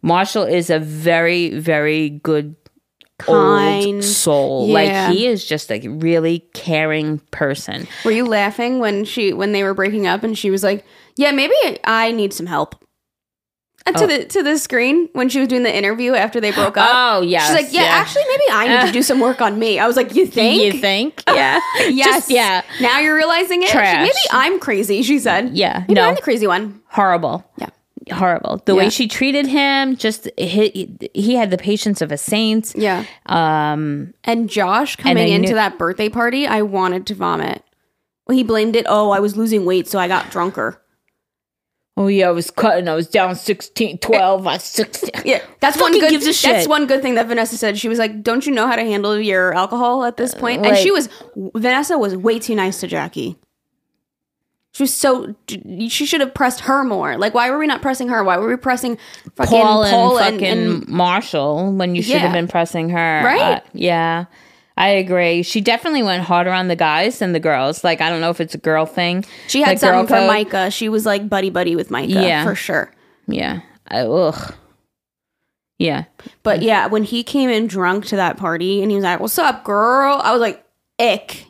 Marshall 0.03 0.43
is 0.43 0.69
a 0.69 0.77
very, 0.79 1.57
very 1.57 2.09
good 2.09 2.55
Kind. 3.17 3.85
old 3.85 4.03
soul. 4.03 4.67
Yeah. 4.67 4.73
Like 4.73 5.15
he 5.15 5.25
is 5.25 5.43
just 5.45 5.71
a 5.71 5.87
really 5.87 6.39
caring 6.53 7.19
person. 7.31 7.87
Were 8.05 8.11
you 8.11 8.27
laughing 8.27 8.79
when 8.79 9.05
she 9.05 9.33
when 9.33 9.53
they 9.53 9.63
were 9.63 9.73
breaking 9.73 10.05
up 10.05 10.23
and 10.23 10.37
she 10.37 10.51
was 10.51 10.61
like, 10.63 10.85
"Yeah, 11.15 11.31
maybe 11.31 11.55
I 11.85 12.11
need 12.11 12.33
some 12.33 12.45
help." 12.45 12.75
And 13.85 13.97
to 13.97 14.03
Oh. 14.05 14.07
the 14.07 14.23
to 14.25 14.43
the 14.43 14.57
screen 14.57 15.09
when 15.13 15.27
she 15.27 15.39
was 15.39 15.49
doing 15.49 15.63
the 15.63 15.75
interview 15.75 16.13
after 16.13 16.39
they 16.39 16.51
broke 16.51 16.77
up. 16.77 16.89
Oh, 16.91 17.21
yeah, 17.21 17.45
she's 17.45 17.55
like, 17.55 17.73
"Yeah, 17.73 17.81
yeah. 17.81 17.87
actually, 17.89 18.23
maybe 18.29 18.43
I 18.51 18.67
need 18.81 18.87
to 18.87 18.93
do 18.93 19.03
some 19.03 19.19
work 19.19 19.41
on 19.41 19.59
me." 19.59 19.77
I 19.77 19.87
was 19.87 19.97
like, 19.97 20.15
"You 20.15 20.25
think? 20.25 20.61
You 20.75 20.79
think? 20.79 21.21
Yeah. 21.27 21.59
yes, 21.89 22.07
Just, 22.07 22.29
yeah. 22.29 22.61
Now 22.79 22.99
you're 22.99 23.15
realizing 23.15 23.61
it. 23.61 23.69
She- 23.69 23.77
maybe 23.77 24.11
I'm 24.31 24.57
crazy. 24.59 25.03
She 25.03 25.19
said, 25.19 25.49
Yeah. 25.53 25.79
maybe 25.87 25.95
No. 25.95 26.07
I'm 26.07 26.15
the 26.15 26.21
crazy 26.21 26.47
one." 26.47 26.81
horrible. 26.87 27.43
Yeah. 27.57 27.69
Horrible. 28.13 28.61
The 28.65 28.73
Yeah. 28.73 28.77
way 28.79 28.89
she 28.89 29.07
treated 29.07 29.47
him, 29.47 29.95
just 29.97 30.29
he, 30.37 30.89
he 31.13 31.35
had 31.35 31.51
the 31.51 31.57
patience 31.57 32.01
of 32.01 32.11
a 32.11 32.17
saint. 32.17 32.73
Yeah. 32.75 33.03
Um, 33.27 34.13
And 34.23 34.49
Josh 34.49 34.95
coming 34.95 35.17
I 35.25 35.27
into 35.27 35.49
knew- 35.49 35.55
that 35.55 35.77
birthday 35.77 36.09
party, 36.09 36.45
I 36.47 36.61
wanted 36.61 37.05
to 37.07 37.15
vomit. 37.15 37.63
Well, 38.27 38.37
he 38.37 38.43
blamed 38.43 38.75
it. 38.77 38.85
Oh, 38.87 39.11
I 39.11 39.19
was 39.19 39.35
losing 39.35 39.65
weight, 39.65 39.87
so 39.89 39.99
I 39.99 40.07
got 40.07 40.29
drunker. 40.31 40.79
Oh 41.97 42.07
yeah, 42.07 42.27
I 42.27 42.31
was 42.31 42.49
cutting. 42.51 42.87
I 42.87 42.95
was 42.95 43.07
down 43.07 43.35
16, 43.35 43.99
12, 43.99 44.47
I 44.47 44.53
was 44.53 44.63
16. 44.63 45.09
Yeah, 45.25 45.41
that's 45.59 45.79
one 45.79 45.91
good. 45.93 46.09
gives 46.09 46.25
a 46.25 46.47
That's 46.47 46.67
one 46.67 46.87
good 46.87 47.01
thing 47.01 47.15
that 47.15 47.27
Vanessa 47.27 47.57
said. 47.57 47.77
She 47.77 47.87
was 47.89 47.99
like, 47.99 48.23
"Don't 48.23 48.45
you 48.45 48.51
know 48.53 48.67
how 48.67 48.75
to 48.75 48.83
handle 48.83 49.19
your 49.19 49.53
alcohol 49.53 50.03
at 50.03 50.17
this 50.17 50.33
point?" 50.33 50.61
and 50.65 50.75
like- 50.75 50.81
she 50.83 50.91
was 50.91 51.09
Vanessa 51.55 51.97
was 51.97 52.15
way 52.15 52.39
too 52.39 52.55
nice 52.55 52.79
to 52.81 52.87
Jackie. 52.87 53.37
She 54.73 54.81
was 54.81 54.91
so. 54.93 55.35
She 55.87 56.05
should 56.07 56.19
have 56.21 56.33
pressed 56.33 56.61
her 56.61 56.83
more. 56.83 57.15
Like, 57.15 57.35
why 57.35 57.51
were 57.51 57.59
we 57.59 57.67
not 57.67 57.83
pressing 57.83 58.07
her? 58.07 58.23
Why 58.23 58.37
were 58.37 58.47
we 58.47 58.55
pressing 58.55 58.97
fucking 59.35 59.51
Paul, 59.61 59.85
Paul, 59.85 60.17
and 60.17 60.27
and, 60.27 60.35
fucking 60.41 60.57
and- 60.81 60.87
Marshall 60.87 61.73
when 61.73 61.93
you 61.93 62.01
should 62.01 62.13
Yeah. 62.13 62.19
have 62.19 62.33
been 62.33 62.47
pressing 62.47 62.89
her. 62.89 63.21
Right? 63.23 63.57
Uh, 63.57 63.59
yeah. 63.73 64.25
I 64.75 64.89
agree. 64.89 65.43
She 65.43 65.61
definitely 65.61 66.01
went 66.03 66.23
harder 66.23 66.51
on 66.51 66.67
the 66.67 66.75
guys 66.75 67.19
than 67.19 67.31
the 67.33 67.39
girls. 67.39 67.83
Like 67.83 68.01
I 68.01 68.09
don't 68.09 68.21
know 68.21 68.29
if 68.31 68.41
it's 68.41 68.55
a 68.55 68.57
girl 68.59 68.85
thing. 68.85 69.23
she 69.47 69.61
had 69.61 69.79
something 69.79 70.07
for 70.07 70.15
code. 70.21 70.27
Micah. 70.27 70.71
She 70.71 70.89
was 70.89 71.05
like 71.05 71.29
buddy 71.29 71.49
buddy 71.49 71.75
with 71.75 71.91
Micah, 71.91 72.11
Yeah. 72.11 72.43
for 72.43 72.55
sure. 72.55 72.91
Yeah. 73.27 73.61
I, 73.87 73.99
ugh. 74.01 74.55
Yeah. 75.79 76.05
But 76.43 76.61
yeah, 76.61 76.87
when 76.87 77.03
he 77.03 77.23
came 77.23 77.49
in 77.49 77.67
drunk 77.67 78.05
to 78.07 78.15
that 78.15 78.37
party 78.37 78.81
and 78.81 78.89
he 78.89 78.95
was 78.95 79.03
like, 79.03 79.19
"What's 79.19 79.37
up, 79.37 79.63
girl?" 79.63 80.19
I 80.23 80.31
was 80.31 80.39
like, 80.41 80.63
"Ick, 80.99 81.45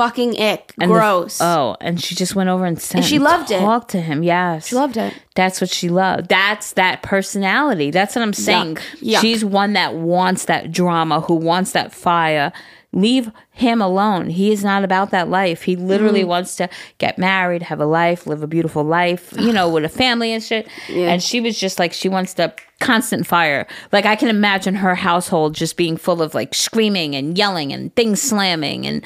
fucking 0.00 0.40
ick, 0.40 0.72
And 0.80 0.90
the- 0.90 0.94
gross." 0.94 1.40
oh, 1.40 1.76
and 1.80 2.00
she 2.02 2.14
just 2.14 2.34
went 2.34 2.48
over 2.48 2.64
and 2.64 2.80
she 2.80 3.16
and 3.16 3.24
loved 3.24 3.50
it. 3.50 3.60
Talked 3.60 3.90
to 3.90 4.00
him. 4.00 4.22
Yes. 4.22 4.66
she 4.68 4.74
loved 4.76 4.96
it. 4.96 5.12
That's 5.34 5.60
what 5.60 5.70
she 5.70 5.88
loved. 5.88 6.28
That's 6.28 6.72
that 6.72 7.02
personality. 7.02 7.90
That's 7.90 8.14
what 8.16 8.22
I'm 8.22 8.32
saying. 8.32 8.76
Yuck. 8.76 9.02
Yuck. 9.14 9.20
She's 9.20 9.44
one 9.44 9.74
that 9.74 9.94
wants 9.94 10.46
that 10.46 10.72
drama, 10.72 11.20
who 11.20 11.34
wants 11.34 11.72
that 11.72 11.92
fire. 11.92 12.52
Leave 12.92 13.30
him 13.52 13.80
alone. 13.80 14.30
He 14.30 14.50
is 14.50 14.64
not 14.64 14.82
about 14.82 15.12
that 15.12 15.28
life. 15.28 15.62
He 15.62 15.76
literally 15.76 16.22
Mm-hmm. 16.22 16.28
wants 16.28 16.56
to 16.56 16.68
get 16.98 17.18
married, 17.18 17.62
have 17.62 17.80
a 17.80 17.86
life, 17.86 18.26
live 18.26 18.42
a 18.42 18.48
beautiful 18.48 18.82
life, 18.82 19.32
you 19.38 19.52
know, 19.52 19.68
with 19.68 19.84
a 19.84 19.88
family 19.88 20.32
and 20.32 20.42
shit. 20.42 20.66
And 20.88 21.22
she 21.22 21.40
was 21.40 21.56
just 21.56 21.78
like, 21.78 21.92
she 21.92 22.08
wants 22.08 22.34
the 22.34 22.52
constant 22.80 23.28
fire. 23.28 23.68
Like, 23.92 24.06
I 24.06 24.16
can 24.16 24.26
imagine 24.28 24.74
her 24.74 24.96
household 24.96 25.54
just 25.54 25.76
being 25.76 25.96
full 25.96 26.20
of 26.20 26.34
like 26.34 26.52
screaming 26.52 27.14
and 27.14 27.38
yelling 27.38 27.72
and 27.72 27.94
things 27.94 28.20
slamming. 28.20 28.84
And 28.88 29.04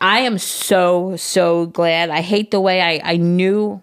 I 0.00 0.20
am 0.20 0.38
so, 0.38 1.16
so 1.16 1.66
glad. 1.66 2.10
I 2.10 2.20
hate 2.20 2.50
the 2.50 2.60
way 2.60 2.80
I, 2.82 3.00
I 3.12 3.16
knew 3.16 3.82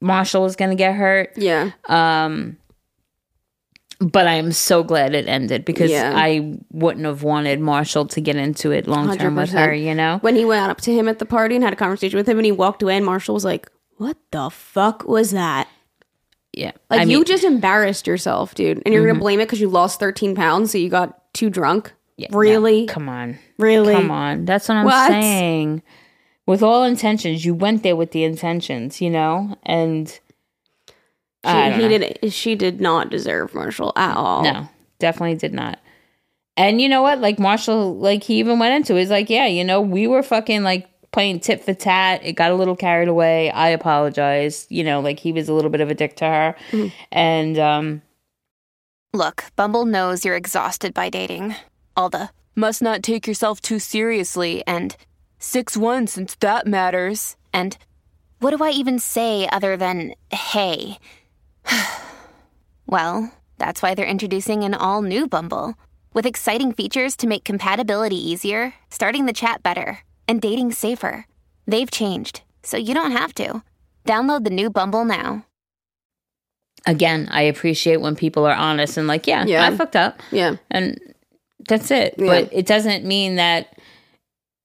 Marshall 0.00 0.42
was 0.42 0.56
going 0.56 0.70
to 0.70 0.76
get 0.76 0.94
hurt. 0.94 1.30
Yeah, 1.36 1.70
Um, 1.88 2.56
But 4.00 4.26
I 4.26 4.34
am 4.34 4.50
so 4.52 4.82
glad 4.82 5.14
it 5.14 5.28
ended 5.28 5.64
because 5.66 5.90
Yeah. 5.90 6.12
I 6.16 6.58
wouldn't 6.72 7.04
have 7.04 7.22
wanted 7.22 7.60
Marshall 7.60 8.06
to 8.06 8.20
get 8.20 8.36
into 8.36 8.70
it 8.70 8.86
long 8.86 9.16
term 9.18 9.36
with 9.36 9.50
her, 9.50 9.74
you 9.74 9.94
know? 9.94 10.18
when 10.22 10.36
he 10.36 10.44
went 10.46 10.70
up 10.70 10.80
to 10.82 10.92
him 10.92 11.06
at 11.08 11.18
the 11.18 11.26
party 11.26 11.54
and 11.54 11.62
had 11.64 11.72
a 11.74 11.76
conversation 11.76 12.16
with 12.16 12.26
him, 12.28 12.38
and 12.38 12.46
he 12.46 12.52
walked 12.52 12.82
away, 12.82 12.96
and 12.96 13.04
Marshall 13.04 13.34
was 13.34 13.44
like, 13.44 13.70
"What 13.98 14.16
the 14.30 14.48
fuck 14.48 15.04
was 15.06 15.32
that?" 15.32 15.68
Yeah. 16.54 16.72
Like 16.88 17.00
I 17.00 17.02
you 17.02 17.08
mean, 17.08 17.16
Mm-hmm. 17.18 17.26
just 17.28 17.44
embarrassed 17.44 18.06
yourself, 18.06 18.54
dude, 18.54 18.80
and 18.86 18.94
you're 18.94 19.06
gonna 19.06 19.18
blame 19.20 19.38
it 19.38 19.44
because 19.46 19.60
you 19.60 19.68
lost 19.68 20.00
13 20.00 20.34
pounds, 20.34 20.72
so 20.72 20.78
you 20.78 20.88
got 20.88 21.32
too 21.34 21.50
drunk. 21.50 21.92
Yeah, 22.20 22.28
no, 22.30 22.38
really, 22.38 22.86
come 22.86 23.08
on. 23.08 23.38
really, 23.58 23.94
Come 23.94 24.10
on. 24.10 24.44
That's 24.44 24.68
what 24.68 24.76
I'm 24.76 24.84
What? 24.86 25.08
saying. 25.10 25.82
With 26.46 26.62
all 26.62 26.84
intentions, 26.84 27.44
you 27.44 27.54
went 27.54 27.82
there 27.82 27.96
with 27.96 28.10
the 28.12 28.24
intentions, 28.24 29.00
you 29.00 29.08
know? 29.10 29.56
And 29.64 30.08
She, 30.08 30.20
I 31.44 31.70
don't 31.70 31.80
he 31.80 31.88
know. 31.88 31.98
did. 31.98 32.32
She 32.32 32.54
did 32.56 32.80
not 32.80 33.08
deserve 33.10 33.54
Marshall 33.54 33.92
at 33.96 34.16
all. 34.16 34.42
No, 34.42 34.68
definitely 34.98 35.36
did 35.36 35.54
not. 35.54 35.78
And 36.56 36.80
you 36.80 36.88
know 36.88 37.02
what? 37.02 37.20
Like 37.20 37.38
Marshall, 37.38 37.96
like 37.96 38.22
he 38.24 38.34
even 38.40 38.58
went 38.58 38.74
into 38.74 38.96
it. 38.96 39.00
He's 39.00 39.10
like, 39.10 39.30
yeah, 39.30 39.46
you 39.46 39.64
know, 39.64 39.80
we 39.80 40.06
were 40.06 40.22
fucking 40.22 40.62
like 40.62 40.88
playing 41.12 41.40
tit 41.40 41.64
for 41.64 41.72
tat. 41.72 42.20
It 42.24 42.32
got 42.34 42.50
a 42.50 42.54
little 42.56 42.76
carried 42.76 43.08
away. 43.08 43.50
I 43.50 43.68
apologize. 43.68 44.66
You 44.68 44.84
know, 44.84 45.00
like 45.00 45.18
he 45.20 45.32
was 45.32 45.48
a 45.48 45.54
little 45.54 45.70
bit 45.70 45.80
of 45.80 45.88
a 45.90 45.94
dick 45.94 46.16
to 46.16 46.24
her. 46.26 46.54
And 47.12 47.58
um 47.58 48.02
Look, 49.12 49.44
Bumble 49.56 49.86
knows 49.86 50.24
you're 50.24 50.36
exhausted 50.36 50.94
by 50.94 51.10
dating. 51.10 51.54
All 51.96 52.08
the 52.10 52.30
must 52.54 52.82
not 52.82 53.02
take 53.02 53.26
yourself 53.26 53.60
too 53.60 53.78
seriously 53.78 54.62
and 54.66 54.96
6 55.38 55.76
1 55.76 56.06
since 56.06 56.34
that 56.36 56.66
matters. 56.66 57.36
And 57.52 57.76
what 58.38 58.56
do 58.56 58.62
I 58.64 58.70
even 58.70 58.98
say 58.98 59.48
other 59.50 59.76
than 59.76 60.14
hey? 60.30 60.98
well, 62.86 63.32
that's 63.58 63.82
why 63.82 63.94
they're 63.94 64.06
introducing 64.06 64.64
an 64.64 64.74
all 64.74 65.02
new 65.02 65.26
Bumble 65.26 65.74
with 66.12 66.26
exciting 66.26 66.72
features 66.72 67.16
to 67.16 67.26
make 67.26 67.44
compatibility 67.44 68.16
easier, 68.16 68.74
starting 68.90 69.26
the 69.26 69.32
chat 69.32 69.62
better, 69.62 70.00
and 70.26 70.40
dating 70.40 70.72
safer. 70.72 71.26
They've 71.66 71.90
changed, 71.90 72.42
so 72.62 72.76
you 72.76 72.94
don't 72.94 73.12
have 73.12 73.32
to. 73.34 73.62
Download 74.04 74.42
the 74.44 74.50
new 74.50 74.70
Bumble 74.70 75.04
now. 75.04 75.44
again, 76.86 77.28
I 77.30 77.42
appreciate 77.42 78.00
when 78.00 78.16
people 78.16 78.46
are 78.46 78.54
honest 78.54 78.96
and 78.96 79.06
like, 79.06 79.26
yeah, 79.26 79.44
Yeah. 79.44 79.66
I 79.66 79.76
fucked 79.76 79.96
up. 79.96 80.20
Yeah, 80.32 80.56
And 80.70 80.98
that's 81.70 81.90
it. 81.90 82.14
Yeah. 82.18 82.26
But 82.26 82.52
it 82.52 82.66
doesn't 82.66 83.04
mean 83.06 83.36
that 83.36 83.74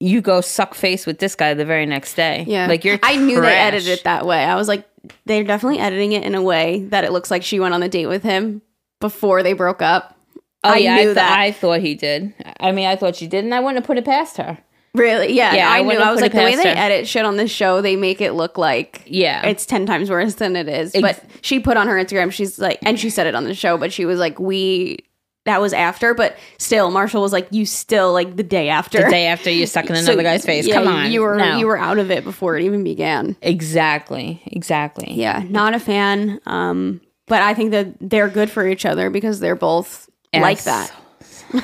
you 0.01 0.19
go 0.19 0.41
suck 0.41 0.75
face 0.75 1.05
with 1.05 1.19
this 1.19 1.35
guy 1.35 1.53
the 1.53 1.63
very 1.63 1.85
next 1.85 2.15
day. 2.15 2.43
yeah. 2.47 2.67
Like 2.67 2.83
you're 2.83 2.99
I 3.01 3.15
knew 3.15 3.39
they 3.39 3.55
edited 3.55 3.87
it 3.99 4.03
that 4.03 4.25
way. 4.25 4.43
I 4.43 4.55
was 4.55 4.67
like, 4.67 4.85
they're 5.25 5.45
definitely 5.45 5.79
editing 5.79 6.11
it 6.11 6.23
in 6.23 6.35
a 6.35 6.41
way 6.41 6.83
that 6.89 7.05
it 7.05 7.13
looks 7.13 7.31
like 7.31 7.43
she 7.43 7.59
went 7.61 7.73
on 7.73 7.79
the 7.79 7.87
date 7.87 8.07
with 8.07 8.21
him 8.23 8.61
before 8.99 9.41
they 9.41 9.53
broke 9.53 9.81
up. 9.81 10.17
Oh 10.65 10.69
I 10.71 10.77
yeah, 10.77 10.93
I, 10.93 10.97
knew 10.97 11.03
th- 11.05 11.15
that. 11.15 11.39
I 11.39 11.51
thought 11.51 11.79
he 11.79 11.95
did. 11.95 12.33
I 12.59 12.71
mean, 12.71 12.87
I 12.87 12.95
thought 12.95 13.15
she 13.15 13.27
did, 13.27 13.45
and 13.45 13.53
I 13.53 13.59
wouldn't 13.59 13.77
have 13.77 13.85
put 13.85 13.97
it 13.99 14.05
past 14.05 14.37
her. 14.37 14.57
Really? 14.95 15.33
Yeah. 15.33 15.53
Yeah, 15.53 15.69
I 15.69 15.79
I 15.79 15.81
knew. 15.83 15.97
I 15.99 16.11
was 16.11 16.21
like, 16.21 16.31
the 16.31 16.39
way 16.39 16.55
they 16.55 16.63
her. 16.69 16.75
edit 16.77 17.07
shit 17.07 17.23
on 17.23 17.35
this 17.37 17.51
show, 17.51 17.81
they 17.81 17.95
make 17.95 18.19
it 18.19 18.31
look 18.31 18.57
like 18.57 19.03
Yeah. 19.05 19.45
it's 19.45 19.65
ten 19.65 19.85
times 19.85 20.09
worse 20.09 20.35
than 20.35 20.55
it 20.55 20.67
is. 20.67 20.93
But 20.99 21.23
she 21.41 21.59
put 21.59 21.77
on 21.77 21.87
her 21.87 21.95
Instagram, 21.95 22.31
she's 22.31 22.57
like, 22.57 22.79
and 22.81 22.99
she 22.99 23.09
said 23.11 23.27
it 23.27 23.35
on 23.35 23.43
the 23.43 23.53
show, 23.53 23.77
but 23.77 23.93
she 23.93 24.05
was 24.05 24.19
like, 24.19 24.39
we. 24.39 24.99
That 25.45 25.61
was 25.61 25.73
after, 25.73 26.13
but 26.13 26.35
still, 26.57 26.89
Marshall 26.91 27.21
was 27.21 27.31
like, 27.31 27.47
"You 27.51 27.65
still 27.65 28.11
like 28.13 28.35
the 28.35 28.43
day 28.43 28.69
after, 28.69 29.03
The 29.03 29.09
day 29.09 29.27
after 29.27 29.49
you 29.51 29.65
suck 29.67 29.85
in 29.89 29.95
So, 29.95 30.01
another 30.13 30.23
guy's 30.23 30.43
face. 30.45 30.65
yeah, 30.67 30.73
Come 30.75 30.87
on, 30.87 31.11
you 31.11 31.21
were 31.21 31.35
No. 31.37 31.57
you 31.57 31.67
were 31.67 31.77
out 31.77 31.99
of 31.99 32.09
it 32.11 32.23
before 32.23 32.57
it 32.57 32.63
even 32.63 32.83
began." 32.83 33.35
exactly, 33.41 34.41
exactly. 34.47 35.13
Yeah, 35.13 35.43
not 35.47 35.73
a 35.75 35.79
fan. 35.79 36.39
Um, 36.47 36.99
but 37.27 37.41
I 37.41 37.53
think 37.53 37.71
that 37.71 37.87
they're 38.01 38.27
good 38.29 38.49
for 38.49 38.67
each 38.67 38.85
other 38.85 39.09
because 39.09 39.39
they're 39.39 39.55
both 39.55 40.09
like 40.33 40.63
that. 40.63 40.91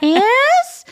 Yes. 0.00 0.84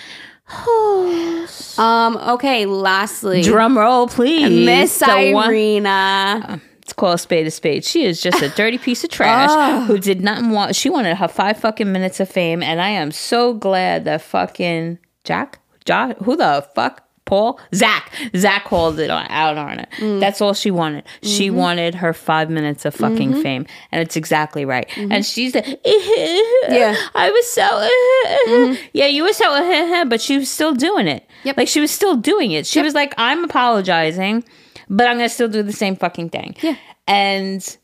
Um, 1.78 2.16
okay, 2.16 2.66
lastly, 2.66 3.42
Drum 3.42 3.76
roll, 3.78 4.08
please. 4.08 4.64
Miss 4.66 5.02
Irina. 5.02 6.60
Call 6.96 7.12
a 7.12 7.18
spade 7.18 7.46
a 7.46 7.50
spade. 7.50 7.84
She 7.84 8.04
is 8.04 8.22
just 8.22 8.40
a 8.42 8.48
dirty 8.48 8.78
piece 8.78 9.04
of 9.04 9.10
trash 9.10 9.50
Ah. 9.52 9.84
who 9.86 9.98
did 9.98 10.22
not 10.22 10.42
want. 10.50 10.74
She 10.74 10.88
wanted 10.88 11.16
her 11.16 11.28
five 11.28 11.58
fucking 11.58 11.92
minutes 11.92 12.20
of 12.20 12.28
fame, 12.30 12.62
and 12.62 12.80
I 12.80 12.88
am 12.88 13.10
so 13.12 13.52
glad 13.52 14.04
that 14.06 14.22
fucking 14.22 14.98
Jack, 15.24 15.58
Josh, 15.84 16.14
who 16.24 16.36
the 16.36 16.66
fuck, 16.74 17.02
Paul, 17.26 17.58
Zack, 17.74 18.12
Zack 18.36 18.64
called 18.66 18.98
it 19.00 19.10
on- 19.10 19.26
out 19.28 19.58
on 19.58 19.80
it. 19.80 19.88
Mm. 19.98 20.20
That's 20.20 20.40
all 20.40 20.54
she 20.54 20.70
wanted. 20.70 21.02
She 21.22 21.48
Mm-hmm. 21.48 21.56
wanted 21.56 21.94
her 21.96 22.12
five 22.14 22.48
minutes 22.48 22.84
of 22.84 22.94
fucking 22.94 23.42
fame, 23.42 23.66
and 23.92 24.00
it's 24.00 24.16
exactly 24.16 24.64
right. 24.64 24.88
And 24.96 25.26
she's 25.26 25.54
like, 25.54 25.66
Yeah. 25.84 26.94
Mm-hmm. 26.94 27.16
I 27.18 27.30
was 27.30 27.50
so, 27.50 28.78
yeah, 28.92 29.06
you 29.06 29.24
were 29.24 29.32
so, 29.32 30.04
but 30.08 30.20
she 30.20 30.38
was 30.38 30.48
still 30.48 30.72
doing 30.72 31.08
it. 31.08 31.28
Yep. 31.44 31.56
Like 31.56 31.68
she 31.68 31.80
was 31.80 31.90
still 31.90 32.16
doing 32.16 32.52
it. 32.52 32.64
She 32.66 32.80
was 32.80 32.94
like, 32.94 33.12
I'm 33.18 33.44
apologizing, 33.44 34.44
but 34.88 35.06
I'm 35.06 35.16
gonna 35.16 35.28
still 35.28 35.48
do 35.48 35.62
the 35.62 35.72
same 35.72 35.96
fucking 35.96 36.30
thing. 36.30 36.56
Yeah. 36.60 36.76
And 37.06 37.76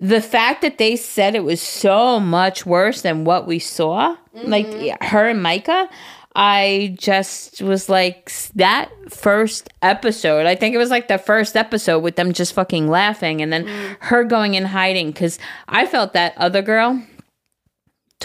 the 0.00 0.20
fact 0.20 0.62
that 0.62 0.78
they 0.78 0.96
said 0.96 1.34
it 1.34 1.44
was 1.44 1.60
so 1.60 2.20
much 2.20 2.64
worse 2.64 3.02
than 3.02 3.24
what 3.24 3.46
we 3.46 3.58
saw, 3.58 4.16
mm-hmm. 4.34 4.48
like 4.48 5.02
her 5.02 5.28
and 5.28 5.42
Micah, 5.42 5.88
I 6.36 6.94
just 6.96 7.62
was 7.62 7.88
like 7.88 8.30
that 8.54 8.90
first 9.10 9.68
episode. 9.82 10.46
I 10.46 10.54
think 10.54 10.74
it 10.74 10.78
was 10.78 10.90
like 10.90 11.08
the 11.08 11.18
first 11.18 11.56
episode 11.56 11.98
with 12.00 12.14
them 12.14 12.32
just 12.32 12.52
fucking 12.52 12.86
laughing 12.86 13.42
and 13.42 13.52
then 13.52 13.64
mm. 13.64 13.96
her 14.00 14.22
going 14.22 14.54
in 14.54 14.66
hiding 14.66 15.10
because 15.10 15.38
I 15.66 15.86
felt 15.86 16.12
that 16.12 16.34
other 16.36 16.62
girl, 16.62 17.02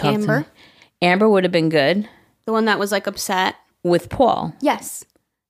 Amber? 0.00 0.46
Amber 1.02 1.28
would 1.28 1.44
have 1.44 1.52
been 1.52 1.70
good 1.70 2.08
The 2.44 2.52
one 2.52 2.66
that 2.66 2.78
was 2.78 2.92
like 2.92 3.06
upset. 3.08 3.56
with 3.82 4.08
Paul. 4.08 4.54
Yes. 4.60 5.04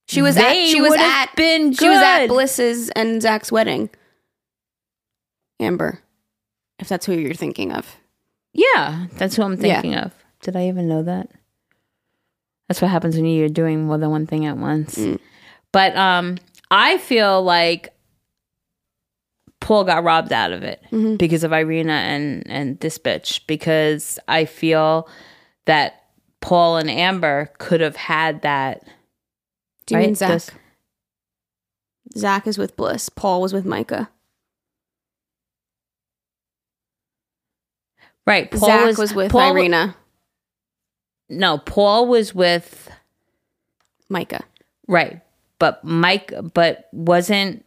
She 0.06 0.20
was 0.22 0.34
They 0.36 0.64
at 0.64 0.68
she 0.68 0.80
was 0.80 0.94
at 0.94 1.26
been 1.36 1.72
she 1.72 1.88
was 1.88 1.98
at. 1.98 2.26
Bliss's 2.26 2.90
and 2.90 3.22
Zack's 3.22 3.50
wedding. 3.50 3.88
Amber. 5.60 6.00
If 6.78 6.88
that's 6.88 7.06
who 7.06 7.14
you're 7.14 7.34
thinking 7.34 7.72
of. 7.72 7.96
Yeah, 8.52 9.06
that's 9.14 9.36
who 9.36 9.42
I'm 9.42 9.54
Yeah. 9.54 9.80
thinking 9.80 9.94
of. 9.94 10.12
Did 10.42 10.56
I 10.56 10.68
even 10.68 10.88
know 10.88 11.02
that? 11.04 11.30
That's 12.68 12.82
what 12.82 12.90
happens 12.90 13.16
when 13.16 13.24
you're 13.26 13.48
doing 13.48 13.86
more 13.86 13.98
than 13.98 14.10
one 14.10 14.26
thing 14.26 14.46
at 14.46 14.56
once. 14.56 14.96
Mm. 14.96 15.18
But 15.72 15.96
um 15.96 16.36
I 16.70 16.98
feel 16.98 17.42
like 17.42 17.90
Paul 19.60 19.84
got 19.84 20.04
robbed 20.04 20.32
out 20.32 20.52
of 20.52 20.62
it 20.62 20.82
Mhm. 20.92 21.16
because 21.18 21.44
of 21.44 21.52
Irina 21.52 21.92
and 21.92 22.42
and 22.46 22.78
this 22.80 22.98
bitch 22.98 23.40
because 23.46 24.18
I 24.28 24.44
feel 24.44 25.08
that 25.64 26.02
Paul 26.40 26.76
and 26.76 26.90
Amber 26.90 27.50
could 27.58 27.80
have 27.80 27.96
had 27.96 28.42
that 28.42 28.82
Do 29.86 29.94
you 29.94 30.00
mean 30.00 30.14
Zack? 30.14 30.30
this- 30.30 30.50
Zack 32.16 32.46
is 32.46 32.58
with 32.58 32.76
Bliss. 32.76 33.08
Paul 33.08 33.40
was 33.40 33.52
with 33.52 33.64
Micah. 33.64 34.10
right. 38.26 38.50
Paul 38.50 38.60
Zack 38.60 38.98
was, 38.98 39.14
with 39.14 39.30
Paul 39.32 39.52
Irina. 39.56 39.96
No, 41.28 41.58
Paul 41.58 42.06
was 42.06 42.34
with 42.34 42.90
Micah. 44.08 44.44
right, 44.86 45.20
but 45.58 45.82
Mike, 45.84 46.32
but 46.52 46.88
wasn't 46.92 47.64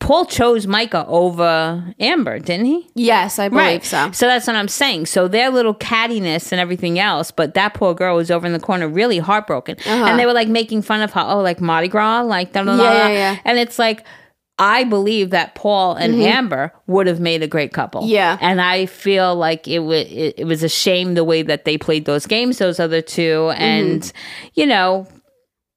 Paul 0.00 0.26
chose 0.26 0.66
Micah 0.66 1.04
over 1.08 1.94
Amber, 1.98 2.38
didn't 2.38 2.66
he? 2.66 2.88
Yes, 2.94 3.38
I 3.38 3.48
believe 3.48 3.84
so. 3.84 4.10
So 4.12 4.26
that's 4.26 4.46
what 4.46 4.54
I'm 4.54 4.68
saying. 4.68 5.06
So 5.06 5.26
their 5.26 5.50
little 5.50 5.74
cattiness 5.74 6.52
and 6.52 6.60
everything 6.60 6.98
else, 6.98 7.30
but 7.30 7.54
that 7.54 7.74
poor 7.74 7.94
girl 7.94 8.16
was 8.16 8.30
over 8.30 8.46
in 8.46 8.52
the 8.52 8.60
corner 8.60 8.88
really 8.88 9.18
heartbroken. 9.18 9.76
And 9.86 10.18
they 10.18 10.24
were 10.24 10.32
like 10.32 10.48
making 10.48 10.82
fun 10.82 11.02
of 11.02 11.12
her, 11.14 11.24
oh, 11.26 11.40
like 11.40 11.60
Mardi 11.60 11.88
Gras, 11.88 12.22
like 12.22 12.52
da, 12.52 12.62
da, 12.62 12.76
da, 12.76 12.82
Yeah, 12.82 13.08
yeah, 13.08 13.08
yeah. 13.08 13.36
And 13.44 13.58
it's 13.58 13.78
like, 13.78 14.06
I 14.60 14.84
believe 14.84 15.30
that 15.30 15.54
Paul 15.54 15.94
and 15.94 16.14
Amber 16.16 16.72
would 16.86 17.06
have 17.06 17.20
made 17.20 17.42
a 17.42 17.48
great 17.48 17.72
couple. 17.72 18.02
Mm-hmm. 18.02 18.10
Yeah. 18.10 18.38
And 18.40 18.60
I 18.60 18.86
feel 18.86 19.34
like 19.36 19.68
it, 19.68 19.80
wa 19.80 19.92
it, 19.92 20.34
it 20.38 20.46
was 20.46 20.62
a 20.62 20.68
shame 20.68 21.14
the 21.14 21.24
way 21.24 21.42
that 21.42 21.64
they 21.64 21.78
played 21.78 22.04
those 22.04 22.26
games, 22.26 22.58
those 22.58 22.80
other 22.80 23.00
two. 23.00 23.20
Mm-hmm. 23.50 23.62
And, 23.62 24.12
you 24.54 24.66
know, 24.66 25.06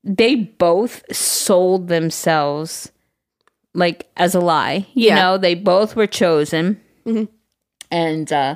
they 0.03 0.35
both 0.35 1.03
sold 1.15 1.87
themselves 1.87 2.91
like 3.73 4.09
as 4.17 4.35
a 4.35 4.39
lie. 4.39 4.85
You 4.93 5.07
Yeah. 5.07 5.15
know, 5.15 5.37
they 5.37 5.55
both 5.55 5.95
were 5.95 6.07
chosen 6.07 6.79
mm-hmm. 7.05 7.25
and 7.89 8.31
uh, 8.31 8.55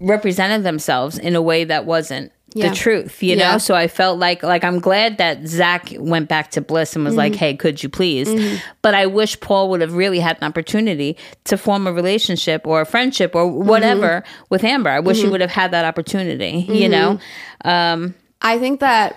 represented 0.00 0.64
themselves 0.64 1.18
in 1.18 1.36
a 1.36 1.42
way 1.42 1.64
that 1.64 1.84
wasn't 1.84 2.32
Yeah. 2.54 2.70
the 2.70 2.74
truth. 2.74 3.22
You 3.22 3.36
Yeah. 3.36 3.52
know, 3.52 3.58
so 3.58 3.74
I 3.74 3.86
felt 3.86 4.18
like 4.18 4.42
like 4.42 4.64
I'm 4.64 4.80
glad 4.80 5.18
that 5.18 5.46
Zack 5.46 5.92
went 5.98 6.28
back 6.28 6.50
to 6.52 6.60
Bliss 6.60 6.96
and 6.96 7.04
was 7.04 7.14
like, 7.14 7.32
mm-hmm. 7.32 7.38
"Hey, 7.38 7.54
could 7.54 7.82
you 7.82 7.88
please?" 7.88 8.28
Mm-hmm. 8.28 8.56
But 8.82 8.94
I 8.94 9.06
wish 9.06 9.38
Paul 9.40 9.68
would 9.70 9.80
have 9.80 9.94
really 9.94 10.18
had 10.18 10.36
an 10.38 10.44
opportunity 10.44 11.16
to 11.44 11.56
form 11.56 11.86
a 11.86 11.92
relationship 11.92 12.66
or 12.66 12.80
a 12.80 12.86
friendship 12.86 13.34
or 13.36 13.46
whatever 13.46 14.24
with 14.48 14.64
Amber. 14.64 14.90
I 14.90 15.00
wish 15.00 15.20
he 15.22 15.28
would 15.28 15.40
have 15.40 15.50
had 15.52 15.70
that 15.70 15.84
opportunity. 15.84 16.66
You 16.68 16.88
know. 16.88 17.18
Um, 17.64 18.14
I 18.42 18.58
think 18.58 18.80
that 18.80 19.16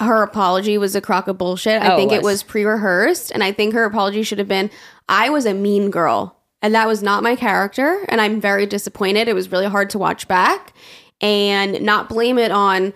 her 0.00 0.22
apology 0.22 0.76
was 0.78 0.96
a 0.96 1.00
crock 1.00 1.28
of 1.28 1.38
bullshit. 1.38 1.80
I 1.82 1.90
Oh, 1.90 1.94
it 1.94 1.96
think 1.96 2.12
it 2.12 2.22
was. 2.22 2.32
was 2.34 2.42
pre 2.42 2.64
rehearsed. 2.64 3.30
And 3.30 3.44
I 3.44 3.52
think 3.52 3.74
her 3.74 3.84
apology 3.84 4.22
should 4.22 4.38
have 4.38 4.48
been 4.48 4.70
I 5.08 5.28
was 5.30 5.46
a 5.46 5.54
mean 5.54 5.90
girl. 5.90 6.36
And 6.62 6.74
that 6.74 6.86
was 6.88 7.02
not 7.02 7.22
my 7.22 7.36
character. 7.36 8.04
And 8.08 8.20
I'm 8.20 8.40
very 8.40 8.66
disappointed. 8.66 9.28
It 9.28 9.34
was 9.34 9.50
really 9.52 9.66
hard 9.66 9.90
to 9.90 9.98
watch 9.98 10.26
back 10.28 10.74
and 11.20 11.80
not 11.82 12.08
blame 12.08 12.38
it 12.38 12.50
on 12.50 12.92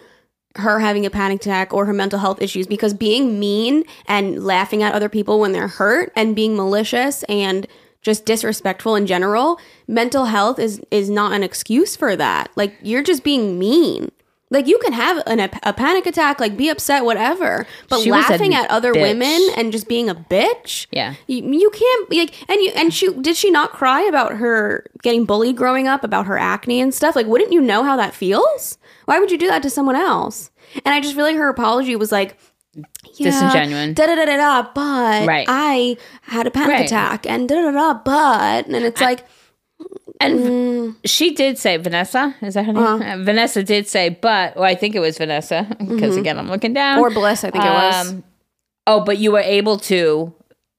her 0.57 0.79
having 0.81 1.05
a 1.05 1.11
panic 1.11 1.41
attack 1.41 1.73
or 1.75 1.85
her 1.87 1.93
mental 1.93 2.19
health 2.21 2.41
issues 2.41 2.67
because 2.67 2.95
being 2.95 3.41
mean 3.41 3.85
and 4.07 4.45
laughing 4.45 4.83
at 4.83 4.95
other 4.95 5.09
people 5.09 5.41
when 5.41 5.53
they're 5.53 5.67
hurt 5.69 6.13
and 6.15 6.37
being 6.37 6.55
malicious 6.57 7.23
and 7.25 7.67
just 8.03 8.25
disrespectful 8.25 8.95
in 8.95 9.07
general 9.07 9.59
mental 9.89 10.27
health 10.27 10.59
is 10.61 10.81
is 10.93 11.11
not 11.11 11.33
an 11.33 11.43
excuse 11.43 11.97
for 11.97 12.15
that 12.15 12.51
like 12.55 12.77
you're 12.83 13.03
just 13.03 13.25
being 13.25 13.59
mean 13.59 14.13
like 14.51 14.67
you 14.67 14.79
can 14.79 14.93
have 14.93 15.23
an, 15.27 15.41
a 15.63 15.73
panic 15.73 16.07
attack 16.07 16.39
like 16.39 16.57
be 16.57 16.69
upset 16.69 17.05
whatever 17.05 17.67
but 17.89 18.01
She 18.01 18.11
laughing 18.11 18.55
at 18.55 18.71
other 18.71 18.93
bitch. 18.93 19.03
women 19.03 19.41
and 19.57 19.73
just 19.73 19.89
being 19.89 20.09
a 20.09 20.15
bitch 20.15 20.87
Yeah. 20.93 21.15
you, 21.27 21.43
you 21.59 21.71
can't 21.71 22.13
like 22.13 22.35
and 22.49 22.61
you 22.61 22.71
and 22.77 22.93
she 22.95 23.13
did 23.15 23.37
she 23.37 23.51
not 23.51 23.73
cry 23.73 24.03
about 24.03 24.37
her 24.37 24.87
getting 25.03 25.25
bullied 25.25 25.57
growing 25.57 25.89
up 25.89 26.05
about 26.05 26.27
her 26.27 26.39
acne 26.39 26.81
and 26.81 26.95
stuff 26.95 27.17
like 27.17 27.27
wouldn't 27.27 27.53
you 27.53 27.61
know 27.61 27.83
how 27.83 27.97
that 27.97 28.15
feels 28.15 28.79
why 29.07 29.19
would 29.19 29.31
you 29.31 29.39
do 29.39 29.49
that 29.49 29.63
to 29.63 29.71
someone 29.71 29.97
else 29.97 30.51
and 30.85 30.95
i 30.95 31.01
just 31.01 31.15
feel 31.15 31.25
like 31.25 31.37
her 31.37 31.49
apology 31.49 31.97
was 31.97 32.13
like 32.13 32.39
yeah, 33.17 33.31
Disingenuine. 33.31 33.95
Da 33.95 34.07
da 34.07 34.17
da 34.17 34.25
da 34.25 34.37
da. 34.37 34.69
But 34.75 35.29
Right. 35.29 35.47
I 35.49 35.97
had 36.23 36.49
a 36.49 36.51
panic 36.51 36.71
Right. 36.71 36.87
attack, 36.87 37.25
and 37.25 37.49
da 37.49 37.55
da 37.63 37.71
da. 37.71 37.95
But 37.95 38.67
and 38.67 38.75
it's 38.85 39.01
like, 39.01 39.25
And 40.21 40.97
she 41.05 41.35
did 41.35 41.59
say 41.59 41.77
Vanessa. 41.77 42.35
Is 42.41 42.55
that 42.55 42.65
her 42.67 42.73
name? 42.73 42.83
Uh-huh. 42.83 43.05
Uh, 43.05 43.17
Vanessa 43.25 43.63
did 43.63 43.89
say, 43.89 44.09
but 44.11 44.55
well, 44.57 44.65
I 44.65 44.75
think 44.75 44.95
it 44.95 45.01
was 45.01 45.19
Vanessa 45.19 45.67
because 45.79 46.17
again 46.17 46.39
I'm 46.39 46.49
looking 46.49 46.73
down. 46.73 46.97
Mm-hmm. 46.97 47.05
or 47.05 47.11
bliss. 47.11 47.45
I 47.45 47.51
think 47.51 47.65
it 47.65 47.69
was. 47.69 48.11
Um, 48.13 48.25
oh, 48.87 49.01
but 49.05 49.19
you 49.19 49.33
were 49.33 49.41
able 49.41 49.79
to 49.81 50.33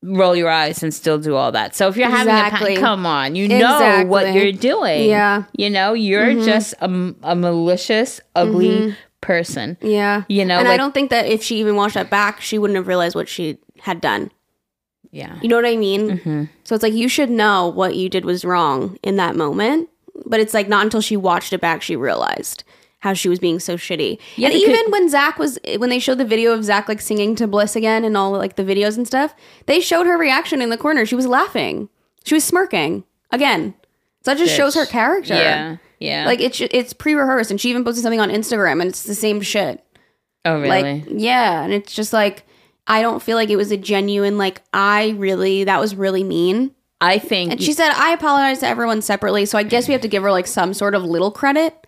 roll 0.03 0.35
your 0.35 0.49
eyes 0.49 0.83
and 0.83 0.93
still 0.93 1.17
do 1.17 1.35
all 1.35 1.51
that. 1.51 1.75
So 1.75 1.87
if 1.87 1.97
you're 1.97 2.09
having 2.09 2.33
a 2.33 2.37
Exactly. 2.37 2.77
come 2.77 3.05
on, 3.05 3.35
you 3.35 3.47
know 3.47 4.03
what 4.05 4.33
you're 4.33 4.51
doing. 4.51 5.09
Yeah. 5.09 5.39
Mm-hmm. 5.41 5.61
you 5.61 5.69
know 5.69 5.93
you're 5.93 6.33
just 6.43 6.73
a, 6.79 7.13
a 7.23 7.35
malicious, 7.35 8.21
ugly 8.35 8.95
person. 9.21 9.77
yeah, 9.81 10.23
you 10.29 10.45
know, 10.45 10.59
and 10.59 10.67
I 10.67 10.77
don't 10.77 10.93
think 10.93 11.09
that 11.09 11.25
if 11.25 11.41
she 11.43 11.57
even 11.59 11.75
watched 11.75 11.95
that 11.95 12.09
back, 12.11 12.39
she 12.41 12.57
wouldn't 12.59 12.77
have 12.77 12.87
realized 12.87 13.15
what 13.15 13.27
she 13.27 13.57
had 13.79 13.99
done. 13.99 14.31
Yeah, 15.11 15.37
You 15.41 15.49
know 15.49 15.55
what 15.55 15.65
I 15.65 15.75
mean? 15.77 16.09
Mm-hmm. 16.17 16.43
So 16.63 16.75
it's 16.75 16.83
like 16.83 16.93
you 16.93 17.07
should 17.09 17.29
know 17.29 17.67
what 17.69 17.95
you 17.95 18.09
did 18.09 18.25
was 18.25 18.43
wrong 18.45 18.97
in 19.03 19.15
that 19.17 19.35
moment, 19.35 19.89
but 20.25 20.39
it's 20.39 20.53
like 20.53 20.67
not 20.67 20.83
until 20.83 21.01
she 21.01 21.17
watched 21.17 21.53
it 21.53 21.61
back 21.61 21.81
she 21.81 21.95
realized 21.95 22.63
how 22.99 23.13
she 23.13 23.29
was 23.29 23.37
being 23.39 23.59
so 23.59 23.75
shitty. 23.77 24.17
Yeah, 24.35 24.47
and 24.47 24.57
even 24.57 24.83
when 24.89 25.09
Zack 25.09 25.37
was 25.37 25.59
when 25.77 25.89
they 25.89 25.99
showed 25.99 26.17
the 26.17 26.25
video 26.25 26.53
of 26.53 26.63
Zack 26.63 26.89
like 26.89 26.99
singing 27.01 27.35
to 27.35 27.45
Bliss 27.47 27.75
again 27.75 28.03
and 28.03 28.17
all 28.17 28.31
like 28.31 28.55
the 28.55 28.63
videos 28.63 28.97
and 28.97 29.05
stuff, 29.05 29.35
they 29.67 29.79
showed 29.79 30.07
her 30.07 30.17
reaction 30.17 30.61
in 30.61 30.69
the 30.69 30.77
corner. 30.77 31.05
She 31.05 31.15
was 31.15 31.27
laughing. 31.27 31.89
She 32.23 32.33
was 32.33 32.43
smirking 32.43 33.03
again. 33.31 33.75
So 34.23 34.31
that 34.31 34.39
just 34.39 34.55
shows 34.55 34.73
her 34.73 34.87
character. 34.87 35.35
yeah, 35.35 35.77
yeah. 35.99 36.25
Like 36.25 36.41
it's 36.41 36.59
it's 36.59 36.93
pre-rehearsed, 36.93 37.51
and 37.51 37.61
she 37.61 37.69
even 37.69 37.83
posted 37.83 38.01
something 38.01 38.19
on 38.19 38.29
Instagram, 38.31 38.81
and 38.81 38.89
it's 38.89 39.03
the 39.03 39.13
same 39.13 39.39
shit. 39.41 39.85
oh 40.43 40.59
really? 40.59 40.69
Like, 40.69 41.03
yeah, 41.09 41.61
and 41.61 41.71
it's 41.71 41.93
just 41.93 42.11
like 42.11 42.43
I 42.87 43.01
don't 43.01 43.21
feel 43.21 43.35
like 43.35 43.49
it 43.49 43.55
was 43.55 43.71
a 43.71 43.77
genuine 43.77 44.37
like 44.37 44.61
I 44.73 45.09
really 45.17 45.63
that 45.65 45.79
was 45.79 45.95
really 45.95 46.23
mean. 46.23 46.71
I 47.01 47.19
think 47.19 47.51
And 47.51 47.61
she 47.61 47.73
said 47.73 47.91
I 47.91 48.13
apologize 48.13 48.59
to 48.59 48.67
everyone 48.67 49.01
separately, 49.01 49.45
so 49.45 49.57
I 49.57 49.63
guess 49.63 49.87
we 49.87 49.91
have 49.93 50.01
to 50.01 50.07
give 50.07 50.23
her 50.23 50.31
like 50.31 50.47
some 50.47 50.73
sort 50.73 50.95
of 50.95 51.03
little 51.03 51.31
credit. 51.31 51.85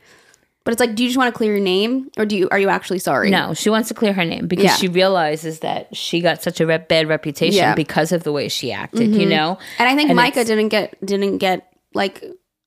But 0.63 0.73
it's 0.73 0.81
like, 0.81 0.95
do 0.95 1.03
you 1.03 1.07
just 1.07 1.17
want 1.17 1.33
to 1.33 1.37
clear 1.37 1.53
your 1.53 1.63
name, 1.63 2.11
or 2.17 2.25
do 2.25 2.35
you 2.35 2.49
are 2.49 2.59
you 2.59 2.67
actually 2.67 2.99
sorry? 2.99 3.29
No, 3.29 3.53
she 3.53 3.69
wants 3.69 3.87
to 3.87 3.93
clear 3.93 4.11
her 4.11 4.25
name 4.25 4.47
because 4.47 4.65
Yeah. 4.65 4.75
she 4.75 4.89
realizes 4.89 5.59
that 5.59 5.95
she 5.95 6.19
got 6.19 6.43
such 6.43 6.59
a 6.59 6.65
rep- 6.67 6.89
bad 6.89 7.07
reputation 7.07 7.55
Yeah. 7.57 7.67
Mm-hmm. 7.69 7.75
because 7.77 8.11
of 8.11 8.23
the 8.23 8.33
way 8.33 8.49
she 8.49 8.73
acted. 8.73 9.15
You 9.15 9.27
know, 9.27 9.57
And 9.79 9.87
I 9.87 9.95
think 9.95 10.09
And 10.09 10.17
Micah 10.17 10.43
didn't 10.43 10.67
get 10.69 10.93
didn't 11.05 11.37
get 11.37 11.71
like 11.93 12.21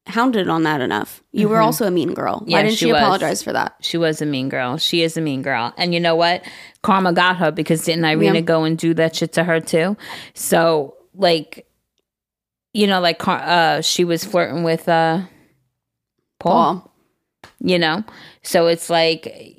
hounded 0.07 0.49
on 0.49 0.63
that 0.65 0.81
enough. 0.81 1.23
You 1.33 1.49
were 1.49 1.61
also 1.61 1.87
a 1.87 1.91
mean 1.91 2.15
girl. 2.15 2.41
Why 2.47 2.61
Mm-hmm. 2.61 2.67
Didn't 2.67 2.71
she 2.79 2.87
she, 2.87 2.91
apologize 2.91 3.43
for 3.43 3.53
that? 3.53 3.77
she 3.81 3.97
was 3.97 4.21
a 4.23 4.27
mean 4.27 4.49
girl. 4.49 4.77
She 4.79 5.03
is 5.03 5.17
a 5.17 5.21
mean 5.21 5.43
girl, 5.43 5.73
and 5.77 5.93
you 5.95 6.01
know 6.01 6.15
what? 6.17 6.43
Karma 6.83 7.13
got 7.13 7.37
her 7.37 7.51
because 7.51 7.85
didn't 7.85 8.05
Irina 8.05 8.37
Yeah. 8.37 8.41
go 8.41 8.65
and 8.65 8.77
do 8.79 8.95
that 8.95 9.15
shit 9.17 9.33
to 9.35 9.45
her 9.45 9.61
too? 9.61 9.97
So 10.35 10.97
like, 11.15 11.67
you 12.73 12.87
know, 12.87 13.01
like 13.01 13.27
uh, 13.27 13.81
she 13.83 14.05
was 14.05 14.25
flirting 14.25 14.63
with 14.65 14.89
uh, 14.89 15.23
Paul. 16.39 16.81
Paul. 16.81 16.87
You 17.61 17.79
know, 17.79 18.05
so 18.43 18.67
it's 18.67 18.91
like. 18.91 19.57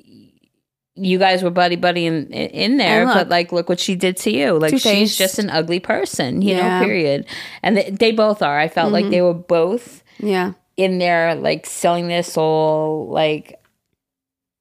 You 0.94 1.18
guys 1.18 1.42
were 1.42 1.48
buddy 1.50 1.76
buddy 1.76 2.04
in 2.04 2.26
in 2.30 2.76
there, 2.76 3.06
look. 3.06 3.14
but 3.14 3.28
like, 3.30 3.50
look 3.50 3.66
what 3.70 3.80
she 3.80 3.94
did 3.94 4.18
to 4.18 4.30
you. 4.30 4.58
Like, 4.58 4.76
she's 4.78 5.16
just 5.16 5.38
an 5.38 5.48
ugly 5.48 5.80
person, 5.80 6.42
you 6.42 6.54
Yeah. 6.54 6.60
Mm-hmm. 6.68 6.80
know. 6.80 6.86
Period. 6.86 7.26
And 7.62 7.76
they, 7.78 7.90
they 7.90 8.12
both 8.12 8.42
are. 8.42 8.58
I 8.58 8.68
felt 8.68 8.92
like 8.92 9.08
they 9.08 9.22
were 9.22 9.32
both 9.32 10.01
Yeah. 10.18 10.52
in 10.76 10.98
there 10.98 11.34
like 11.34 11.66
selling 11.66 12.08
their 12.08 12.22
soul 12.22 13.08
like 13.10 13.60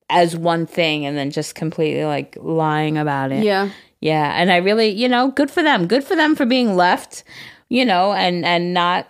as 0.09 0.35
one 0.35 0.65
thing 0.65 1.05
and 1.05 1.17
then 1.17 1.31
just 1.31 1.55
completely 1.55 2.03
like 2.05 2.37
lying 2.41 2.97
about 2.97 3.31
it. 3.31 3.43
Yeah. 3.43 3.69
Yeah, 4.01 4.31
and 4.35 4.51
I 4.51 4.57
really, 4.57 4.89
you 4.89 5.07
know, 5.07 5.29
good 5.29 5.51
for 5.51 5.61
them. 5.61 5.85
Good 5.87 6.03
for 6.03 6.15
them 6.15 6.35
for 6.35 6.43
being 6.45 6.75
left, 6.75 7.23
you 7.69 7.85
know, 7.85 8.13
and 8.13 8.43
and 8.43 8.73
not 8.73 9.07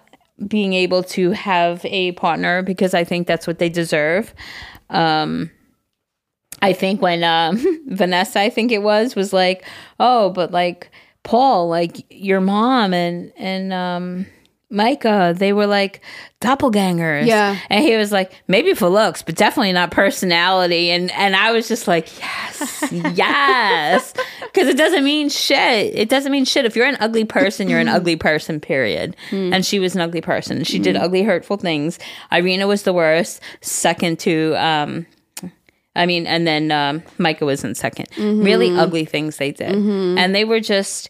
being 0.47 0.73
able 0.73 1.01
to 1.03 1.31
have 1.31 1.85
a 1.85 2.11
partner 2.13 2.61
because 2.61 2.93
I 2.93 3.03
think 3.05 3.25
that's 3.25 3.47
what 3.47 3.57
they 3.57 3.69
deserve. 3.69 4.33
Um 4.89 5.49
I 6.61 6.73
think 6.73 7.01
when 7.01 7.23
um 7.23 7.57
Vanessa, 7.87 8.39
I 8.41 8.49
think 8.49 8.71
it 8.71 8.83
was, 8.83 9.15
was 9.15 9.31
like, 9.33 9.65
"Oh, 9.99 10.29
but 10.31 10.51
like 10.51 10.91
Paul, 11.23 11.69
like 11.69 12.05
your 12.09 12.41
mom 12.41 12.93
and 12.93 13.31
and 13.37 13.71
um 13.71 14.25
Micah, 14.72 15.34
they 15.38 15.51
were 15.51 15.67
like 15.67 16.01
doppelgangers. 16.39 17.26
Yeah. 17.26 17.59
And 17.69 17.84
he 17.84 17.97
was 17.97 18.11
like, 18.11 18.32
maybe 18.47 18.74
for 18.74 18.88
looks, 18.88 19.22
but 19.22 19.36
definitely 19.36 19.74
not 19.74 19.91
personality. 19.91 20.89
And 20.91 21.11
and 21.11 21.36
I 21.36 21.51
was 21.51 21.67
just 21.67 21.88
like, 21.88 22.17
yes, 22.19 22.91
yes. 22.91 24.13
Because 24.41 24.67
it 24.67 24.78
doesn't 24.78 25.03
mean 25.03 25.30
shit. 25.30 25.93
It 25.93 26.09
doesn't 26.09 26.32
mean 26.32 26.45
shit. 26.45 26.65
If 26.65 26.76
you're 26.76 26.88
an 26.88 26.97
ugly 26.99 27.26
person, 27.26 27.69
you're 27.69 27.80
an 27.80 27.88
mm-hmm. 27.88 27.97
ugly 27.97 28.15
person, 28.15 28.59
period. 28.59 29.15
Mm-hmm. 29.30 29.53
And 29.53 29.65
she 29.65 29.80
was 29.80 29.93
an 29.93 30.01
ugly 30.01 30.22
person. 30.22 30.63
She 30.63 30.80
did 30.80 30.95
mm-hmm. 30.95 31.05
ugly, 31.05 31.24
hurtful 31.24 31.57
things. 31.57 31.99
Irina 32.32 32.65
was 32.65 32.84
the 32.84 32.93
worst. 32.93 33.41
Second 33.59 34.19
to 34.19 34.55
um 34.55 35.05
I 35.93 36.05
mean, 36.05 36.26
and 36.26 36.47
then 36.47 36.72
um, 36.72 37.03
Micah 37.17 37.45
was 37.45 37.65
in 37.65 37.74
2nd 37.74 38.45
Really 38.45 38.74
ugly 38.74 39.03
things 39.03 39.36
they 39.36 39.51
did, 39.51 39.76
and 39.76 40.34
they 40.34 40.45
were 40.45 40.61
just 40.61 41.09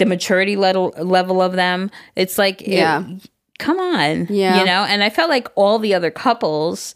the 0.00 0.06
maturity 0.06 0.56
level 0.56 0.92
level 0.98 1.40
of 1.40 1.52
them. 1.52 1.90
It's 2.16 2.36
like, 2.38 2.60
it- 2.62 2.70
Yeah. 2.70 3.04
come 3.60 3.78
on, 3.78 4.26
Yeah. 4.28 4.58
you 4.58 4.64
know. 4.66 4.82
And 4.88 5.04
I 5.04 5.10
felt 5.10 5.30
like 5.30 5.46
all 5.54 5.78
the 5.78 5.94
other 5.94 6.10
couples, 6.10 6.94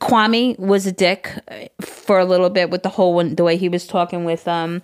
Kwame 0.00 0.58
was 0.58 0.86
a 0.86 0.92
dick 0.92 1.30
uh, 1.50 1.66
for 1.84 2.18
a 2.18 2.24
little 2.24 2.50
bit 2.50 2.70
with 2.70 2.82
the 2.82 2.88
whole 2.88 3.14
one, 3.14 3.34
the 3.36 3.44
way 3.44 3.56
he 3.56 3.68
was 3.68 3.86
talking 3.86 4.24
with 4.24 4.48
um 4.48 4.82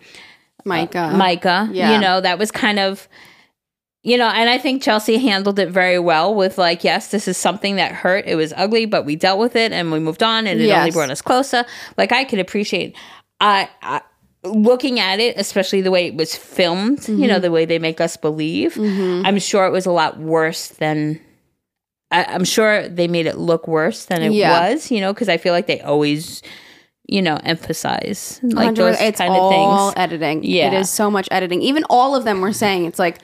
Micah. 0.65 1.13
Micah. 1.17 1.69
yeah. 1.73 1.95
You 1.95 2.01
know, 2.01 2.21
that 2.21 2.39
was 2.39 2.51
kind 2.51 2.79
of, 2.79 3.09
you 4.03 4.19
know, 4.19 4.29
and 4.29 4.51
I 4.51 4.59
think 4.59 4.83
Chelsea 4.83 5.17
handled 5.17 5.59
it 5.59 5.71
very 5.71 5.99
well 5.99 6.35
with 6.35 6.59
like, 6.59 6.85
yes, 6.85 7.11
this 7.11 7.27
is 7.27 7.37
something 7.39 7.77
that 7.77 7.93
hurt. 7.93 8.27
It 8.27 8.35
was 8.37 8.53
ugly, 8.57 8.85
but 8.85 9.07
we 9.07 9.17
dealt 9.17 9.39
with 9.39 9.57
it 9.57 9.73
and 9.73 9.91
we 9.91 9.99
moved 10.01 10.23
on 10.23 10.47
and 10.47 10.61
it 10.61 10.71
only 10.71 10.91
brought 10.91 11.11
us 11.11 11.23
closer. 11.23 11.65
Like 11.97 12.13
I 12.13 12.25
could 12.25 12.39
appreciate 12.39 12.95
I, 13.41 13.69
I 13.81 14.03
looking 14.45 15.01
at 15.01 15.18
it, 15.20 15.36
especially 15.36 15.80
the 15.80 15.91
way 15.91 16.07
it 16.07 16.14
was 16.14 16.34
filmed, 16.34 17.07
you 17.09 17.14
Mm-hmm. 17.16 17.26
know, 17.26 17.39
the 17.41 17.51
way 17.51 17.64
they 17.64 17.78
make 17.78 18.01
us 18.01 18.16
believe, 18.16 18.78
I'm 18.78 19.39
sure 19.39 19.66
it 19.66 19.70
was 19.70 19.86
a 19.86 19.91
lot 19.93 20.18
worse 20.18 20.68
than. 20.68 21.20
I, 22.11 22.24
I'm 22.24 22.45
sure 22.45 22.89
they 22.89 23.07
made 23.07 23.26
it 23.26 23.36
look 23.36 23.68
worse 23.68 24.07
than 24.07 24.22
it 24.22 24.32
Yeah. 24.32 24.70
was, 24.70 24.91
you 24.91 25.01
know, 25.01 25.12
because 25.12 25.28
I 25.28 25.36
feel 25.36 25.53
like 25.53 25.66
they 25.66 25.80
always, 25.82 26.43
you 27.07 27.20
know, 27.20 27.39
emphasize 27.45 28.41
like 28.43 28.76
those 28.76 28.97
it's 28.99 29.18
kind 29.18 29.30
of 29.34 29.39
all 29.41 29.91
things. 29.91 29.99
editing. 30.03 30.43
Yeah. 30.43 30.68
It 30.68 30.74
is 30.80 30.89
so 30.89 31.11
much 31.11 31.28
editing. 31.30 31.61
Even 31.61 31.84
all 31.91 32.14
of 32.16 32.24
them 32.24 32.41
were 32.41 32.55
saying 32.55 32.86
it's 32.86 32.99
like, 32.99 33.18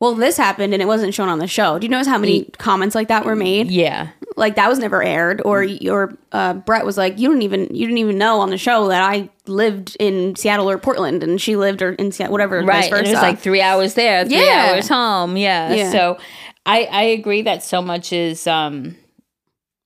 well, 0.00 0.14
this 0.14 0.36
happened 0.36 0.72
and 0.72 0.82
it 0.82 0.86
wasn't 0.86 1.12
shown 1.14 1.28
on 1.28 1.38
the 1.38 1.46
show. 1.46 1.78
Do 1.78 1.84
you 1.86 1.90
notice 1.90 2.06
how 2.08 2.18
many 2.18 2.44
comments 2.58 2.94
like 2.94 3.08
that 3.08 3.24
were 3.26 3.36
made? 3.36 3.70
yeah, 3.70 4.08
Like 4.34 4.56
that 4.56 4.68
was 4.68 4.78
never 4.78 5.02
aired. 5.02 5.42
Or 5.44 5.66
or 5.88 6.16
uh, 6.32 6.54
Brett 6.54 6.84
was 6.86 6.96
like, 6.96 7.18
you 7.18 7.28
don't 7.28 7.42
even 7.42 7.68
you 7.70 7.86
didn't 7.86 7.98
even 7.98 8.16
know 8.18 8.40
on 8.40 8.48
the 8.50 8.56
show 8.58 8.88
that 8.88 9.02
I 9.02 9.28
lived 9.46 9.96
in 10.00 10.36
Seattle 10.36 10.70
or 10.70 10.78
Portland 10.78 11.22
and 11.22 11.38
she 11.40 11.54
lived 11.56 11.82
or 11.82 11.92
in 11.92 12.12
Seattle, 12.12 12.32
whatever. 12.32 12.62
right. 12.62 12.90
And 12.92 13.06
it 13.06 13.10
was 13.10 13.20
like 13.22 13.38
three 13.38 13.60
hours 13.60 13.94
there, 13.94 14.24
three 14.24 14.36
Yeah. 14.38 14.70
hours 14.72 14.88
home. 14.88 15.36
Yeah. 15.36 15.74
Yeah. 15.74 15.90
So 15.92 16.18
I 16.64 16.84
I 16.90 17.02
agree 17.02 17.42
that 17.42 17.62
so 17.62 17.82
much 17.82 18.12
is 18.12 18.46
um 18.46 18.96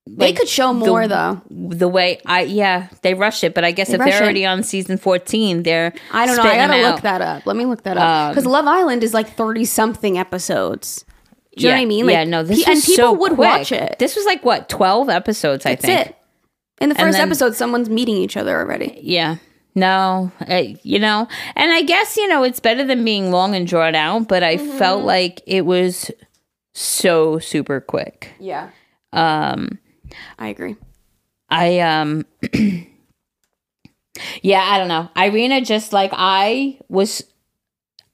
they 0.06 0.26
like, 0.26 0.36
could 0.36 0.48
show 0.48 0.68
the- 0.74 0.86
more 0.86 1.08
though. 1.08 1.40
the 1.50 1.88
way 1.88 2.20
I 2.26 2.42
yeah 2.42 2.88
they 3.02 3.14
rushed 3.14 3.42
it, 3.44 3.54
but 3.54 3.64
I 3.64 3.70
guess 3.72 3.88
if 3.90 3.98
they're 3.98 4.08
it. 4.08 4.22
already 4.22 4.44
on 4.44 4.62
season 4.62 4.98
fourteen, 4.98 5.62
they're 5.62 5.94
I 6.12 6.26
don't 6.26 6.36
know. 6.36 6.42
I 6.42 6.56
gotta 6.56 6.82
look 6.82 7.00
that 7.02 7.20
up. 7.22 7.46
Let 7.46 7.56
me 7.56 7.64
look 7.64 7.82
that 7.84 7.96
up 7.96 8.02
Um, 8.28 8.30
because 8.32 8.44
Love 8.46 8.66
Island 8.66 9.02
is 9.02 9.14
like 9.14 9.30
thirty 9.30 9.64
something 9.64 10.18
episodes. 10.18 11.04
Do 11.56 11.62
you 11.62 11.68
know 11.68 11.76
what 11.76 11.82
I 11.82 11.84
mean? 11.86 12.06
Like, 12.06 12.12
yeah, 12.14 12.24
no, 12.24 12.42
this 12.42 12.64
pe- 12.64 12.72
and 12.72 12.82
people 12.82 12.96
so 12.96 13.12
would 13.12 13.34
quick. 13.34 13.38
watch 13.48 13.72
it. 13.72 13.96
This 13.98 14.16
was 14.16 14.24
like 14.26 14.44
what 14.44 14.68
twelve 14.68 15.08
episodes, 15.08 15.64
I 15.64 15.70
That's 15.76 15.84
think. 15.86 16.06
it. 16.08 16.16
In 16.80 16.88
the 16.88 16.94
first 16.96 17.16
then- 17.16 17.26
episode, 17.28 17.54
someone's 17.54 17.88
meeting 17.88 18.16
each 18.16 18.36
other 18.36 18.58
already. 18.58 18.98
Yeah. 19.02 19.36
No, 19.76 20.30
uh, 20.48 20.62
you 20.82 20.98
know, 21.00 21.26
and 21.56 21.72
I 21.72 21.82
guess 21.82 22.16
you 22.16 22.28
know 22.28 22.42
it's 22.44 22.60
better 22.60 22.84
than 22.84 23.04
being 23.04 23.30
long 23.32 23.54
and 23.56 23.66
drawn 23.66 23.94
out, 23.96 24.28
but 24.28 24.42
I 24.44 24.56
Mm-hmm. 24.56 24.78
felt 24.78 25.04
like 25.04 25.40
it 25.46 25.64
was 25.66 26.10
so 26.74 27.38
super 27.38 27.80
quick. 27.80 28.32
Yeah, 28.38 28.70
Um, 29.12 29.78
I 30.38 30.48
agree. 30.48 30.76
I 31.48 31.80
um 31.80 32.24
yeah, 34.42 34.62
I 34.62 34.78
don't 34.78 34.88
know. 34.88 35.08
Irina 35.16 35.60
just 35.60 35.92
like 35.92 36.10
I 36.12 36.78
was 36.88 37.24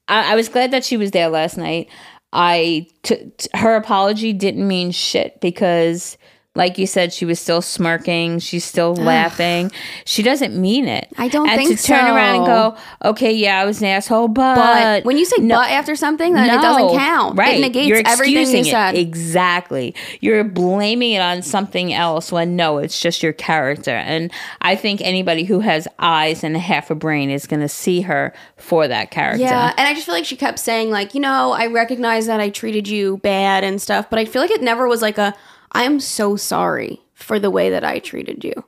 I, 0.09 0.33
I 0.33 0.37
was 0.37 0.49
glad 0.49 0.73
that 0.73 0.85
she 0.85 0.97
was 0.97 1.13
there 1.13 1.29
last 1.29 1.57
night. 1.57 1.89
I 2.33 2.87
t- 3.03 3.33
t- 3.37 3.49
her 3.55 3.75
apology 3.75 4.33
didn't 4.33 4.67
mean 4.67 4.93
shit 4.93 5.41
because 5.41 6.17
like 6.61 6.77
you 6.77 6.87
said 6.87 7.11
she 7.11 7.25
was 7.25 7.41
still 7.41 7.63
smirking, 7.63 8.39
she's 8.39 8.67
still 8.67 8.95
laughing. 8.95 9.73
She 10.05 10.23
doesn't 10.23 10.55
mean 10.55 10.87
it. 10.87 11.09
I 11.17 11.29
don't 11.29 11.49
and 11.49 11.59
think 11.59 11.81
to 11.81 11.83
turn 11.83 12.05
around 12.05 12.37
and 12.37 12.47
go, 12.47 12.77
"Okay, 13.03 13.33
yeah, 13.33 13.59
I 13.59 13.65
was 13.65 13.81
an 13.81 13.87
asshole, 13.87 14.29
but, 14.29 14.57
But 14.57 15.05
when 15.07 15.17
you 15.17 15.25
say 15.25 15.41
no- 15.41 15.55
"but" 15.55 15.71
after 15.71 15.97
something, 15.97 16.35
then 16.35 16.51
it 16.51 16.61
doesn't 16.61 16.99
count. 16.99 17.39
Right. 17.39 17.57
It 17.57 17.61
negates 17.63 17.89
You're 17.89 18.03
everything 18.05 18.35
you 18.35 18.43
excusing 18.43 18.75
it. 18.75 18.95
Exactly. 18.95 19.95
You're 20.21 20.45
blaming 20.45 21.13
it 21.13 21.23
on 21.23 21.41
something 21.41 21.95
else 21.95 22.31
when 22.31 22.57
no, 22.57 22.77
it's 22.77 23.01
just 23.01 23.23
your 23.23 23.33
character. 23.33 23.93
And 23.93 24.31
I 24.61 24.77
think 24.77 25.01
anybody 25.01 25.45
who 25.45 25.61
has 25.61 25.89
eyes 25.99 26.45
and 26.45 26.55
half 26.59 26.91
a 26.91 26.95
brain 26.95 27.31
is 27.31 27.47
going 27.47 27.61
to 27.61 27.71
see 27.71 28.03
her 28.03 28.35
for 28.59 28.87
that 28.87 29.11
character. 29.11 29.45
Yeah, 29.45 29.73
and 29.79 29.89
I 29.89 29.95
just 29.95 30.05
feel 30.05 30.15
like 30.15 30.27
she 30.27 30.37
kept 30.37 30.59
saying 30.59 30.91
like, 30.91 31.15
you 31.15 31.21
know, 31.21 31.53
I 31.53 31.69
recognize 31.69 32.27
that 32.27 32.39
I 32.39 32.51
treated 32.51 32.87
you 32.87 33.17
bad 33.23 33.65
and 33.65 33.81
stuff, 33.81 34.11
but 34.11 34.19
I 34.19 34.27
feel 34.27 34.43
like 34.43 34.51
it 34.51 34.61
never 34.61 34.87
was 34.87 35.01
like 35.01 35.17
a 35.17 35.35
I 35.73 35.85
am 35.85 36.01
so 36.01 36.37
sorry 36.37 37.01
for 37.15 37.39
the 37.39 37.51
way 37.51 37.71
that 37.71 37.85
I 37.85 37.99
treated 37.99 38.45
you. 38.45 38.65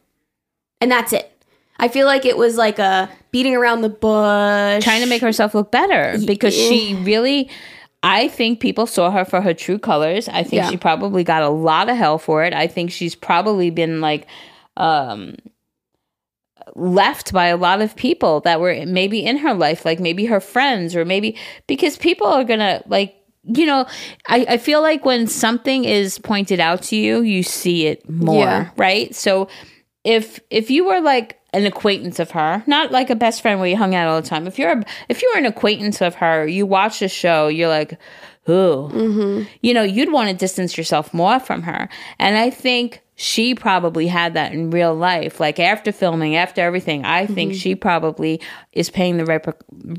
And 0.81 0.91
that's 0.91 1.13
it. 1.13 1.29
I 1.79 1.89
feel 1.89 2.07
like 2.07 2.25
it 2.25 2.37
was 2.37 2.57
like 2.57 2.79
a 2.79 3.11
beating 3.31 3.57
around 3.57 3.81
the 3.81 3.89
bush. 3.89 4.85
Trying 4.85 5.03
to 5.03 5.09
make 5.09 5.23
herself 5.23 5.55
look 5.55 5.71
better 5.73 6.19
because 6.27 6.55
she 6.55 6.95
really. 7.03 7.51
I 8.05 8.27
think 8.29 8.59
people 8.61 8.87
saw 8.87 9.11
her 9.13 9.25
for 9.25 9.41
her 9.41 9.55
true 9.55 9.79
colors. 9.79 10.29
I 10.29 10.43
think 10.43 10.55
Yeah. 10.55 10.71
she 10.71 10.77
probably 10.77 11.23
got 11.23 11.43
a 11.43 11.49
lot 11.49 11.89
of 11.89 11.97
hell 11.97 12.19
for 12.19 12.43
it. 12.45 12.53
I 12.53 12.67
think 12.67 12.91
she's 12.91 13.15
probably 13.15 13.71
been 13.71 14.01
like 14.01 14.27
um 14.77 15.37
left 16.75 17.33
by 17.33 17.47
a 17.47 17.57
lot 17.57 17.81
of 17.81 17.97
people 17.97 18.41
that 18.41 18.61
were 18.61 18.85
maybe 18.87 19.25
in 19.25 19.39
her 19.39 19.55
life, 19.55 19.85
like 19.85 20.01
maybe 20.01 20.25
her 20.27 20.41
friends 20.41 20.95
or 20.95 21.05
maybe 21.05 21.37
because 21.67 21.97
people 21.97 22.27
are 22.27 22.45
gonna 22.45 22.83
like 22.87 23.15
you 23.45 23.67
know, 23.67 23.87
I, 24.29 24.47
I 24.51 24.57
feel 24.59 24.83
like 24.83 25.05
when 25.05 25.27
something 25.27 25.85
is 25.85 26.19
pointed 26.19 26.61
out 26.61 26.83
to 26.83 26.97
you, 26.97 27.23
you 27.23 27.43
see 27.43 27.87
it 27.87 28.09
more, 28.09 28.45
Yeah. 28.45 28.71
right? 28.77 29.15
So 29.15 29.49
if 30.05 30.41
if 30.51 30.71
you 30.71 30.85
were 30.85 31.01
like 31.01 31.39
an 31.53 31.67
acquaintance 31.67 32.19
of 32.19 32.31
her, 32.31 32.63
not 32.67 32.93
like 32.93 33.11
a 33.11 33.15
best 33.15 33.43
friend 33.43 33.61
where 33.61 33.69
you 33.69 33.77
hung 33.77 33.95
out 33.95 34.09
all 34.09 34.21
the 34.21 34.27
time. 34.27 34.47
If 34.47 34.59
you're 34.59 34.71
a, 34.73 34.85
if 35.09 35.21
you're 35.21 35.37
an 35.37 35.45
acquaintance 35.45 36.01
of 36.01 36.15
her, 36.17 36.47
you 36.47 36.65
watch 36.65 37.01
the 37.01 37.09
show, 37.09 37.49
you're 37.49 37.69
like, 37.69 37.93
ooh, 38.49 38.89
mm-hmm. 38.91 39.43
you 39.61 39.75
know, 39.75 39.83
you'd 39.83 40.11
want 40.13 40.31
to 40.31 40.35
distance 40.35 40.79
yourself 40.79 41.13
more 41.13 41.39
from 41.39 41.63
her. 41.63 41.89
And 42.19 42.39
I 42.39 42.49
think 42.49 43.02
she 43.15 43.55
probably 43.55 44.07
had 44.07 44.35
that 44.35 44.53
in 44.53 44.71
real 44.71 44.95
life. 44.95 45.39
Like 45.39 45.61
after 45.61 45.93
filming, 45.93 46.35
after 46.35 46.61
everything, 46.63 47.05
I 47.05 47.27
think 47.27 47.53
mm-hmm. 47.53 47.59
she 47.59 47.75
probably 47.75 48.41
is 48.73 48.91
paying 48.91 49.19
the 49.19 49.25
reper- 49.25 49.55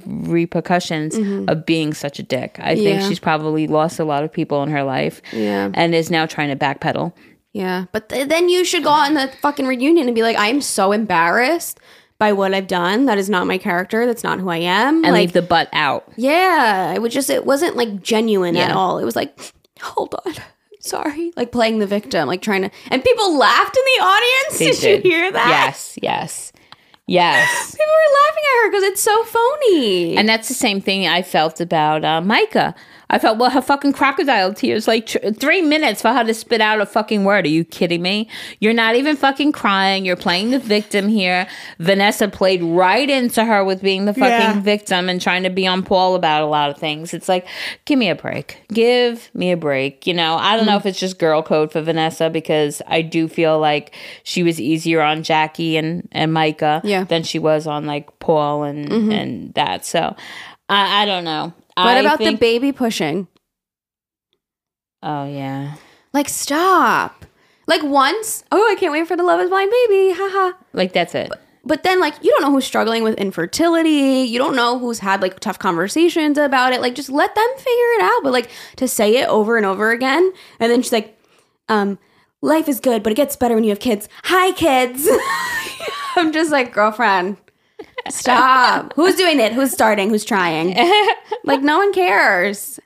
repercussions 0.05 1.15
mm-hmm. 1.15 1.47
of 1.47 1.65
being 1.65 1.93
such 1.93 2.19
a 2.19 2.23
dick. 2.23 2.59
I 2.61 2.75
think 2.75 3.01
she's 3.01 3.19
probably 3.19 3.67
lost 3.67 3.99
a 3.99 4.03
lot 4.03 4.23
of 4.23 4.31
people 4.31 4.63
in 4.63 4.69
her 4.69 4.83
life 4.83 5.21
Yeah. 5.31 5.69
and 5.73 5.93
is 5.93 6.09
now 6.09 6.25
trying 6.25 6.49
to 6.49 6.55
backpedal. 6.55 7.13
Yeah, 7.53 7.85
but 7.91 8.09
th- 8.09 8.27
then 8.29 8.49
you 8.49 8.65
should 8.65 8.83
go 8.83 8.89
on 8.89 9.13
the 9.13 9.31
fucking 9.41 9.67
reunion 9.67 10.07
and 10.07 10.15
be 10.15 10.23
like, 10.23 10.37
I 10.37 10.47
am 10.47 10.59
so 10.59 10.91
embarrassed 10.91 11.79
by 12.17 12.33
what 12.33 12.53
I've 12.53 12.67
done. 12.67 13.05
That 13.05 13.19
is 13.19 13.29
not 13.29 13.45
my 13.45 13.59
character. 13.59 14.07
That's 14.07 14.23
not 14.23 14.39
who 14.39 14.49
I 14.49 14.57
am. 14.57 15.03
And 15.03 15.13
like, 15.13 15.21
leave 15.21 15.33
the 15.33 15.43
butt 15.43 15.69
out. 15.71 16.11
yeah, 16.17 16.93
it 16.93 17.01
was 17.01 17.13
just, 17.13 17.29
it 17.29 17.45
wasn't 17.45 17.75
like 17.75 18.01
genuine 18.01 18.57
at 18.57 18.71
all. 18.71 18.97
It 18.97 19.05
was 19.05 19.15
like, 19.15 19.53
hold 19.79 20.15
on, 20.25 20.33
sorry, 20.83 21.31
like 21.35 21.51
playing 21.51 21.79
the 21.79 21.87
victim, 21.87 22.27
like 22.27 22.41
trying 22.41 22.61
to, 22.63 22.71
and 22.91 23.03
people 23.03 23.37
laughed 23.37 23.77
in 23.77 23.83
the 23.97 24.03
audience. 24.05 24.59
They 24.59 24.71
Did, 24.71 24.79
did. 24.79 25.05
you 25.05 25.11
hear 25.11 25.31
that? 25.31 25.47
Yes, 25.49 25.97
yes, 26.01 26.51
yes. 27.07 27.71
People 27.71 27.85
were 27.85 28.13
laughing 28.27 28.43
at 28.43 28.63
her 28.63 28.69
because 28.71 28.83
it's 28.83 29.01
so 29.01 29.23
phony. 29.23 30.17
And 30.17 30.27
that's 30.29 30.47
the 30.47 30.53
same 30.53 30.81
thing 30.81 31.07
I 31.07 31.21
felt 31.21 31.59
about 31.61 32.03
uh, 32.05 32.21
Micah. 32.21 32.75
I 33.13 33.19
felt, 33.19 33.37
well, 33.37 33.51
her 33.51 33.61
fucking 33.61 33.93
crocodile 33.93 34.55
tears, 34.55 34.87
like 34.87 35.05
tr- 35.05 35.19
three 35.39 35.61
minutes 35.61 36.01
for 36.01 36.11
her 36.11 36.23
to 36.23 36.33
spit 36.33 36.61
out 36.61 36.81
a 36.81 36.85
fucking 36.87 37.23
word. 37.25 37.45
Are 37.45 37.49
you 37.49 37.63
kidding 37.63 38.01
me? 38.01 38.27
You're 38.59 38.73
not 38.73 38.95
even 38.95 39.15
fucking 39.15 39.51
crying. 39.51 40.03
You're 40.03 40.15
playing 40.15 40.49
the 40.49 40.57
victim 40.57 41.07
here. 41.09 41.47
Vanessa 41.77 42.27
played 42.27 42.63
right 42.63 43.07
into 43.07 43.45
her 43.45 43.63
with 43.63 43.83
being 43.83 44.05
the 44.05 44.13
fucking 44.15 44.55
Yeah. 44.55 44.59
victim 44.61 45.09
and 45.09 45.21
trying 45.21 45.43
to 45.43 45.51
be 45.51 45.67
on 45.67 45.83
Paul 45.83 46.15
about 46.15 46.41
a 46.41 46.47
lot 46.47 46.71
of 46.71 46.77
things. 46.77 47.13
It's 47.13 47.29
like, 47.29 47.45
give 47.85 47.99
me 47.99 48.09
a 48.09 48.15
break. 48.15 48.63
Give 48.73 49.29
me 49.35 49.51
a 49.51 49.57
break. 49.57 50.07
You 50.07 50.15
know, 50.15 50.35
I 50.35 50.55
don't 50.55 50.65
Mm. 50.65 50.69
know 50.69 50.77
if 50.77 50.85
it's 50.87 50.99
just 50.99 51.19
girl 51.19 51.43
code 51.43 51.71
for 51.71 51.81
Vanessa 51.81 52.31
because 52.31 52.81
I 52.87 53.03
do 53.03 53.27
feel 53.27 53.59
like 53.59 53.95
she 54.23 54.41
was 54.41 54.59
easier 54.59 55.01
on 55.01 55.21
Jackie 55.21 55.77
and, 55.77 56.07
and 56.11 56.33
Micah 56.33 56.81
Yeah. 56.83 57.01
Mm-hmm. 57.01 57.09
than 57.09 57.21
she 57.23 57.37
was 57.37 57.67
on 57.67 57.85
like 57.85 58.17
Paul 58.17 58.63
and, 58.63 58.91
and 58.91 59.53
that. 59.53 59.85
So 59.85 60.15
I, 60.67 61.03
I 61.03 61.05
don't 61.05 61.25
know. 61.25 61.53
What 61.75 61.97
I 61.97 61.99
about 61.99 62.19
the 62.19 62.35
baby 62.35 62.71
pushing? 62.71 63.27
Oh 65.01 65.25
yeah, 65.25 65.75
Like, 66.13 66.29
stop. 66.29 67.25
Like, 67.67 67.83
once, 67.83 68.43
oh, 68.51 68.69
I 68.71 68.75
can't 68.75 68.91
wait 68.91 69.07
for 69.07 69.15
the 69.15 69.23
Love 69.23 69.39
is 69.39 69.49
Blind 69.49 69.71
baby. 69.71 70.13
Haha. 70.17 70.53
like 70.73 70.93
that's 70.93 71.15
it. 71.15 71.31
But 71.65 71.83
then, 71.83 71.99
like, 72.01 72.15
you 72.21 72.29
don't 72.31 72.41
know 72.41 72.51
who's 72.51 72.65
struggling 72.65 73.03
with 73.03 73.17
infertility. 73.17 74.27
You 74.27 74.37
don't 74.37 74.55
know 74.55 74.77
who's 74.79 74.99
had 74.99 75.21
like 75.21 75.39
tough 75.39 75.59
conversations 75.59 76.37
about 76.37 76.73
it. 76.73 76.81
Like, 76.81 76.93
just 76.95 77.09
let 77.09 77.33
them 77.35 77.49
figure 77.55 77.69
it 77.69 78.01
out. 78.01 78.19
But 78.23 78.33
like 78.33 78.49
to 78.77 78.87
say 78.87 79.15
it 79.17 79.27
over 79.29 79.55
and 79.55 79.65
over 79.65 79.91
again, 79.91 80.31
and 80.59 80.71
then 80.71 80.81
she's 80.81 80.91
like, 80.91 81.17
um, 81.69 81.99
life 82.41 82.67
is 82.67 82.79
good, 82.81 83.01
but 83.01 83.11
it 83.11 83.15
gets 83.15 83.35
better 83.37 83.55
when 83.55 83.63
you 83.63 83.69
have 83.69 83.79
kids. 83.79 84.09
Hi, 84.25 84.51
kids. 84.51 85.07
I'm 86.17 86.31
just 86.33 86.51
like, 86.51 86.73
girlfriend, 86.73 87.37
stop. 88.09 88.93
who's 88.95 89.15
doing 89.15 89.39
it? 89.39 89.53
Who's 89.53 89.71
starting? 89.71 90.09
Who's 90.09 90.25
trying? 90.25 90.75
like, 91.43 91.61
no 91.61 91.77
one 91.77 91.93
cares. 91.93 92.79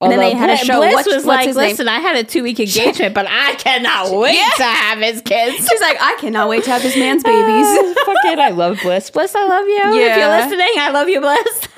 And 0.00 0.12
then 0.12 0.20
they 0.20 0.32
had 0.32 0.48
a 0.50 0.56
show. 0.56 0.76
Bliss 0.78 0.94
What's- 0.94 1.06
was 1.08 1.14
what's 1.16 1.26
like, 1.26 1.46
his 1.48 1.56
name? 1.56 1.68
"Listen, 1.70 1.88
I 1.88 1.98
had 1.98 2.14
a 2.14 2.22
two 2.22 2.44
week 2.44 2.60
engagement, 2.60 3.16
but 3.16 3.26
I 3.28 3.54
cannot 3.56 4.12
wait 4.16 4.38
to 4.58 4.62
have 4.62 4.98
his 5.00 5.20
kids." 5.22 5.56
She's 5.68 5.80
like, 5.80 5.96
I 6.00 6.14
cannot 6.20 6.48
wait 6.48 6.62
to 6.64 6.70
have 6.70 6.82
this 6.82 6.96
man's 6.96 7.24
babies. 7.24 7.66
Fuck 8.04 8.16
it, 8.26 8.38
I 8.38 8.50
love 8.50 8.78
Bliss. 8.80 9.10
Bliss, 9.10 9.34
I 9.34 9.44
love 9.44 9.66
you. 9.66 10.00
If 10.00 10.06
Yeah. 10.06 10.18
you're 10.18 10.44
listening, 10.44 10.72
I 10.78 10.90
love 10.92 11.08
you, 11.08 11.20
Bliss. 11.20 11.68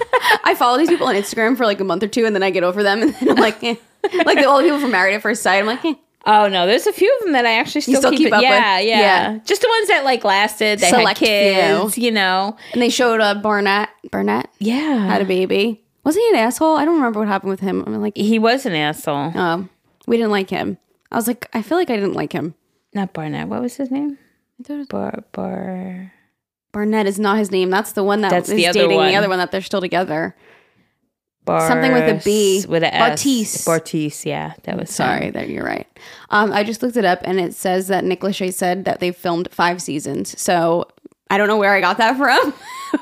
I 0.45 0.55
follow 0.55 0.77
these 0.77 0.91
people 0.91 1.07
on 1.07 1.15
Instagram 1.15 1.57
for 1.57 1.65
like 1.65 1.81
a 1.81 1.85
month 1.85 2.03
or 2.03 2.09
two, 2.09 2.27
and 2.27 2.35
then 2.35 2.43
I 2.43 2.51
get 2.51 2.63
over 2.63 2.83
them, 2.83 3.01
and 3.01 3.15
then 3.15 3.31
I'm 3.31 3.37
like, 3.37 3.65
eh. 3.65 3.77
like 4.03 4.37
the, 4.39 4.43
the 4.45 4.61
people 4.65 4.81
from 4.81 4.91
Married 4.91 5.15
at 5.15 5.23
First 5.23 5.43
Sight. 5.43 5.57
I'm 5.59 5.65
like, 5.67 5.83
eh. 5.87 5.95
Oh 6.27 6.49
no, 6.49 6.67
there's 6.67 6.87
a 6.87 6.93
few 6.93 7.15
of 7.19 7.25
them 7.25 7.33
that 7.33 7.47
I 7.47 7.53
actually 7.55 7.81
still, 7.83 7.97
still 8.01 8.11
keep, 8.11 8.19
keep 8.27 8.33
up 8.33 8.41
with? 8.41 8.49
yeah, 8.51 8.79
yeah, 8.79 8.99
Yeah. 9.01 9.39
Just 9.45 9.63
the 9.63 9.69
ones 9.69 9.89
that 9.89 10.05
like 10.05 10.25
lasted. 10.25 10.79
They 10.81 10.89
Select 10.91 11.19
had 11.21 11.27
kids, 11.27 11.99
you 11.99 12.11
know. 12.11 12.57
and 12.73 12.81
they 12.83 12.91
showed 12.91 13.21
uh, 13.21 13.35
Barnett. 13.35 13.89
Barnett 14.11 14.51
Yeah, 14.59 15.07
had 15.07 15.23
a 15.23 15.25
baby. 15.25 15.83
Wasn't 16.05 16.23
he 16.23 16.31
an 16.31 16.37
asshole? 16.47 16.77
I 16.77 16.85
don't 16.85 16.95
remember 16.97 17.19
what 17.21 17.29
happened 17.29 17.51
with 17.51 17.61
him. 17.61 17.85
I 17.87 17.91
mean, 17.91 18.01
like, 18.01 18.17
he 18.17 18.39
was 18.39 18.65
an 18.67 18.75
asshole. 18.75 19.37
um, 19.37 19.69
we 20.07 20.17
didn't 20.17 20.33
like 20.33 20.49
him. 20.51 20.79
I 21.13 21.17
was 21.17 21.27
like, 21.27 21.47
I 21.53 21.61
feel 21.63 21.77
like 21.77 21.91
I 21.91 21.97
didn't 21.97 22.15
like 22.15 22.33
him. 22.33 22.55
Not 22.95 23.13
Barnett. 23.13 23.49
What 23.49 23.61
was 23.63 23.77
his 23.77 23.91
name? 23.91 24.17
I 24.59 24.63
thought 24.63 24.75
it 24.75 24.79
was- 24.79 24.87
Bar 24.89 25.25
Bar. 25.33 26.13
Barnett 26.73 27.07
is 27.07 27.19
not 27.19 27.37
his 27.39 27.51
name. 27.51 27.69
That's 27.71 27.93
the 27.93 28.05
one 28.05 28.21
that 28.21 28.31
That's 28.31 28.49
is 28.49 28.55
the 28.57 28.73
dating 28.73 28.97
one. 28.97 29.09
the 29.09 29.17
other 29.17 29.29
one 29.29 29.39
that 29.39 29.51
they're 29.51 29.61
still 29.61 29.81
together. 29.81 30.37
Bar- 31.59 31.69
Something 31.69 31.93
with 31.93 32.09
a 32.09 32.23
B. 32.25 32.65
With 32.69 32.83
a 32.83 32.95
S. 32.95 33.25
Bartiz. 33.25 33.67
Bartiz, 33.67 34.25
yeah. 34.25 34.55
That 34.65 34.77
was 34.79 34.91
Sorry, 34.91 35.31
that 35.31 35.49
you're 35.49 35.65
right. 35.65 35.87
Um, 36.31 36.53
I 36.53 36.65
just 36.65 36.83
looked 36.83 36.97
it 36.97 37.05
up 37.05 37.21
and 37.25 37.41
it 37.41 37.55
says 37.55 37.89
that 37.89 38.05
Nick 38.05 38.21
Lachey 38.21 38.53
said 38.53 38.85
that 38.85 39.01
they've 39.01 39.17
filmed 39.17 39.49
five 39.51 39.83
seasons. 39.83 40.41
So 40.41 40.87
I 41.31 41.39
don't 41.39 41.49
know 41.49 41.57
where 41.59 41.75
I 41.75 41.81
got 41.81 41.99
that 41.99 42.17
from, 42.17 42.55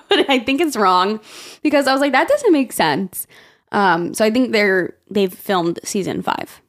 but 0.09 0.29
I 0.31 0.39
think 0.39 0.61
it's 0.61 0.77
wrong 0.77 1.21
because 1.63 1.87
I 1.87 1.93
was 1.93 2.01
like, 2.01 2.13
that 2.13 2.29
doesn't 2.29 2.53
make 2.53 2.73
sense. 2.73 3.27
Um, 3.73 4.15
so 4.15 4.25
I 4.25 4.31
think 4.31 4.53
they're 4.53 4.95
they've 5.11 5.33
filmed 5.33 5.79
season 5.85 6.23
five, 6.23 6.63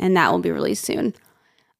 and 0.00 0.16
that 0.16 0.32
will 0.32 0.40
be 0.40 0.50
released 0.50 0.84
soon. 0.84 1.14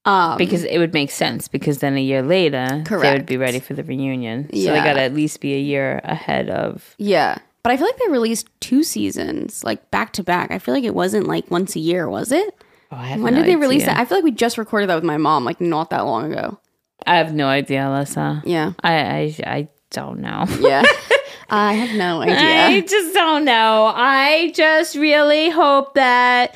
Um, 0.05 0.37
because 0.37 0.63
it 0.63 0.77
would 0.77 0.93
make 0.93 1.11
sense 1.11 1.49
because 1.49 1.79
then 1.79 1.97
a 1.97 2.01
year 2.01 2.21
later 2.21 2.81
correct. 2.85 3.01
they 3.03 3.11
would 3.11 3.25
be 3.25 3.35
ready 3.35 3.59
for 3.59 3.73
the 3.73 3.83
reunion. 3.83 4.45
So 4.45 4.49
Yeah. 4.57 4.71
they 4.71 4.77
got 4.79 4.93
to 4.93 5.01
at 5.01 5.13
least 5.13 5.41
be 5.41 5.53
a 5.53 5.59
year 5.59 5.99
ahead 6.05 6.49
of. 6.49 6.95
yeah, 6.97 7.39
but 7.67 7.73
I 7.73 7.77
feel 7.77 7.85
like 7.87 7.97
they 7.97 8.07
released 8.07 8.47
two 8.61 8.81
seasons 8.81 9.61
like 9.61 9.91
back 9.91 10.13
to 10.13 10.23
back. 10.23 10.51
I 10.51 10.57
feel 10.59 10.73
like 10.73 10.85
it 10.85 10.95
wasn't 10.95 11.27
like 11.27 11.51
once 11.51 11.75
a 11.75 11.81
year, 11.81 12.07
was 12.09 12.31
it? 12.31 12.55
Oh, 12.93 12.95
I 12.95 13.07
have 13.07 13.19
When 13.21 13.33
no 13.33 13.41
did 13.41 13.49
they 13.49 13.57
release 13.57 13.81
idea. 13.83 13.95
that? 13.95 13.99
I 13.99 14.05
feel 14.05 14.17
like 14.19 14.23
we 14.23 14.31
just 14.31 14.57
recorded 14.57 14.87
that 14.89 14.95
with 14.95 15.03
my 15.03 15.17
mom 15.17 15.43
like 15.43 15.59
not 15.59 15.89
that 15.89 16.05
long 16.05 16.31
ago. 16.31 16.57
I 17.05 17.17
have 17.17 17.33
no 17.33 17.47
idea, 17.47 17.81
Alyssa. 17.81 18.41
Yeah, 18.45 18.71
I 18.81 18.93
I, 18.93 19.35
I 19.45 19.67
don't 19.91 20.21
know. 20.21 20.45
yeah. 20.61 20.83
I 21.49 21.73
have 21.73 21.97
no 21.97 22.21
idea. 22.21 22.37
I 22.37 22.79
just 22.81 23.13
don't 23.13 23.43
know. 23.43 23.91
I 23.93 24.51
just 24.55 24.95
really 24.95 25.49
hope 25.49 25.95
that 25.95 26.55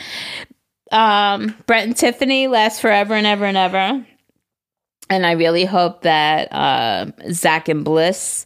um, 0.94 1.56
Brett 1.66 1.84
and 1.88 1.96
Tiffany 1.98 2.48
last 2.48 2.80
forever 2.80 3.16
and 3.16 3.28
ever 3.28 3.44
and 3.44 3.58
ever. 3.58 4.06
And 5.10 5.26
I 5.26 5.34
really 5.34 5.66
hope 5.66 6.04
that 6.04 6.54
uh, 6.54 7.08
Zack 7.32 7.68
and 7.68 7.84
Bliss 7.84 8.46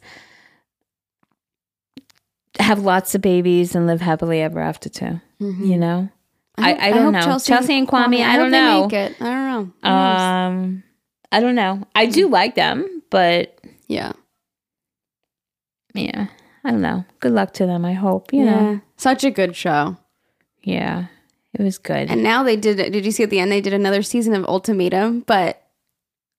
have 2.60 2.80
lots 2.80 3.16
of 3.16 3.22
babies 3.22 3.76
and 3.76 3.88
live 3.88 4.02
happily 4.02 4.42
ever 4.42 4.60
after 4.60 4.90
too. 4.90 5.22
You 5.40 5.78
know? 5.78 6.10
I, 6.58 6.72
hope- 6.72 6.82
I, 6.82 6.92
don't 6.92 7.14
hope 7.14 7.14
know. 7.14 7.40
Chelsea, 7.40 7.78
and 7.78 7.88
Kwame, 7.88 8.22
I, 8.22 8.32
hope 8.32 8.40
don't 8.40 8.52
know. 8.52 8.84
Make 8.84 8.94
it. 8.94 9.22
I 9.22 9.26
don't 9.26 9.74
know. 9.84 9.90
Um, 9.90 10.84
I 11.32 11.40
don't 11.42 11.56
know. 11.56 11.86
I 11.94 12.06
do 12.06 12.30
like 12.30 12.56
them, 12.56 13.04
but 13.10 13.60
yeah, 13.88 14.14
yeah, 15.94 16.28
I 16.64 16.72
don't 16.72 16.82
know. 16.82 17.04
Good 17.20 17.34
luck 17.34 17.54
to 17.56 17.66
them. 17.66 17.84
I 17.84 17.94
hope 17.94 18.32
you 18.32 18.46
know. 18.46 18.80
Such 18.96 19.26
a 19.26 19.32
good 19.32 19.56
show. 19.56 19.98
Yeah, 20.64 21.08
it 21.54 21.62
was 21.62 21.78
good. 21.78 22.10
And 22.10 22.24
now 22.24 22.44
they 22.44 22.56
did. 22.56 22.78
Did 22.92 23.06
you 23.06 23.12
see 23.12 23.24
at 23.24 23.30
the 23.30 23.40
end? 23.40 23.52
They 23.52 23.62
did 23.62 23.74
another 23.74 24.02
season 24.02 24.34
of 24.34 24.46
Ultimatum, 24.46 25.22
but 25.22 25.62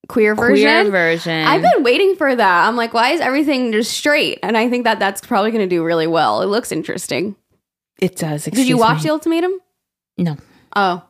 queer 0.08 0.34
version. 0.34 0.64
Queer 0.66 0.90
version. 0.90 1.46
I've 1.46 1.62
been 1.62 1.82
waiting 1.82 2.16
for 2.16 2.34
that. 2.34 2.68
I'm 2.68 2.76
like, 2.76 2.94
why 2.94 3.10
is 3.12 3.20
everything 3.20 3.72
just 3.72 3.92
straight? 3.92 4.38
And 4.42 4.56
I 4.56 4.68
think 4.68 4.84
that 4.84 4.98
that's 4.98 5.20
probably 5.20 5.50
going 5.50 5.68
to 5.68 5.74
do 5.74 5.84
really 5.84 6.06
well. 6.06 6.42
It 6.42 6.46
looks 6.46 6.72
interesting. 6.72 7.36
It 7.98 8.16
does. 8.16 8.44
did 8.44 8.68
you 8.68 8.76
watch 8.78 8.98
me. 8.98 9.02
the 9.04 9.10
Ultimatum? 9.10 9.52
No. 10.18 10.36
Oh, 10.74 11.02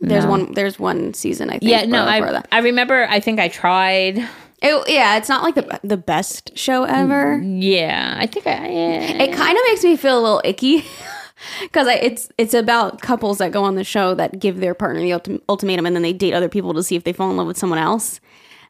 there's 0.00 0.24
No. 0.24 0.30
one. 0.30 0.52
There's 0.52 0.78
one 0.78 1.14
season. 1.14 1.50
I 1.50 1.58
think. 1.58 1.64
Yeah, 1.70 1.84
no. 1.84 2.04
before 2.04 2.28
I 2.28 2.32
that. 2.32 2.48
I 2.52 2.58
remember. 2.60 3.06
I 3.08 3.20
think 3.20 3.40
I 3.40 3.48
tried. 3.48 4.18
It, 4.60 4.88
yeah, 4.88 5.16
it's 5.16 5.28
not 5.28 5.42
like 5.42 5.54
the 5.54 5.80
the 5.84 5.96
best 5.96 6.56
show 6.56 6.84
ever. 6.84 7.38
Yeah, 7.40 8.16
I 8.18 8.26
think 8.26 8.46
I. 8.46 8.68
Yeah. 8.68 9.22
It 9.22 9.32
kind 9.32 9.56
of 9.56 9.62
makes 9.68 9.82
me 9.84 9.96
feel 9.96 10.18
a 10.18 10.22
little 10.22 10.42
icky 10.44 10.84
because 11.62 11.86
it's 11.88 12.28
it's 12.38 12.54
about 12.54 13.00
couples 13.00 13.38
that 13.38 13.52
go 13.52 13.62
on 13.64 13.74
the 13.76 13.84
show 13.84 14.14
that 14.14 14.38
give 14.40 14.58
their 14.60 14.74
partner 14.74 15.00
the 15.00 15.10
ultim- 15.10 15.40
ultimatum 15.48 15.86
and 15.86 15.94
then 15.94 16.02
they 16.02 16.12
date 16.12 16.34
other 16.34 16.48
people 16.48 16.74
to 16.74 16.82
see 16.82 16.96
if 16.96 17.04
they 17.04 17.12
fall 17.12 17.30
in 17.30 17.36
love 17.36 17.46
with 17.46 17.56
someone 17.58 17.78
else. 17.78 18.20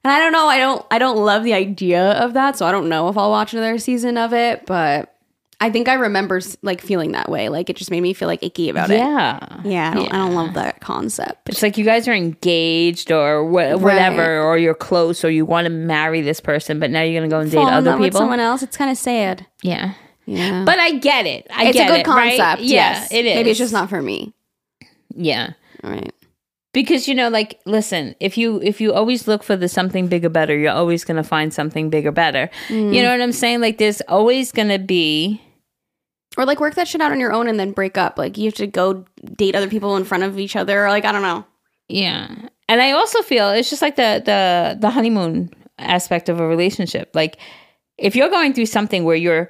And 0.04 0.12
I 0.12 0.18
don't 0.20 0.32
know, 0.32 0.46
I 0.46 0.58
don't 0.58 0.86
I 0.90 0.98
don't 0.98 1.16
love 1.18 1.44
the 1.44 1.54
idea 1.54 2.12
of 2.12 2.34
that, 2.34 2.56
so 2.56 2.66
I 2.66 2.72
don't 2.72 2.88
know 2.88 3.08
if 3.08 3.16
I'll 3.18 3.30
watch 3.30 3.52
another 3.52 3.78
season 3.78 4.16
of 4.16 4.32
it, 4.32 4.64
but 4.66 5.14
I 5.60 5.70
think 5.70 5.88
I 5.88 5.94
remember 5.94 6.40
like 6.62 6.80
feeling 6.80 7.12
that 7.12 7.28
way. 7.28 7.48
Like 7.48 7.68
it 7.68 7.74
just 7.74 7.90
made 7.90 8.00
me 8.00 8.12
feel 8.12 8.28
like 8.28 8.44
icky 8.44 8.68
about 8.70 8.90
it. 8.90 8.98
yeah. 8.98 9.60
Yeah, 9.64 9.90
I 9.90 9.94
don't, 9.94 10.12
I 10.12 10.16
don't 10.18 10.34
love 10.36 10.54
that 10.54 10.80
concept. 10.80 11.48
It's 11.48 11.62
like 11.62 11.76
you 11.76 11.84
guys 11.84 12.06
are 12.06 12.12
engaged 12.14 13.10
or 13.10 13.44
wha- 13.44 13.76
whatever, 13.76 14.40
or 14.40 14.56
you're 14.56 14.74
close, 14.74 15.24
or 15.24 15.30
you 15.30 15.44
want 15.44 15.64
to 15.64 15.70
marry 15.70 16.20
this 16.20 16.38
person, 16.40 16.78
but 16.78 16.90
now 16.92 17.02
you're 17.02 17.20
gonna 17.20 17.28
go 17.28 17.40
and 17.40 17.50
date 17.50 17.56
Fall 17.56 17.66
in 17.66 17.74
other 17.74 17.90
love 17.90 17.98
with 18.00 18.06
people. 18.12 18.20
someone 18.20 18.38
else, 18.40 18.62
it's 18.62 18.76
kind 18.76 18.90
of 18.90 18.96
sad. 18.96 19.46
Yeah, 19.62 19.94
Yeah. 20.26 20.62
but 20.64 20.78
I 20.78 20.92
get 20.92 21.26
it. 21.26 21.48
I 21.50 21.64
it's 21.66 21.76
a 21.76 21.80
get 21.80 21.88
good 21.88 22.00
it, 22.00 22.06
right? 22.06 22.38
concept. 22.38 22.62
Yeah, 22.62 22.92
yes. 22.92 23.12
it 23.12 23.26
is. 23.26 23.34
Maybe 23.34 23.50
it's 23.50 23.58
just 23.58 23.72
not 23.72 23.88
for 23.88 24.00
me. 24.00 24.32
Yeah. 25.16 25.54
All 25.82 25.90
right. 25.90 26.12
Because 26.78 27.08
you 27.08 27.14
know 27.14 27.28
like 27.28 27.58
listen 27.66 28.14
if 28.20 28.38
you 28.38 28.60
if 28.62 28.80
you 28.80 28.92
always 28.92 29.26
look 29.26 29.42
for 29.42 29.56
the 29.56 29.68
something 29.68 30.06
bigger 30.06 30.28
better 30.38 30.54
you're 30.56 30.78
always 30.82 31.02
going 31.08 31.16
to 31.22 31.28
find 31.34 31.52
something 31.52 31.90
bigger 31.90 32.12
better 32.12 32.48
Mm. 32.68 32.94
you 32.94 33.02
know 33.02 33.10
what 33.10 33.20
i'm 33.26 33.32
saying 33.42 33.60
like 33.60 33.78
there's 33.78 34.00
always 34.16 34.52
going 34.52 34.68
to 34.68 34.78
be 34.78 35.40
Or 36.36 36.44
like 36.46 36.60
work 36.60 36.74
that 36.76 36.86
shit 36.86 37.00
out 37.00 37.10
on 37.10 37.18
your 37.24 37.32
own 37.32 37.48
and 37.50 37.58
then 37.58 37.72
break 37.72 37.98
up. 37.98 38.14
Like 38.22 38.38
you 38.38 38.44
have 38.46 38.54
to 38.62 38.68
go 38.68 39.04
date 39.40 39.56
other 39.58 39.66
people 39.74 39.96
in 39.98 40.04
front 40.04 40.22
of 40.22 40.38
each 40.38 40.54
other. 40.60 40.86
Like 40.88 41.04
I 41.04 41.10
don't 41.12 41.26
know. 41.30 41.42
yeah 41.88 42.28
and 42.70 42.78
i 42.86 42.92
also 42.92 43.22
feel 43.22 43.46
it's 43.50 43.70
just 43.70 43.82
like 43.82 43.96
the 43.96 44.10
the 44.30 44.40
the 44.78 44.90
honeymoon 44.96 45.48
aspect 45.96 46.28
of 46.28 46.38
a 46.38 46.46
relationship 46.46 47.06
like 47.14 47.34
if 47.96 48.14
you're 48.14 48.30
going 48.38 48.52
through 48.54 48.66
something 48.76 49.02
where 49.08 49.16
you're 49.26 49.48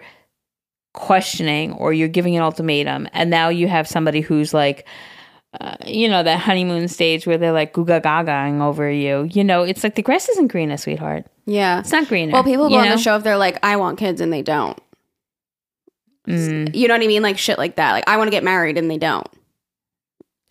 questioning 0.94 1.72
or 1.74 1.92
you're 1.92 2.08
giving 2.18 2.36
an 2.36 2.42
ultimatum 2.42 3.08
and 3.12 3.28
now 3.30 3.48
you 3.50 3.68
have 3.68 3.86
somebody 3.86 4.20
who's 4.20 4.54
like 4.54 4.86
uh, 5.60 5.76
you 5.86 6.08
know 6.08 6.22
that 6.22 6.38
honeymoon 6.40 6.88
stage 6.88 7.26
where 7.26 7.38
they're 7.38 7.52
like 7.52 7.72
googa 7.72 8.00
gagaing 8.02 8.60
over 8.60 8.90
you 8.90 9.26
you 9.32 9.42
know 9.42 9.62
it's 9.62 9.82
like 9.82 9.94
the 9.94 10.02
grass 10.02 10.28
isn't 10.28 10.48
greener 10.48 10.76
sweetheart 10.76 11.24
Yeah. 11.46 11.80
it's 11.80 11.90
not 11.92 12.06
greener 12.08 12.32
Well, 12.32 12.44
people 12.44 12.68
go 12.68 12.76
on 12.76 12.84
know? 12.84 12.96
the 12.96 13.02
show 13.02 13.16
if 13.16 13.22
they're 13.24 13.38
like, 13.38 13.58
I 13.62 13.76
want 13.76 13.98
kids 13.98 14.20
and 14.20 14.30
they 14.32 14.42
don't. 14.42 14.78
Mm. 16.28 16.74
You 16.76 16.88
know 16.88 16.94
what 16.94 17.02
I 17.02 17.06
mean? 17.06 17.22
Like 17.22 17.38
shit 17.38 17.56
like 17.56 17.76
that. 17.76 17.92
Like 17.92 18.04
I 18.06 18.18
want 18.18 18.28
to 18.28 18.30
get 18.30 18.44
married 18.44 18.76
and 18.76 18.90
they 18.90 18.98
don't. 18.98 19.26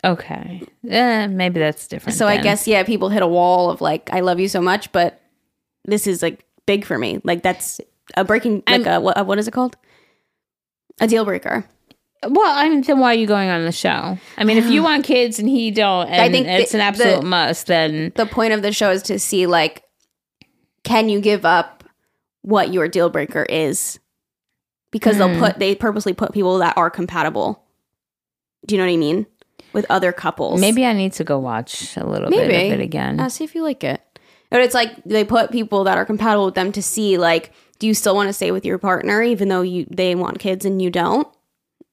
Okay. 0.04 0.64
Eh, 0.90 1.28
maybe 1.28 1.60
that's 1.60 1.88
different. 1.88 2.18
So 2.18 2.26
I 2.28 2.38
guess 2.38 2.68
yeah, 2.68 2.82
people 2.84 3.10
hit 3.10 3.22
a 3.22 3.28
wall 3.28 3.70
of 3.70 3.82
like, 3.82 4.10
I 4.12 4.22
love 4.22 4.40
you 4.40 4.48
so 4.48 4.62
much, 4.62 4.92
but 4.92 5.22
this 5.86 6.08
is 6.08 6.24
like 6.24 6.46
big 6.66 6.84
for 6.86 6.98
me. 6.98 7.22
Like 7.24 7.44
that's 7.44 7.80
a 8.16 8.24
breaking. 8.24 8.64
Like 8.68 8.88
a, 8.88 9.00
what, 9.00 9.24
what 9.28 9.38
is 9.38 9.48
it 9.48 9.52
called? 9.52 9.78
A 11.00 11.06
deal 11.08 11.26
breaker. 11.26 11.64
Well, 12.28 12.52
I 12.52 12.68
mean, 12.70 12.82
then 12.82 13.00
why 13.00 13.12
are 13.12 13.18
you 13.18 13.28
going 13.28 13.50
on 13.50 13.64
the 13.66 13.72
show? 13.72 14.18
I 14.38 14.44
mean, 14.44 14.58
if 14.58 14.70
you 14.70 14.82
want 14.90 15.06
kids 15.06 15.40
and 15.40 15.48
he 15.48 15.70
don't, 15.72 16.08
and 16.08 16.22
I 16.22 16.30
think 16.32 16.48
it's 16.48 16.72
the- 16.72 16.78
an 16.80 16.82
absolute 16.82 17.22
the- 17.22 17.26
must, 17.28 17.68
then 17.68 18.12
The 18.16 18.26
point 18.26 18.54
of 18.54 18.62
the 18.62 18.72
show 18.72 18.90
is 18.92 19.04
to 19.04 19.20
see 19.20 19.46
like, 19.46 19.84
can 20.84 21.10
you 21.10 21.20
give 21.22 21.46
up 21.46 21.84
what 22.42 22.74
your 22.74 22.88
deal 22.88 23.10
breaker 23.10 23.44
is? 23.44 24.00
Because 24.92 25.18
they'll 25.18 25.34
Hmm. 25.34 25.40
put 25.40 25.60
they 25.60 25.76
purposely 25.76 26.14
put 26.14 26.32
people 26.34 26.58
that 26.60 26.78
are 26.78 26.90
compatible. 26.90 27.64
Do 28.66 28.74
you 28.76 28.82
know 28.82 28.88
what 28.88 28.94
I 28.94 28.98
mean? 28.98 29.26
With 29.74 29.86
other 29.90 30.12
couples. 30.12 30.60
maybe 30.62 30.86
I 30.86 30.94
need 30.94 31.14
to 31.14 31.24
go 31.24 31.38
watch 31.38 31.96
a 31.98 32.06
little 32.08 32.30
bit 32.30 32.48
Maybe. 32.48 32.68
of 32.74 32.80
it 32.80 32.84
again. 32.84 33.20
Uh, 33.20 33.30
see 33.30 33.44
if 33.44 33.54
you 33.54 33.64
like 33.64 33.84
it. 33.84 34.02
But 34.50 34.62
it's 34.62 34.74
like 34.74 34.92
they 35.06 35.24
put 35.26 35.52
people 35.52 35.84
that 35.84 35.98
are 35.98 36.06
compatible 36.06 36.46
with 36.46 36.56
them 36.56 36.72
to 36.72 36.82
see 36.82 37.18
like, 37.18 37.52
do 37.80 37.86
you 37.86 37.94
still 37.94 38.16
want 38.16 38.28
to 38.30 38.34
stay 38.34 38.52
with 38.52 38.66
your 38.66 38.78
partner 38.78 39.22
even 39.22 39.50
though 39.50 39.62
you 39.62 39.86
they 39.92 40.16
want 40.16 40.40
kids 40.40 40.66
and 40.66 40.82
you 40.82 40.90
don't? 40.90 41.28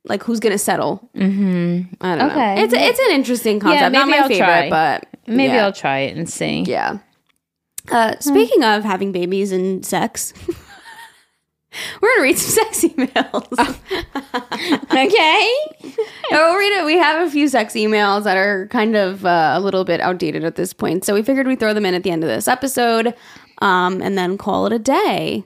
Like 0.06 0.22
who's 0.22 0.40
gonna 0.40 0.58
settle? 0.58 1.08
mm-hmm. 1.14 1.94
I 2.00 2.16
don't 2.16 2.30
Okay. 2.30 2.54
know. 2.56 2.62
It's 2.64 2.74
it's 2.74 2.98
an 3.00 3.10
interesting 3.12 3.58
concept. 3.60 3.92
Not 3.92 4.06
maybe 4.06 4.10
my 4.10 4.22
I'll 4.24 4.28
favorite, 4.28 4.46
try. 4.46 4.70
but 4.70 5.06
Maybe 5.26 5.54
yeah. 5.54 5.64
I'll 5.64 5.72
try 5.72 6.00
it 6.00 6.16
and 6.16 6.28
see. 6.28 6.60
yeah. 6.62 6.98
Uh, 7.90 8.14
speaking 8.20 8.62
of 8.64 8.82
having 8.84 9.12
babies 9.12 9.50
and 9.52 9.84
sex, 9.84 10.32
we're 12.00 12.08
gonna 12.14 12.22
read 12.22 12.38
some 12.38 12.64
sex 12.64 12.84
emails. 12.84 13.78
Okay. 14.94 15.52
No, 16.30 16.38
we'll 16.48 16.56
read 16.58 16.78
it. 16.80 16.84
We 16.86 16.94
have 16.96 17.26
a 17.26 17.30
few 17.30 17.48
sex 17.48 17.74
emails 17.74 18.24
that 18.24 18.36
are 18.36 18.68
kind 18.68 18.96
of 18.96 19.26
uh, 19.26 19.52
a 19.54 19.60
little 19.60 19.84
bit 19.84 20.00
outdated 20.00 20.44
at 20.44 20.56
this 20.56 20.72
point, 20.72 21.04
so 21.04 21.14
we 21.14 21.22
figured 21.22 21.46
we'd 21.46 21.60
throw 21.60 21.74
them 21.74 21.84
in 21.84 21.94
at 21.94 22.02
the 22.02 22.10
end 22.10 22.22
of 22.24 22.28
this 22.30 22.48
episode, 22.48 23.14
um, 23.60 24.00
and 24.00 24.16
then 24.16 24.38
call 24.38 24.66
it 24.66 24.72
a 24.72 24.78
day. 24.78 25.44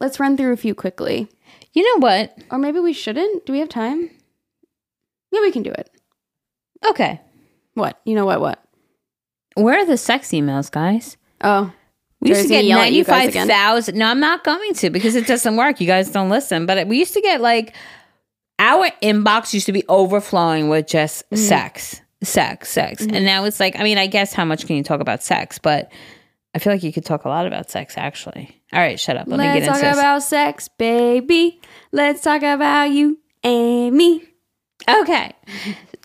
Let's 0.00 0.18
run 0.20 0.36
through 0.36 0.52
a 0.52 0.56
few 0.56 0.74
quickly, 0.74 1.28
You 1.76 1.82
know 1.84 2.00
what? 2.06 2.36
or 2.50 2.56
maybe 2.58 2.80
we 2.80 2.92
shouldn't. 2.94 3.44
Do 3.44 3.52
we 3.52 3.58
have 3.60 3.68
time? 3.68 4.10
Yeah, 5.30 5.40
we 5.42 5.52
can 5.52 5.62
do 5.62 5.70
it. 5.72 5.90
Okay. 6.86 7.20
What? 7.74 8.00
You 8.06 8.14
know 8.14 8.24
what? 8.24 8.40
What? 8.40 8.62
Where 9.56 9.78
are 9.78 9.84
the 9.86 9.98
sex 9.98 10.28
emails, 10.30 10.70
guys? 10.70 11.16
Oh, 11.42 11.70
We 12.20 12.30
used 12.30 12.42
to 12.42 12.48
get 12.48 12.64
yell 12.64 12.78
at 12.80 12.92
you 12.92 13.04
guys 13.04 13.26
ninety-five 13.34 13.88
again. 13.88 13.98
No, 13.98 14.06
I'm 14.06 14.20
not 14.20 14.42
going 14.42 14.72
to 14.74 14.88
because 14.90 15.14
it 15.16 15.26
doesn't 15.26 15.56
work. 15.56 15.78
You 15.80 15.86
guys 15.86 16.10
don't 16.10 16.30
listen. 16.30 16.64
But 16.64 16.86
we 16.88 16.98
used 16.98 17.12
to 17.14 17.20
get 17.20 17.40
like 17.42 17.74
our 18.58 18.88
inbox 19.02 19.52
used 19.52 19.66
to 19.66 19.72
be 19.72 19.84
overflowing 19.88 20.68
with 20.70 20.86
just 20.86 21.24
Mm-hmm. 21.30 21.36
sex, 21.36 22.00
sex, 22.22 22.70
sex, 22.70 23.02
and 23.02 23.24
now 23.26 23.44
it's 23.44 23.60
like 23.60 23.78
I 23.78 23.82
mean, 23.82 23.98
I 23.98 24.06
guess 24.06 24.32
how 24.32 24.46
much 24.46 24.66
can 24.66 24.76
you 24.76 24.82
talk 24.82 25.00
about 25.00 25.22
sex? 25.22 25.58
But 25.58 25.92
I 26.56 26.58
feel 26.58 26.72
like 26.72 26.82
you 26.82 26.90
could 26.90 27.04
talk 27.04 27.26
a 27.26 27.28
lot 27.28 27.46
about 27.46 27.70
sex. 27.70 27.98
Actually, 27.98 28.62
all 28.72 28.80
right, 28.80 28.98
shut 28.98 29.18
up. 29.18 29.26
Let 29.26 29.38
me 29.38 29.44
get 29.44 29.56
into 29.56 29.66
it. 29.66 29.70
let's 29.72 29.80
talk 29.82 29.90
this. 29.90 29.98
about 29.98 30.22
sex, 30.22 30.68
baby. 30.68 31.60
Let's 31.92 32.22
talk 32.22 32.42
about 32.42 32.84
you 32.84 33.18
and 33.44 33.94
me. 33.94 34.24
Okay. 34.88 35.32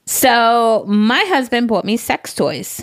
So 0.06 0.84
my 0.90 1.24
husband 1.30 1.70
bought 1.70 1.86
me 1.86 1.96
sex 1.96 2.36
toys. 2.36 2.82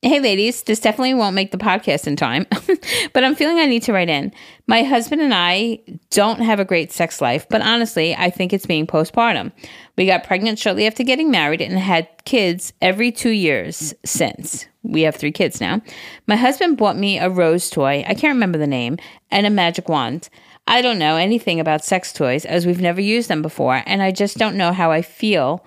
Hey, 0.00 0.20
ladies, 0.20 0.62
this 0.62 0.78
definitely 0.78 1.14
won't 1.14 1.34
make 1.34 1.50
the 1.50 1.58
podcast 1.58 2.06
in 2.06 2.14
time, 2.14 2.46
but 3.12 3.24
I'm 3.24 3.34
feeling 3.34 3.58
I 3.58 3.66
need 3.66 3.82
to 3.82 3.92
write 3.92 4.08
in. 4.08 4.32
My 4.68 4.84
husband 4.84 5.20
and 5.20 5.34
I 5.34 5.80
don't 6.10 6.38
have 6.40 6.60
a 6.60 6.64
great 6.64 6.92
sex 6.92 7.20
life, 7.20 7.48
but 7.48 7.62
honestly, 7.62 8.14
I 8.14 8.30
think 8.30 8.52
it's 8.52 8.64
being 8.64 8.86
postpartum. 8.86 9.50
We 9.96 10.06
got 10.06 10.22
pregnant 10.22 10.60
shortly 10.60 10.86
after 10.86 11.02
getting 11.02 11.32
married 11.32 11.60
and 11.60 11.76
had 11.76 12.06
kids 12.24 12.72
every 12.80 13.10
two 13.10 13.30
years 13.30 13.92
since. 14.04 14.68
We 14.84 15.02
have 15.02 15.16
three 15.16 15.32
kids 15.32 15.60
now. 15.60 15.82
My 16.28 16.36
husband 16.36 16.76
bought 16.76 16.96
me 16.96 17.18
a 17.18 17.28
rose 17.28 17.68
toy, 17.68 18.04
I 18.06 18.14
can't 18.14 18.36
remember 18.36 18.58
the 18.58 18.68
name, 18.68 18.98
and 19.32 19.48
a 19.48 19.50
magic 19.50 19.88
wand. 19.88 20.28
I 20.68 20.80
don't 20.80 21.00
know 21.00 21.16
anything 21.16 21.58
about 21.58 21.84
sex 21.84 22.12
toys 22.12 22.44
as 22.44 22.66
we've 22.66 22.80
never 22.80 23.00
used 23.00 23.28
them 23.28 23.42
before, 23.42 23.82
and 23.84 24.00
I 24.00 24.12
just 24.12 24.38
don't 24.38 24.56
know 24.56 24.72
how 24.72 24.92
I 24.92 25.02
feel. 25.02 25.64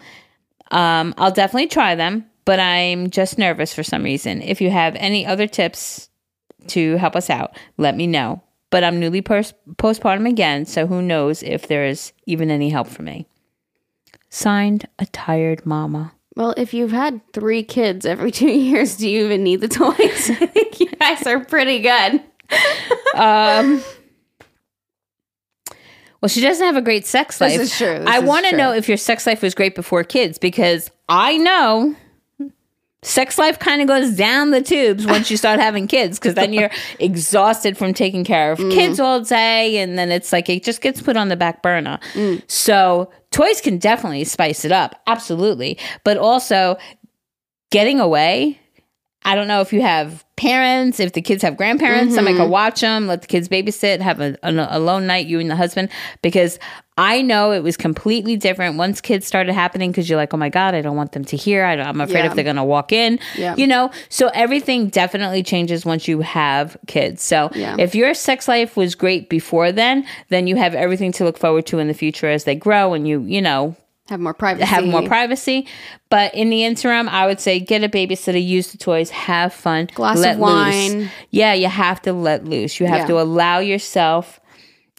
Um, 0.71 1.13
I'll 1.17 1.31
definitely 1.33 1.67
try 1.67 1.95
them, 1.95 2.30
but 2.45 2.59
I'm 2.59 3.09
just 3.09 3.37
nervous 3.37 3.73
for 3.73 3.83
some 3.83 4.03
reason. 4.03 4.41
If 4.41 4.61
you 4.61 4.69
have 4.71 4.95
any 4.95 5.25
other 5.25 5.47
tips 5.47 6.09
to 6.67 6.97
help 6.97 7.15
us 7.15 7.29
out, 7.29 7.55
let 7.77 7.95
me 7.95 8.07
know. 8.07 8.41
But 8.69 8.83
I'm 8.83 8.99
newly 8.99 9.21
pers- 9.21 9.53
postpartum 9.75 10.27
again, 10.29 10.65
so 10.65 10.87
who 10.87 11.01
knows 11.01 11.43
if 11.43 11.67
there 11.67 11.85
is 11.85 12.13
even 12.25 12.49
any 12.49 12.69
help 12.69 12.87
for 12.87 13.01
me. 13.03 13.27
Signed, 14.29 14.87
a 14.97 15.05
tired 15.07 15.65
mama. 15.65 16.13
Well, 16.37 16.53
if 16.55 16.73
you've 16.73 16.93
had 16.93 17.21
three 17.33 17.63
kids 17.63 18.05
every 18.05 18.31
two 18.41 18.49
years, 18.49 18.95
do 18.95 19.09
you 19.09 19.25
even 19.25 19.43
need 19.43 19.61
the 19.61 19.67
toys? 19.67 20.29
I 20.29 20.45
think 20.47 20.79
you 20.79 20.87
guys 20.91 21.25
are 21.27 21.43
pretty 21.43 21.79
good. 21.79 22.23
Um, 23.13 23.83
well, 26.21 26.29
she 26.29 26.39
doesn't 26.39 26.65
have 26.65 26.77
a 26.77 26.81
great 26.81 27.05
sex 27.05 27.41
life. 27.41 27.57
This 27.57 27.73
is 27.73 27.77
true. 27.77 27.99
This 27.99 28.07
I 28.07 28.19
want 28.19 28.45
to 28.45 28.55
know 28.55 28.71
if 28.71 28.87
your 28.87 28.97
sex 28.97 29.27
life 29.27 29.41
was 29.41 29.53
great 29.53 29.75
before 29.75 30.05
kids 30.05 30.37
because 30.37 30.89
I 31.09 31.35
know 31.37 31.93
sex 33.03 33.37
life 33.39 33.57
kind 33.57 33.81
of 33.81 33.87
goes 33.87 34.15
down 34.15 34.51
the 34.51 34.61
tubes 34.61 35.07
once 35.07 35.31
you 35.31 35.35
start 35.37 35.59
having 35.59 35.87
kids 35.87 36.19
because 36.19 36.35
then 36.35 36.53
you're 36.53 36.69
exhausted 36.99 37.75
from 37.75 37.93
taking 37.93 38.23
care 38.23 38.51
of 38.51 38.59
Mm. 38.59 38.71
kids 38.71 38.99
all 38.99 39.21
day 39.21 39.77
and 39.79 39.97
then 39.97 40.11
it's 40.11 40.31
like 40.31 40.47
it 40.49 40.63
just 40.63 40.81
gets 40.81 41.01
put 41.01 41.17
on 41.17 41.27
the 41.29 41.35
back 41.35 41.63
burner. 41.63 41.99
Mm. 42.13 42.43
So, 42.49 43.11
toys 43.31 43.59
can 43.59 43.79
definitely 43.79 44.23
spice 44.23 44.63
it 44.65 44.71
up. 44.71 45.01
Absolutely. 45.07 45.79
But 46.03 46.17
also 46.17 46.77
getting 47.71 47.99
away 47.99 48.59
I 49.23 49.35
don't 49.35 49.47
know 49.47 49.61
if 49.61 49.71
you 49.71 49.81
have 49.81 50.25
parents, 50.35 50.99
if 50.99 51.13
the 51.13 51.21
kids 51.21 51.43
have 51.43 51.55
grandparents, 51.55 52.15
somebody 52.15 52.33
Mm-hmm. 52.35 52.43
can 52.45 52.51
watch 52.51 52.81
them, 52.81 53.05
let 53.07 53.21
the 53.21 53.27
kids 53.27 53.47
babysit, 53.47 53.99
have 54.01 54.19
a, 54.19 54.35
an 54.41 54.57
alone 54.57 55.05
night, 55.05 55.27
you 55.27 55.39
and 55.39 55.49
the 55.49 55.55
husband. 55.55 55.89
Because 56.23 56.57
I 56.97 57.21
know 57.21 57.51
it 57.51 57.61
was 57.61 57.77
completely 57.77 58.35
different 58.35 58.77
once 58.77 58.99
kids 58.99 59.27
started 59.27 59.53
happening 59.53 59.91
because 59.91 60.09
you're 60.09 60.17
like, 60.17 60.33
oh 60.33 60.37
my 60.37 60.49
God, 60.49 60.73
I 60.73 60.81
don't 60.81 60.95
want 60.95 61.11
them 61.11 61.23
to 61.25 61.37
hear. 61.37 61.63
I 61.63 61.75
don't, 61.75 61.85
I'm 61.87 62.01
afraid 62.01 62.21
Yeah. 62.21 62.27
if 62.27 62.35
they're 62.35 62.43
going 62.43 62.55
to 62.55 62.63
walk 62.63 62.91
in, 62.91 63.19
Yeah. 63.37 63.55
you 63.55 63.67
know? 63.67 63.91
So 64.09 64.29
everything 64.33 64.87
definitely 64.89 65.43
changes 65.43 65.85
once 65.85 66.07
you 66.07 66.21
have 66.21 66.75
kids. 66.87 67.21
So 67.21 67.51
Yeah. 67.53 67.75
if 67.77 67.93
your 67.93 68.15
sex 68.15 68.47
life 68.47 68.75
was 68.75 68.95
great 68.95 69.29
before 69.29 69.71
then, 69.71 70.05
then 70.29 70.47
you 70.47 70.55
have 70.55 70.73
everything 70.73 71.11
to 71.13 71.23
look 71.23 71.37
forward 71.37 71.67
to 71.67 71.77
in 71.79 71.87
the 71.87 71.93
future 71.93 72.27
as 72.29 72.43
they 72.45 72.55
grow 72.55 72.93
and 72.95 73.07
you, 73.07 73.21
you 73.21 73.41
know, 73.41 73.75
Have 74.11 74.19
more 74.19 74.33
privacy. 74.33 74.65
have 74.65 74.85
more 74.85 75.03
privacy. 75.03 75.67
But 76.09 76.35
in 76.35 76.49
the 76.49 76.65
interim, 76.65 77.07
I 77.07 77.25
would 77.25 77.39
say 77.39 77.59
get 77.61 77.83
a 77.83 77.89
babysitter, 77.89 78.45
use 78.45 78.71
the 78.73 78.77
toys, 78.77 79.09
have 79.09 79.53
fun, 79.53 79.87
Glass 79.95 80.23
of 80.23 80.37
wine. 80.37 80.99
Loose. 80.99 81.09
Yeah, 81.29 81.53
you 81.53 81.67
have 81.67 82.01
to 82.03 82.11
let 82.13 82.43
loose. 82.45 82.79
You 82.79 82.87
have 82.87 82.99
Yeah. 82.99 83.07
to 83.07 83.21
allow 83.21 83.59
yourself. 83.59 84.39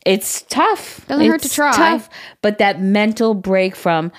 It's 0.07 0.43
tough. 0.49 1.07
Doesn't 1.07 1.27
hurt 1.27 1.43
to 1.43 1.47
It's 1.47 1.55
Tough, 1.55 2.09
but 2.41 2.57
that 2.59 2.81
mental 2.81 3.35
break 3.35 3.77
from, 3.77 4.11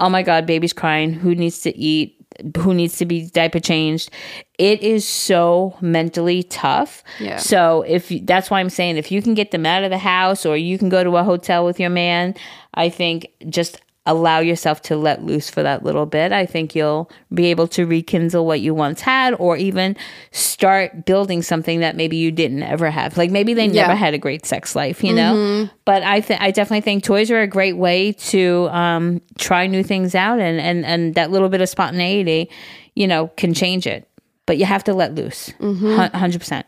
oh 0.00 0.08
my 0.10 0.22
god, 0.22 0.44
baby's 0.44 0.72
crying. 0.72 1.12
Who 1.12 1.34
needs 1.34 1.60
to 1.60 1.76
eat? 1.78 2.14
Who 2.58 2.74
needs 2.74 2.98
to 2.98 3.06
be 3.06 3.30
diaper 3.30 3.60
changed? 3.60 4.10
It 4.58 4.82
is 4.82 5.06
so 5.08 5.76
mentally 5.80 6.42
tough. 6.42 7.02
Yeah. 7.20 7.38
So 7.38 7.82
if 7.86 8.08
that's 8.26 8.50
why 8.50 8.60
I'm 8.60 8.68
saying 8.68 8.96
if 8.98 9.10
you 9.10 9.22
can 9.22 9.32
get 9.34 9.52
them 9.52 9.64
out 9.64 9.84
of 9.84 9.90
the 9.90 9.96
house 9.98 10.44
or 10.44 10.56
you 10.56 10.76
can 10.78 10.88
go 10.90 11.02
to 11.04 11.16
a 11.16 11.22
hotel 11.24 11.64
with 11.64 11.78
your 11.80 11.88
man, 11.90 12.34
I 12.74 12.90
think 12.90 13.28
just 13.48 13.80
allow 14.06 14.38
yourself 14.38 14.80
to 14.82 14.96
let 14.96 15.24
loose 15.24 15.50
for 15.50 15.62
that 15.62 15.82
little 15.84 16.06
bit. 16.06 16.32
I 16.32 16.46
think 16.46 16.74
you'll 16.74 17.10
be 17.34 17.46
able 17.46 17.66
to 17.68 17.84
rekindle 17.86 18.46
what 18.46 18.60
you 18.60 18.72
once 18.74 19.00
had 19.00 19.34
or 19.38 19.56
even 19.56 19.96
start 20.30 21.04
building 21.04 21.42
something 21.42 21.80
that 21.80 21.96
maybe 21.96 22.16
you 22.16 22.30
didn't 22.32 22.62
ever 22.62 22.90
have. 22.90 23.16
Like 23.16 23.30
maybe 23.30 23.52
they 23.54 23.64
Yeah. 23.66 23.82
Mm-hmm. 23.82 23.88
never 23.88 23.94
had 23.96 24.14
a 24.14 24.18
great 24.18 24.46
sex 24.46 24.74
life, 24.76 25.02
you 25.04 25.12
know? 25.12 25.68
But 25.84 26.02
I 26.02 26.20
th- 26.20 26.40
I 26.40 26.50
definitely 26.50 26.82
think 26.82 27.04
toys 27.04 27.30
are 27.30 27.40
a 27.42 27.46
great 27.46 27.76
way 27.76 28.12
to 28.12 28.68
um, 28.70 29.20
try 29.38 29.66
new 29.66 29.82
things 29.82 30.14
out 30.14 30.38
and, 30.40 30.60
and 30.60 30.84
and 30.86 31.14
that 31.16 31.30
little 31.30 31.48
bit 31.48 31.60
of 31.60 31.68
spontaneity, 31.68 32.48
you 32.94 33.06
know, 33.06 33.28
can 33.36 33.52
change 33.54 33.86
it. 33.86 34.08
But 34.46 34.58
you 34.58 34.64
have 34.64 34.84
to 34.84 34.94
let 34.94 35.14
loose. 35.16 35.50
Mm-hmm. 35.60 35.86
100%. 36.16 36.62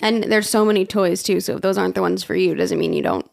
And 0.00 0.24
there's 0.24 0.48
so 0.50 0.64
many 0.64 0.84
toys 0.86 1.22
too. 1.22 1.40
So 1.40 1.54
if 1.56 1.62
those 1.62 1.78
aren't 1.78 1.94
the 1.94 2.00
ones 2.00 2.24
for 2.24 2.34
you, 2.34 2.54
doesn't 2.54 2.78
mean 2.78 2.92
you 2.92 3.02
don't 3.02 3.28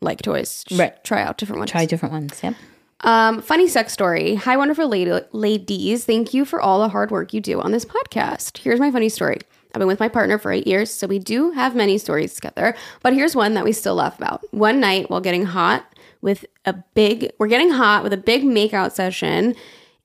like 0.00 0.22
toys. 0.22 0.64
Just 0.66 0.78
Right. 0.80 1.02
Try 1.04 1.22
out 1.22 1.38
different 1.38 1.58
ones. 1.60 1.70
Try 1.70 1.84
different 1.86 2.12
ones. 2.12 2.40
Yep. 2.42 2.54
Um, 3.02 3.42
funny 3.42 3.68
sex 3.68 3.92
story. 3.92 4.34
Hi, 4.34 4.56
wonderful 4.56 4.88
lady- 4.88 5.20
ladies. 5.32 6.04
Thank 6.04 6.34
you 6.34 6.44
for 6.44 6.60
all 6.60 6.80
the 6.80 6.88
hard 6.88 7.10
work 7.10 7.32
you 7.32 7.40
do 7.40 7.60
on 7.60 7.70
this 7.72 7.84
podcast. 7.84 8.58
Here's 8.58 8.80
my 8.80 8.90
funny 8.90 9.08
story. 9.08 9.38
I've 9.74 9.78
been 9.78 9.86
with 9.86 10.00
my 10.00 10.08
partner 10.08 10.38
for 10.38 10.50
eight 10.50 10.66
years, 10.66 10.90
so 10.90 11.06
we 11.06 11.18
do 11.18 11.50
have 11.52 11.76
many 11.76 11.98
stories 11.98 12.34
together. 12.34 12.74
But 13.02 13.12
here's 13.12 13.36
one 13.36 13.54
that 13.54 13.64
we 13.64 13.72
still 13.72 13.94
laugh 13.96 14.16
about. 14.18 14.42
One 14.52 14.80
night 14.80 15.10
while 15.10 15.20
getting 15.20 15.44
hot 15.44 15.84
with 16.22 16.44
a 16.64 16.74
big, 16.94 17.30
we're 17.38 17.46
getting 17.48 17.70
hot 17.70 18.02
with 18.02 18.12
a 18.12 18.16
big 18.16 18.42
makeout 18.42 18.92
session 18.92 19.54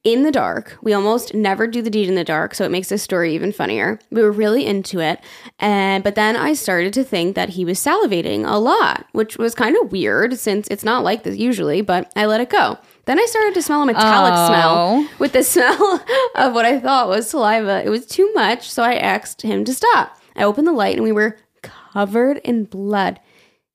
in 0.03 0.23
the 0.23 0.31
dark. 0.31 0.77
We 0.81 0.91
almost 0.93 1.33
never 1.33 1.65
do 1.65 1.81
the 1.81 1.89
deed 1.89 2.09
in 2.09 2.15
the 2.15 2.23
dark, 2.25 2.53
so 2.55 2.65
it 2.65 2.71
makes 2.71 2.89
this 2.89 3.01
story 3.01 3.33
even 3.35 3.51
funnier. 3.53 3.99
We 4.11 4.21
were 4.21 4.31
really 4.33 4.65
into 4.65 4.99
it, 4.99 5.19
and 5.59 6.03
but 6.03 6.15
then 6.15 6.35
I 6.35 6.53
started 6.53 6.91
to 6.93 7.03
think 7.03 7.35
that 7.35 7.49
he 7.49 7.63
was 7.63 7.79
salivating 7.79 8.45
a 8.45 8.57
lot, 8.57 9.05
which 9.13 9.37
was 9.37 9.55
kind 9.55 9.77
of 9.81 9.91
weird 9.91 10.37
since 10.37 10.67
it's 10.69 10.83
not 10.83 11.03
like 11.03 11.23
this 11.23 11.37
usually. 11.37 11.81
But 11.81 12.11
I 12.15 12.25
let 12.25 12.41
it 12.41 12.49
go. 12.49 12.77
Then 13.05 13.19
I 13.19 13.25
started 13.25 13.53
to 13.55 13.61
smell 13.61 13.83
a 13.83 13.85
metallic 13.85 14.33
Oh. 14.35 14.47
smell 14.47 15.09
with 15.19 15.33
the 15.33 15.43
smell 15.53 16.03
of 16.35 16.53
what 16.53 16.65
I 16.65 16.79
thought 16.79 17.07
was 17.09 17.29
saliva. 17.29 17.81
It 17.85 17.89
was 17.89 18.05
too 18.05 18.31
much, 18.33 18.69
so 18.69 18.83
I 18.83 18.95
asked 18.95 19.41
him 19.41 19.63
to 19.65 19.73
stop. 19.73 20.17
I 20.35 20.43
opened 20.43 20.67
the 20.67 20.71
light, 20.73 20.95
and 20.95 21.03
we 21.03 21.11
were 21.11 21.37
covered 21.61 22.37
in 22.43 22.65
blood. 22.65 23.19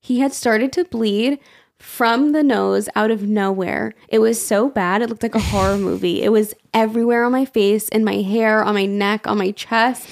He 0.00 0.20
had 0.20 0.32
started 0.32 0.72
to 0.74 0.84
bleed 0.84 1.38
from 1.78 2.32
the 2.32 2.42
nose 2.42 2.88
out 2.96 3.10
of 3.10 3.22
nowhere. 3.22 3.94
It 4.08 4.18
was 4.18 4.44
so 4.44 4.68
bad, 4.68 5.00
it 5.00 5.08
looked 5.08 5.22
like 5.22 5.34
a 5.34 5.38
horror 5.52 5.78
movie. 5.78 6.22
It 6.22 6.30
was 6.30 6.54
everywhere 6.74 7.24
on 7.24 7.32
my 7.32 7.44
face, 7.44 7.88
in 7.88 8.04
my 8.04 8.16
hair, 8.16 8.62
on 8.62 8.74
my 8.74 8.84
neck, 8.84 9.26
on 9.26 9.38
my 9.38 9.52
chest. 9.52 10.08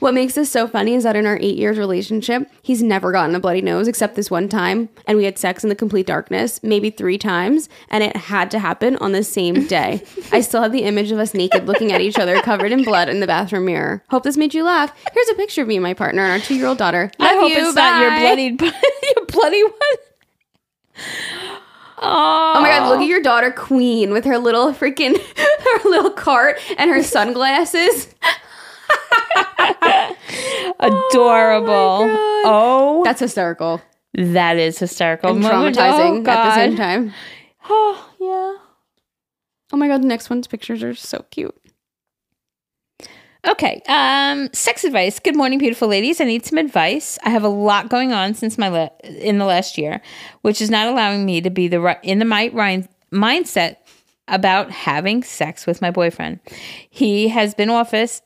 What 0.00 0.12
makes 0.12 0.34
this 0.34 0.50
so 0.50 0.66
funny 0.68 0.94
is 0.94 1.04
that 1.04 1.16
in 1.16 1.24
our 1.24 1.38
eight 1.40 1.56
years 1.56 1.78
relationship, 1.78 2.50
he's 2.62 2.82
never 2.82 3.10
gotten 3.10 3.34
a 3.34 3.40
bloody 3.40 3.62
nose 3.62 3.88
except 3.88 4.14
this 4.16 4.30
one 4.30 4.48
time. 4.48 4.88
And 5.06 5.16
we 5.16 5.24
had 5.24 5.38
sex 5.38 5.62
in 5.62 5.70
the 5.70 5.74
complete 5.74 6.06
darkness, 6.06 6.60
maybe 6.62 6.90
three 6.90 7.16
times, 7.16 7.68
and 7.88 8.04
it 8.04 8.16
had 8.16 8.50
to 8.50 8.58
happen 8.58 8.96
on 8.96 9.12
the 9.12 9.24
same 9.24 9.66
day. 9.66 10.02
I 10.30 10.40
still 10.40 10.62
have 10.62 10.72
the 10.72 10.82
image 10.82 11.10
of 11.10 11.18
us 11.18 11.32
naked 11.32 11.66
looking 11.66 11.92
at 11.92 12.00
each 12.00 12.18
other, 12.18 12.40
covered 12.42 12.72
in 12.72 12.84
blood 12.84 13.08
in 13.08 13.20
the 13.20 13.26
bathroom 13.26 13.64
mirror. 13.64 14.02
Hope 14.10 14.24
this 14.24 14.36
made 14.36 14.52
you 14.52 14.64
laugh. 14.64 14.92
Here's 15.12 15.28
a 15.30 15.34
picture 15.34 15.62
of 15.62 15.68
me 15.68 15.76
and 15.76 15.82
my 15.82 15.94
partner 15.94 16.22
and 16.22 16.32
our 16.32 16.38
two 16.46 16.54
year 16.54 16.66
old 16.66 16.78
daughter. 16.78 17.10
I 17.18 17.34
hope 17.34 17.50
you, 17.50 17.66
it's 17.66 17.74
not 17.74 18.00
your 18.00 18.10
bloody, 18.20 18.56
your 19.16 19.26
bloody 19.26 19.62
one. 19.62 19.72
Oh 22.06 22.60
my 22.60 22.68
god, 22.68 22.88
look 22.88 23.00
at 23.00 23.06
your 23.06 23.22
daughter 23.22 23.50
Queen 23.50 24.12
with 24.12 24.24
her 24.24 24.38
little 24.38 24.72
freaking 24.72 25.16
her 25.36 25.88
little 25.88 26.10
cart 26.10 26.58
and 26.76 26.90
her 26.90 27.02
sunglasses. 27.02 28.14
Adorable. 30.80 32.10
Oh, 32.10 32.42
oh, 32.44 33.04
That's 33.04 33.20
hysterical 33.20 33.80
that 34.14 34.56
is 34.56 34.78
hysterical. 34.78 35.30
and 35.30 35.44
traumatizing 35.44 36.26
oh, 36.26 36.30
at 36.30 36.44
the 36.44 36.54
same 36.54 36.76
time. 36.76 37.12
Oh, 37.68 38.10
yeah. 38.20 38.56
Oh 39.72 39.76
my 39.76 39.88
god, 39.88 40.02
the 40.02 40.06
next 40.06 40.30
one's 40.30 40.46
pictures 40.46 40.82
are 40.82 40.94
so 40.94 41.24
cute. 41.30 41.54
Okay. 43.46 43.82
Um, 43.88 44.48
sex 44.52 44.84
advice. 44.84 45.18
Good 45.18 45.36
morning, 45.36 45.58
beautiful 45.58 45.86
ladies. 45.88 46.20
I 46.20 46.24
need 46.24 46.46
some 46.46 46.58
advice. 46.58 47.18
I 47.24 47.30
have 47.30 47.44
a 47.44 47.48
lot 47.48 47.90
going 47.90 48.12
on 48.12 48.34
since 48.34 48.56
my 48.56 48.68
la- 48.68 48.88
in 49.02 49.38
the 49.38 49.44
last 49.44 49.76
year, 49.76 50.00
which 50.42 50.62
is 50.62 50.70
not 50.70 50.86
allowing 50.86 51.26
me 51.26 51.40
to 51.42 51.50
be 51.50 51.68
the 51.68 51.80
right 51.80 51.98
in 52.02 52.20
the 52.20 52.26
right 52.26 52.54
mindset 53.12 53.76
about 54.28 54.70
having 54.70 55.22
sex 55.22 55.66
with 55.66 55.82
my 55.82 55.90
boyfriend. 55.90 56.40
He 56.88 57.28
has 57.28 57.54
been 57.54 57.68
office. 57.68 58.22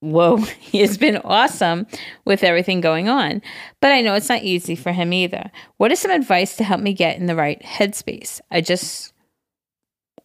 Whoa, 0.00 0.36
he 0.60 0.80
has 0.80 0.96
been 0.96 1.18
awesome 1.18 1.86
with 2.24 2.42
everything 2.42 2.80
going 2.80 3.08
on, 3.08 3.42
but 3.80 3.92
I 3.92 4.00
know 4.00 4.14
it's 4.14 4.28
not 4.28 4.42
easy 4.42 4.74
for 4.74 4.92
him 4.92 5.12
either. 5.12 5.50
What 5.76 5.92
is 5.92 5.98
some 5.98 6.10
advice 6.10 6.56
to 6.56 6.64
help 6.64 6.80
me 6.80 6.94
get 6.94 7.18
in 7.18 7.26
the 7.26 7.36
right 7.36 7.60
headspace? 7.62 8.40
I 8.50 8.62
just 8.62 9.12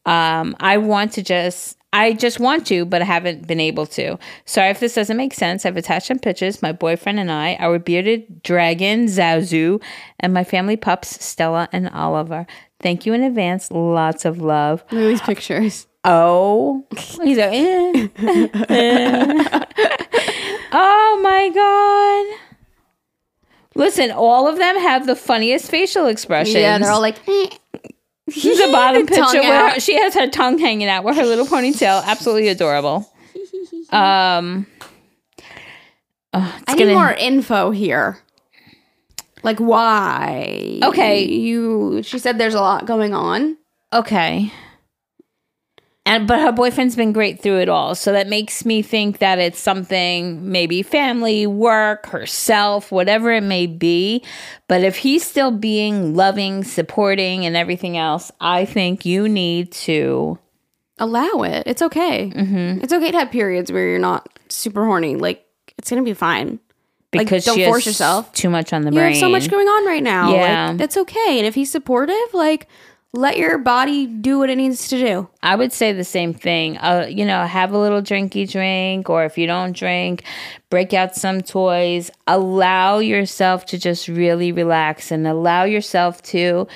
um, 0.05 0.55
I 0.59 0.77
want 0.77 1.13
to 1.13 1.23
just, 1.23 1.77
I 1.93 2.13
just 2.13 2.39
want 2.39 2.65
to, 2.67 2.85
but 2.85 3.01
I 3.01 3.05
haven't 3.05 3.47
been 3.47 3.59
able 3.59 3.85
to. 3.87 4.17
Sorry 4.45 4.69
if 4.69 4.79
this 4.79 4.95
doesn't 4.95 5.17
make 5.17 5.33
sense. 5.33 5.65
I've 5.65 5.75
attached 5.75 6.07
some 6.07 6.19
pictures. 6.19 6.61
My 6.61 6.71
boyfriend 6.71 7.19
and 7.19 7.29
I, 7.29 7.55
our 7.55 7.79
bearded 7.79 8.43
dragon, 8.43 9.07
Zazu, 9.07 9.81
and 10.19 10.33
my 10.33 10.45
family 10.45 10.77
pups, 10.77 11.23
Stella 11.23 11.67
and 11.73 11.89
Oliver. 11.89 12.47
Thank 12.79 13.05
you 13.05 13.13
in 13.13 13.23
advance. 13.23 13.69
Lots 13.71 14.23
of 14.23 14.39
love. 14.39 14.83
Look 14.91 15.01
at 15.01 15.07
these 15.07 15.21
pictures. 15.21 15.87
oh. 16.05 16.85
He's 16.95 17.37
like, 17.37 17.51
eh, 17.51 18.07
eh. 18.69 19.65
oh 20.71 21.19
my 21.21 21.49
god. 21.53 22.39
Listen, 23.75 24.11
all 24.11 24.47
of 24.47 24.57
them 24.57 24.77
have 24.79 25.05
the 25.07 25.15
funniest 25.15 25.69
facial 25.69 26.07
expressions. 26.07 26.55
Yeah, 26.55 26.77
they're 26.77 26.91
all 26.91 27.01
like, 27.01 27.17
eh. 27.27 27.49
the 28.27 28.69
bottom 28.71 29.05
picture 29.07 29.39
where 29.41 29.69
out. 29.71 29.81
she 29.81 29.95
has 29.95 30.13
her 30.13 30.27
tongue 30.27 30.57
hanging 30.57 30.87
out 30.87 31.03
with 31.03 31.15
her 31.15 31.25
little 31.25 31.45
ponytail. 31.45 32.03
Absolutely 32.03 32.47
adorable. 32.49 33.07
Um, 33.91 34.67
oh, 36.33 36.59
I 36.65 36.75
gonna- 36.75 36.85
need 36.85 36.93
more 36.93 37.11
info 37.11 37.71
here. 37.71 38.19
Like 39.43 39.57
why? 39.57 40.79
Okay. 40.81 41.25
You 41.25 42.01
she 42.01 42.17
said 42.17 42.37
there's 42.37 42.53
a 42.53 42.61
lot 42.61 42.85
going 42.85 43.13
on. 43.13 43.57
Okay. 43.91 44.49
And 46.05 46.27
but 46.27 46.39
her 46.39 46.51
boyfriend's 46.51 46.95
been 46.95 47.13
great 47.13 47.41
through 47.41 47.59
it 47.59 47.69
all. 47.69 47.93
So 47.93 48.11
that 48.11 48.27
makes 48.27 48.65
me 48.65 48.81
think 48.81 49.19
that 49.19 49.37
it's 49.37 49.59
something 49.59 50.51
maybe 50.51 50.81
family, 50.81 51.45
work, 51.45 52.07
herself, 52.07 52.91
whatever 52.91 53.31
it 53.31 53.43
may 53.43 53.67
be. 53.67 54.23
But 54.67 54.83
if 54.83 54.97
he's 54.97 55.23
still 55.23 55.51
being 55.51 56.15
loving, 56.15 56.63
supporting 56.63 57.45
and 57.45 57.55
everything 57.55 57.97
else, 57.97 58.31
I 58.41 58.65
think 58.65 59.05
you 59.05 59.29
need 59.29 59.71
to 59.73 60.39
Allow 61.01 61.41
it. 61.41 61.63
It's 61.65 61.81
okay. 61.81 62.29
Mm-hmm. 62.29 62.83
It's 62.83 62.93
okay 62.93 63.09
to 63.09 63.17
have 63.17 63.31
periods 63.31 63.71
where 63.71 63.87
you're 63.89 63.97
not 63.97 64.29
super 64.49 64.85
horny. 64.85 65.15
Like 65.15 65.43
it's 65.79 65.89
gonna 65.89 66.03
be 66.03 66.13
fine. 66.13 66.59
Like, 67.13 67.27
don't 67.27 67.59
force 67.65 67.87
yourself. 67.87 68.31
too 68.33 68.49
much 68.49 68.71
on 68.71 68.83
the 68.83 68.91
You 68.91 68.95
brain. 68.99 69.11
have 69.13 69.19
so 69.19 69.27
much 69.27 69.49
going 69.49 69.67
on 69.67 69.85
right 69.85 70.03
now. 70.03 70.31
Yeah. 70.33 70.67
Like, 70.69 70.77
that's 70.77 70.95
okay. 70.97 71.39
And 71.39 71.47
if 71.47 71.55
he's 71.55 71.71
supportive, 71.71 72.15
like 72.33 72.67
let 73.13 73.37
your 73.37 73.57
body 73.57 74.07
do 74.07 74.39
what 74.39 74.49
it 74.49 74.55
needs 74.55 74.87
to 74.87 74.97
do. 74.97 75.29
I 75.43 75.55
would 75.55 75.73
say 75.73 75.91
the 75.91 76.03
same 76.03 76.33
thing. 76.33 76.77
Uh, 76.77 77.07
you 77.09 77.25
know, 77.25 77.45
have 77.45 77.73
a 77.73 77.77
little 77.77 78.01
drinky 78.01 78.49
drink, 78.49 79.09
or 79.09 79.25
if 79.25 79.37
you 79.37 79.47
don't 79.47 79.75
drink, 79.75 80.23
break 80.69 80.93
out 80.93 81.15
some 81.15 81.41
toys. 81.41 82.09
Allow 82.27 82.99
yourself 82.99 83.65
to 83.67 83.77
just 83.77 84.07
really 84.07 84.51
relax 84.51 85.11
and 85.11 85.27
allow 85.27 85.65
yourself 85.65 86.21
to 86.23 86.67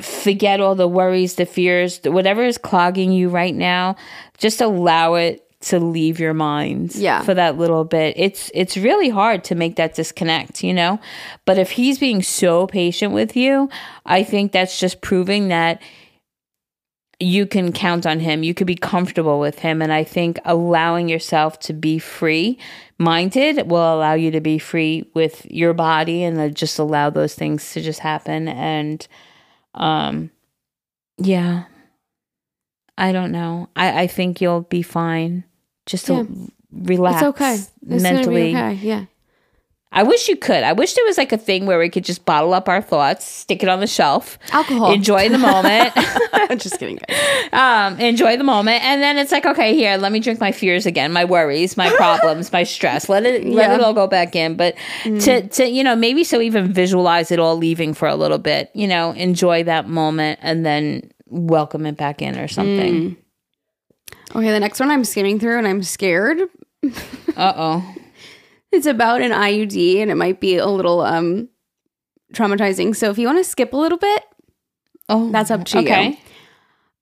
forget 0.00 0.60
all 0.60 0.74
the 0.74 0.88
worries, 0.88 1.36
the 1.36 1.46
fears, 1.46 2.00
whatever 2.04 2.42
is 2.42 2.58
clogging 2.58 3.12
you 3.12 3.28
right 3.28 3.54
now. 3.54 3.96
Just 4.38 4.60
allow 4.60 5.14
it 5.14 5.45
to 5.60 5.78
leave 5.80 6.20
your 6.20 6.34
mind 6.34 6.94
Yeah. 6.94 7.22
for 7.22 7.34
that 7.34 7.56
little 7.56 7.84
bit. 7.84 8.14
It's 8.16 8.50
it's 8.54 8.76
really 8.76 9.08
hard 9.08 9.42
to 9.44 9.54
make 9.54 9.76
that 9.76 9.94
disconnect, 9.94 10.62
you 10.62 10.74
know? 10.74 11.00
But 11.44 11.58
if 11.58 11.70
he's 11.72 11.98
being 11.98 12.22
so 12.22 12.66
patient 12.66 13.12
with 13.14 13.36
you, 13.36 13.68
I 14.04 14.22
think 14.22 14.52
that's 14.52 14.78
just 14.78 15.00
proving 15.00 15.48
that 15.48 15.80
you 17.18 17.46
can 17.46 17.72
count 17.72 18.04
on 18.06 18.20
him. 18.20 18.42
You 18.42 18.52
could 18.52 18.66
be 18.66 18.74
comfortable 18.74 19.40
with 19.40 19.60
him. 19.60 19.80
And 19.80 19.90
I 19.90 20.04
think 20.04 20.38
allowing 20.44 21.08
yourself 21.08 21.58
to 21.60 21.72
be 21.72 21.98
free 21.98 22.58
minded 22.98 23.70
will 23.70 23.94
allow 23.94 24.12
you 24.12 24.30
to 24.32 24.40
be 24.42 24.58
free 24.58 25.10
with 25.14 25.46
your 25.50 25.72
body 25.72 26.22
and 26.22 26.54
just 26.54 26.78
allow 26.78 27.08
those 27.08 27.34
things 27.34 27.72
to 27.72 27.80
just 27.80 28.00
happen. 28.00 28.48
And, 28.48 29.06
um, 29.72 30.30
yeah, 31.16 31.64
I 32.98 33.12
don't 33.12 33.32
know. 33.32 33.68
I, 33.76 34.02
I 34.02 34.06
think 34.06 34.40
you'll 34.40 34.62
be 34.62 34.82
fine. 34.82 35.44
Just 35.86 36.06
to 36.06 36.26
relax. 36.72 37.16
It's 37.16 37.28
okay. 37.28 37.54
It's 37.94 38.02
mentally. 38.02 38.50
okay. 38.56 38.74
Yeah. 38.74 39.04
I 39.92 40.02
wish 40.02 40.28
you 40.28 40.36
could. 40.36 40.62
I 40.62 40.72
wish 40.72 40.92
there 40.94 41.04
was 41.06 41.16
like 41.16 41.32
a 41.32 41.38
thing 41.38 41.64
where 41.64 41.78
we 41.78 41.88
could 41.88 42.04
just 42.04 42.26
bottle 42.26 42.52
up 42.52 42.68
our 42.68 42.82
thoughts, 42.82 43.24
stick 43.24 43.62
it 43.62 43.68
on 43.68 43.80
the 43.80 43.86
shelf, 43.86 44.36
Alcohol. 44.50 44.92
enjoy 44.92 45.28
the 45.30 45.38
moment. 45.38 45.92
I'm 46.32 46.58
Just 46.58 46.78
kidding, 46.78 46.98
guys. 47.08 47.48
um, 47.52 47.98
enjoy 47.98 48.36
the 48.36 48.44
moment, 48.44 48.84
and 48.84 49.00
then 49.02 49.16
it's 49.16 49.32
like, 49.32 49.46
okay, 49.46 49.74
here, 49.74 49.96
let 49.96 50.12
me 50.12 50.20
drink 50.20 50.38
my 50.38 50.52
fears 50.52 50.84
again, 50.86 51.12
my 51.12 51.24
worries, 51.24 51.76
my 51.78 51.88
problems, 51.96 52.52
my 52.52 52.62
stress. 52.64 53.08
Let 53.08 53.24
it, 53.24 53.44
let 53.46 53.54
Yeah. 53.54 53.70
Mm. 53.70 53.78
it 53.78 53.80
all 53.80 53.94
go 53.94 54.06
back 54.06 54.36
in. 54.36 54.56
But 54.56 54.74
to, 55.04 55.46
to, 55.48 55.66
you 55.66 55.82
know, 55.82 55.96
maybe 55.96 56.24
so 56.24 56.40
even 56.42 56.72
visualize 56.72 57.30
it 57.30 57.38
all 57.38 57.56
leaving 57.56 57.94
for 57.94 58.06
a 58.06 58.16
little 58.16 58.38
bit. 58.38 58.70
You 58.74 58.88
know, 58.88 59.12
enjoy 59.12 59.64
that 59.64 59.88
moment, 59.88 60.40
and 60.42 60.66
then 60.66 61.10
welcome 61.28 61.86
it 61.86 61.96
back 61.96 62.22
in 62.22 62.38
or 62.38 62.48
something. 62.48 62.94
Mm. 62.94 63.16
Okay, 64.34 64.50
the 64.50 64.60
next 64.60 64.80
one 64.80 64.90
I'm 64.90 65.04
skimming 65.04 65.38
through 65.38 65.58
and 65.58 65.66
I'm 65.66 65.82
scared. 65.82 66.38
Uh 67.36 67.52
oh. 67.56 67.94
It's 68.72 68.86
about 68.86 69.20
an 69.20 69.30
IUD 69.32 69.98
and 70.00 70.10
it 70.10 70.14
might 70.14 70.40
be 70.40 70.56
a 70.56 70.66
little 70.66 71.00
um 71.02 71.48
traumatizing. 72.32 72.96
So 72.96 73.10
if 73.10 73.18
you 73.18 73.26
want 73.26 73.38
to 73.38 73.44
skip 73.44 73.72
a 73.72 73.76
little 73.76 73.98
bit, 73.98 74.22
Oh, 75.08 75.30
That's 75.30 75.50
up 75.50 75.64
to 75.66 75.78
okay. 75.78 76.08
you. 76.08 76.16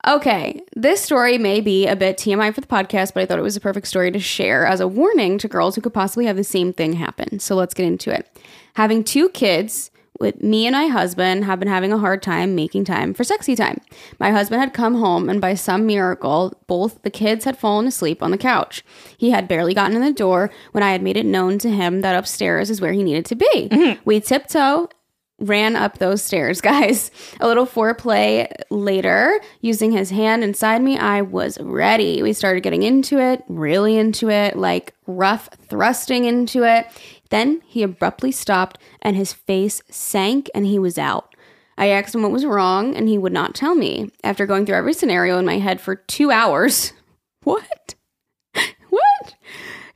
Okay, 0.07 0.61
this 0.77 1.01
story 1.01 1.39
may 1.39 1.61
be 1.63 1.87
a 1.87 1.97
bit 1.97 2.19
TMI 2.19 2.55
for 2.55 2.61
the 2.61 2.67
podcast, 2.67 3.15
but 3.15 3.23
I 3.23 3.27
thought 3.27 3.39
it 3.39 3.43
was 3.43 3.57
a 3.57 3.61
perfect 3.61 3.87
story 3.87 4.11
to 4.13 4.19
share 4.21 4.67
as 4.67 4.81
a 4.81 4.89
warning 4.89 5.39
to 5.39 5.49
girls 5.49 5.75
who 5.75 5.81
could 5.81 5.95
possibly 5.95 6.27
have 6.27 6.37
the 6.37 6.45
same 6.45 6.73
thing 6.75 6.93
happen. 6.95 7.39
So 7.39 7.55
let's 7.55 7.73
get 7.75 7.87
into 7.87 8.13
it. 8.13 8.29
Having 8.75 9.05
two 9.05 9.29
kids 9.31 9.91
with 10.21 10.43
me 10.43 10.67
and 10.67 10.75
my 10.75 10.87
husband 10.87 11.45
have 11.45 11.59
been 11.59 11.69
having 11.69 11.93
a 11.93 11.99
hard 11.99 12.23
time 12.23 12.55
making 12.55 12.85
time 12.85 13.15
for 13.15 13.25
sexy 13.25 13.57
time. 13.57 13.81
My 14.21 14.31
husband 14.31 14.61
had 14.61 14.73
come 14.73 14.95
home, 14.95 15.29
and 15.29 15.41
by 15.41 15.55
some 15.55 15.87
miracle, 15.87 16.53
both 16.67 17.03
the 17.03 17.11
kids 17.11 17.45
had 17.45 17.59
fallen 17.59 17.87
asleep 17.87 18.23
on 18.23 18.31
the 18.31 18.39
couch. 18.39 18.85
He 19.19 19.31
had 19.31 19.49
barely 19.49 19.75
gotten 19.75 19.97
in 19.97 20.03
the 20.03 20.13
door 20.13 20.51
when 20.73 20.83
I 20.83 20.93
had 20.93 21.03
made 21.03 21.17
it 21.17 21.27
known 21.27 21.59
to 21.59 21.71
him 21.71 22.01
that 22.03 22.17
upstairs 22.17 22.71
is 22.71 22.81
where 22.81 22.93
he 22.93 23.03
needed 23.03 23.25
to 23.27 23.35
be. 23.35 23.69
Mm-hmm. 23.71 24.01
We 24.05 24.21
tiptoe 24.21 24.89
ran 25.41 25.77
up 25.77 25.99
those 25.99 26.23
stairs, 26.23 26.61
guys. 26.61 27.11
A 27.41 27.47
little 27.47 27.67
foreplay 27.67 28.53
later, 28.71 29.41
using 29.61 29.93
his 29.93 30.11
hand 30.11 30.45
inside 30.45 30.83
me, 30.83 30.97
I 30.97 31.23
was 31.23 31.59
ready. 31.61 32.23
We 32.23 32.33
started 32.33 32.63
getting 32.63 32.83
into 32.83 33.19
it, 33.19 33.43
really 33.49 33.97
into 33.97 34.31
it, 34.31 34.57
like 34.57 34.95
rough 35.07 35.49
thrusting 35.69 36.25
into 36.25 36.65
it. 36.65 36.87
Then 37.31 37.63
he 37.67 37.83
abruptly 37.83 38.33
stopped 38.33 38.79
and 39.03 39.17
his 39.17 39.33
face 39.33 39.83
sank 39.91 40.51
and 40.55 40.67
he 40.67 40.79
was 40.79 40.99
out. 40.99 41.35
I 41.77 41.89
asked 41.89 42.15
him 42.15 42.23
what 42.23 42.33
was 42.33 42.45
wrong 42.45 42.95
and 42.95 43.09
he 43.09 43.19
would 43.19 43.33
not 43.33 43.55
tell 43.55 43.75
me. 43.75 44.11
After 44.23 44.47
going 44.47 44.67
through 44.67 44.77
every 44.77 44.95
scenario 44.95 45.39
in 45.39 45.45
my 45.45 45.59
head 45.59 45.81
for 45.81 45.97
two 45.97 46.31
hours, 46.31 46.93
what? 47.43 47.95
what? 48.91 49.35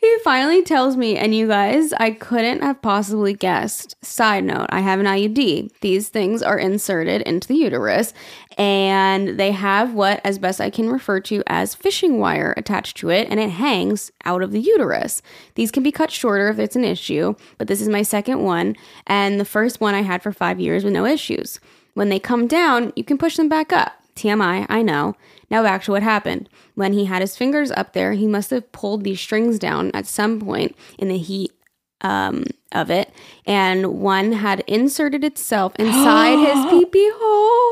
He 0.01 0.16
finally 0.20 0.62
tells 0.62 0.96
me, 0.96 1.16
and 1.16 1.34
you 1.34 1.49
guys, 1.49 1.92
I 1.94 2.12
couldn't 2.12 2.62
have 2.62 2.80
possibly 2.80 3.34
guessed. 3.34 3.96
Side 4.01 4.44
note, 4.44 4.66
I 4.70 4.80
have 4.80 5.01
an 5.01 5.07
IUD. 5.07 5.72
These 5.80 6.09
things 6.09 6.40
are 6.40 6.57
inserted 6.57 7.22
into 7.22 7.49
the 7.49 7.57
uterus, 7.57 8.14
and 8.57 9.40
they 9.40 9.51
have 9.51 9.94
what, 9.94 10.20
as 10.22 10.38
best 10.38 10.61
I 10.61 10.70
can 10.70 10.88
refer 10.88 11.18
to 11.22 11.42
as 11.49 11.74
fishing 11.74 12.20
wire 12.20 12.55
attached 12.57 12.96
to 12.99 13.11
it, 13.11 13.26
and 13.28 13.40
it 13.40 13.51
hangs 13.51 14.12
out 14.24 14.40
of 14.40 14.53
the 14.53 14.61
uterus. 14.61 15.20
These 15.57 15.72
can 15.72 15.82
be 15.82 15.90
cut 15.90 16.12
shorter 16.12 16.49
if 16.49 16.61
it's 16.61 16.76
an 16.76 16.84
issue, 16.84 17.34
but 17.59 17.66
this 17.66 17.80
is 17.80 17.88
my 17.88 18.03
second 18.03 18.44
one, 18.44 18.76
and 19.05 19.40
the 19.40 19.44
first 19.44 19.80
one 19.80 19.96
I 19.96 20.03
had 20.03 20.22
for 20.22 20.30
five 20.30 20.61
years 20.61 20.84
with 20.84 20.92
no 20.92 21.07
issues. 21.07 21.59
When 21.94 22.09
they 22.09 22.20
come 22.20 22.46
down, 22.46 22.92
you 22.94 23.03
can 23.03 23.18
push 23.18 23.36
them 23.36 23.49
back 23.49 23.72
up. 23.72 23.94
TMI, 24.14 24.66
I 24.68 24.82
know. 24.82 25.16
Now 25.51 25.62
back 25.62 25.82
to 25.84 25.92
what 25.92 26.03
happened. 26.03 26.49
When 26.74 26.92
he 26.92 27.07
had 27.07 27.22
his 27.22 27.36
fingers 27.36 27.70
up 27.70 27.92
there, 27.92 28.12
he 28.12 28.26
must 28.26 28.51
have 28.51 28.70
pulled 28.72 29.05
these 29.05 29.20
strings 29.20 29.59
down 29.59 29.90
at 29.92 30.07
some 30.07 30.40
point 30.40 30.76
in 30.99 31.09
the 31.09 31.18
heat 31.18 31.53
um, 32.01 32.44
of 32.72 32.90
it, 32.90 33.11
and 33.46 34.01
one 34.01 34.32
had 34.32 34.61
inserted 34.66 35.24
itself 35.24 35.74
inside 35.76 36.38
his 36.38 36.66
pee 36.70 36.84
pee 36.84 37.11
hole. 37.14 37.68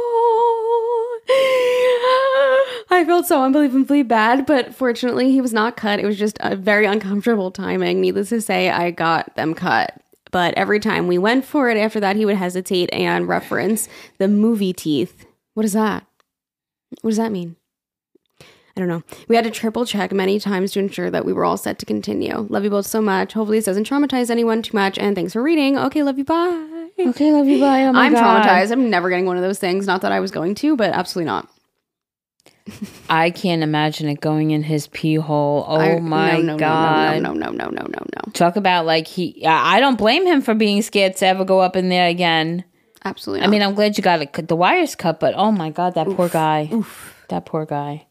I 2.89 3.05
felt 3.05 3.27
so 3.27 3.43
unbelievably 3.43 4.05
bad, 4.05 4.47
but 4.47 4.75
fortunately, 4.75 5.31
he 5.31 5.41
was 5.41 5.53
not 5.53 5.77
cut. 5.77 5.99
It 5.99 6.07
was 6.07 6.19
just 6.19 6.39
a 6.41 6.57
very 6.57 6.87
uncomfortable 6.87 7.51
timing. 7.51 8.01
Needless 8.01 8.31
to 8.31 8.41
say, 8.41 8.71
I 8.71 8.91
got 8.91 9.35
them 9.35 9.55
cut. 9.55 10.01
But 10.31 10.55
every 10.55 10.81
time 10.81 11.07
we 11.07 11.19
went 11.19 11.45
for 11.45 11.69
it 11.69 11.77
after 11.77 12.01
that, 12.01 12.17
he 12.17 12.25
would 12.25 12.37
hesitate 12.37 12.91
and 12.93 13.29
reference 13.29 13.89
the 14.19 14.29
movie 14.29 14.73
teeth. 14.73 15.27
What 15.55 15.65
is 15.65 15.73
that? 15.73 16.07
What 17.03 17.11
does 17.11 17.17
that 17.19 17.33
mean? 17.33 17.57
I 18.77 18.81
don't 18.81 18.89
know. 18.89 19.03
We 19.29 19.37
had 19.37 19.45
to 19.47 19.51
triple 19.51 19.87
check 19.87 20.13
many 20.13 20.39
times 20.39 20.73
to 20.73 20.81
ensure 20.81 21.11
that 21.11 21.25
we 21.25 21.33
were 21.33 21.45
all 21.47 21.57
set 21.57 21.79
to 21.79 21.87
continue. 21.87 22.47
Love 22.51 22.63
you 22.65 22.69
both 22.71 22.87
so 22.87 23.01
much. 23.01 23.33
Hopefully, 23.33 23.59
this 23.59 23.65
doesn't 23.65 23.89
traumatize 23.89 24.29
anyone 24.29 24.61
too 24.61 24.77
much. 24.77 24.99
And 24.99 25.17
thanks 25.17 25.33
for 25.33 25.43
reading. 25.43 25.79
Okay, 25.79 26.03
love 26.03 26.19
you. 26.19 26.25
Bye. 26.25 26.89
Okay, 26.99 27.33
love 27.33 27.47
you. 27.47 27.59
Bye. 27.59 27.85
Oh 27.85 27.93
my 27.93 28.05
I'm 28.07 28.13
God. 28.13 28.45
traumatized. 28.47 28.73
I'm 28.73 28.91
never 28.91 29.09
getting 29.09 29.25
one 29.25 29.37
of 29.39 29.43
those 29.43 29.59
things. 29.59 29.87
Not 29.87 30.03
that 30.03 30.13
I 30.13 30.21
was 30.21 30.31
going 30.31 30.55
to, 30.57 30.77
but 30.77 30.91
absolutely 30.93 31.27
not. 31.27 31.49
I 33.09 33.31
can't 33.31 33.63
imagine 33.63 34.09
it 34.09 34.21
going 34.21 34.51
in 34.51 34.63
his 34.63 34.89
pee 34.89 35.15
hole. 35.15 35.65
Oh 35.69 35.77
I- 35.77 36.01
my 36.01 36.33
no, 36.33 36.43
no, 36.43 36.59
god! 36.59 37.23
No, 37.23 37.33
no, 37.33 37.51
no, 37.51 37.51
no, 37.53 37.71
no, 37.71 37.83
no, 37.83 37.99
no. 38.27 38.33
Talk 38.33 38.57
about 38.57 38.85
like 38.87 39.07
he. 39.07 39.45
I 39.47 39.77
I 39.77 39.81
don't 39.81 39.97
blame 39.97 40.27
him 40.27 40.43
for 40.43 40.55
being 40.55 40.83
scared 40.83 41.17
to 41.17 41.27
ever 41.27 41.45
go 41.45 41.61
up 41.61 41.77
in 41.77 41.89
there 41.89 42.09
again. 42.09 42.65
Absolutely. 43.05 43.45
I 43.45 43.49
mean, 43.49 43.63
I'm 43.63 43.75
glad 43.75 43.97
you 43.97 44.03
got 44.03 44.21
it. 44.21 44.33
cut- 44.33 44.49
The 44.49 44.57
wires 44.57 44.97
cut, 44.97 45.21
but 45.21 45.35
oh 45.37 45.53
my 45.53 45.71
god, 45.71 45.95
that 45.95 46.09
poor 46.09 46.29
guy. 46.29 46.71
That 47.29 47.47
poor 47.47 47.65
guy. 47.67 48.07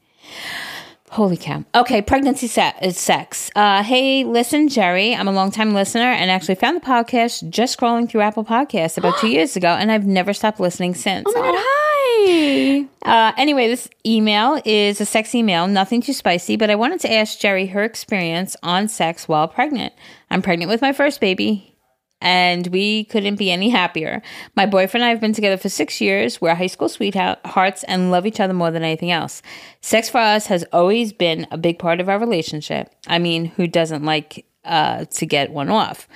Holy 1.12 1.38
cow. 1.38 1.64
Okay, 1.74 2.02
pregnancy 2.02 2.48
se- 2.48 2.74
is 2.82 2.98
sex. 2.98 3.50
Uh, 3.56 3.84
hey, 3.84 4.26
listen, 4.26 4.68
Jerry. 4.68 5.16
I'm 5.16 5.28
a 5.28 5.32
longtime 5.32 5.74
listener 5.74 6.02
and 6.12 6.30
actually 6.30 6.56
found 6.56 6.76
the 6.76 6.86
podcast 6.86 7.50
just 7.50 7.80
scrolling 7.80 8.10
through 8.10 8.22
Apple 8.22 8.44
Podcasts 8.44 8.98
about 8.98 9.18
two 9.20 9.28
years 9.30 9.56
ago, 9.56 9.70
and 9.70 9.92
I've 9.92 10.06
never 10.06 10.34
stopped 10.34 10.60
listening 10.60 10.94
since. 10.94 11.26
oh 11.28 11.34
my 11.34 11.42
god, 11.42 11.56
hi. 11.58 12.86
Uh, 13.04 13.34
anyway, 13.38 13.68
this 13.68 13.88
email 14.06 14.60
is 14.66 15.00
a 15.00 15.06
sex 15.06 15.34
email, 15.36 15.68
nothing 15.68 16.02
too 16.02 16.12
spicy, 16.12 16.58
but 16.58 16.70
I 16.70 16.76
wanted 16.76 17.00
to 17.02 17.14
ask 17.14 17.40
Jerry 17.40 17.68
her 17.68 17.84
experience 17.84 18.58
on 18.64 18.88
sex 18.88 19.28
while 19.28 19.48
pregnant. 19.48 19.94
I'm 20.32 20.42
pregnant 20.42 20.70
with 20.70 20.82
my 20.82 20.92
first 20.92 21.22
baby 21.22 21.75
and 22.22 22.68
we 22.68 23.05
couldn't 23.05 23.36
be 23.36 23.51
any 23.51 23.70
happier. 23.70 24.22
My 24.55 24.66
boyfriend 24.66 25.03
and 25.03 25.07
I 25.07 25.09
have 25.09 25.22
been 25.22 25.34
together 25.34 25.57
for 25.57 25.70
six 25.70 26.01
years. 26.01 26.41
We're 26.41 26.55
high 26.55 26.68
school 26.68 26.89
sweethearts 26.89 27.84
and 27.84 28.11
love 28.11 28.26
each 28.26 28.39
other 28.39 28.53
more 28.53 28.72
than 28.72 28.84
anything 28.84 29.11
else. 29.11 29.41
Sex 29.82 30.09
for 30.09 30.20
us 30.20 30.47
has 30.47 30.66
always 30.72 31.13
been 31.13 31.47
a 31.51 31.57
big 31.57 31.80
part 31.80 31.99
of 31.99 32.09
our 32.09 32.20
relationship. 32.20 32.93
I 33.07 33.20
mean, 33.20 33.45
who 33.45 33.68
doesn't 33.68 34.03
like 34.03 34.45
uh, 34.66 35.05
to 35.05 35.26
get 35.26 35.51
one 35.51 35.70
off. 35.70 36.07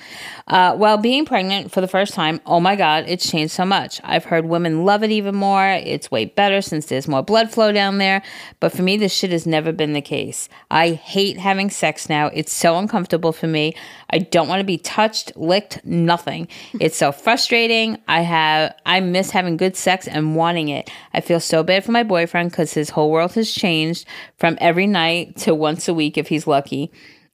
Uh, 0.46 0.74
while 0.74 0.98
being 0.98 1.24
pregnant 1.24 1.70
for 1.70 1.80
the 1.80 1.88
first 1.88 2.12
time, 2.12 2.40
oh 2.44 2.58
my 2.58 2.74
God, 2.74 3.04
it's 3.06 3.30
changed 3.30 3.52
so 3.52 3.64
much. 3.64 4.00
I've 4.02 4.24
heard 4.24 4.44
women 4.44 4.84
love 4.84 5.04
it 5.04 5.10
even 5.10 5.36
more. 5.36 5.64
It's 5.64 6.10
way 6.10 6.24
better 6.24 6.60
since 6.60 6.86
there's 6.86 7.06
more 7.06 7.22
blood 7.22 7.50
flow 7.52 7.72
down 7.72 7.98
there. 7.98 8.22
But 8.58 8.72
for 8.72 8.82
me, 8.82 8.96
this 8.96 9.12
shit 9.12 9.30
has 9.30 9.46
never 9.46 9.72
been 9.72 9.92
the 9.92 10.00
case. 10.00 10.48
I 10.70 10.90
hate 10.90 11.38
having 11.38 11.70
sex 11.70 12.08
now. 12.08 12.26
It's 12.28 12.52
so 12.52 12.76
uncomfortable 12.78 13.32
for 13.32 13.46
me. 13.46 13.74
I 14.10 14.18
don't 14.18 14.48
want 14.48 14.60
to 14.60 14.64
be 14.64 14.78
touched, 14.78 15.36
licked, 15.36 15.84
nothing. 15.84 16.48
It's 16.80 16.96
so 16.96 17.12
frustrating. 17.12 17.98
I 18.08 18.22
have, 18.22 18.74
I 18.84 19.00
miss 19.00 19.30
having 19.30 19.56
good 19.56 19.76
sex 19.76 20.08
and 20.08 20.34
wanting 20.34 20.68
it. 20.68 20.90
I 21.14 21.20
feel 21.20 21.40
so 21.40 21.62
bad 21.62 21.84
for 21.84 21.92
my 21.92 22.02
boyfriend 22.02 22.50
because 22.50 22.74
his 22.74 22.90
whole 22.90 23.10
world 23.10 23.32
has 23.34 23.52
changed 23.52 24.06
from 24.36 24.58
every 24.60 24.86
night 24.86 25.36
to 25.38 25.54
once 25.54 25.86
a 25.86 25.94
week 25.94 26.18
if 26.18 26.28
he's 26.28 26.46
lucky. 26.46 26.90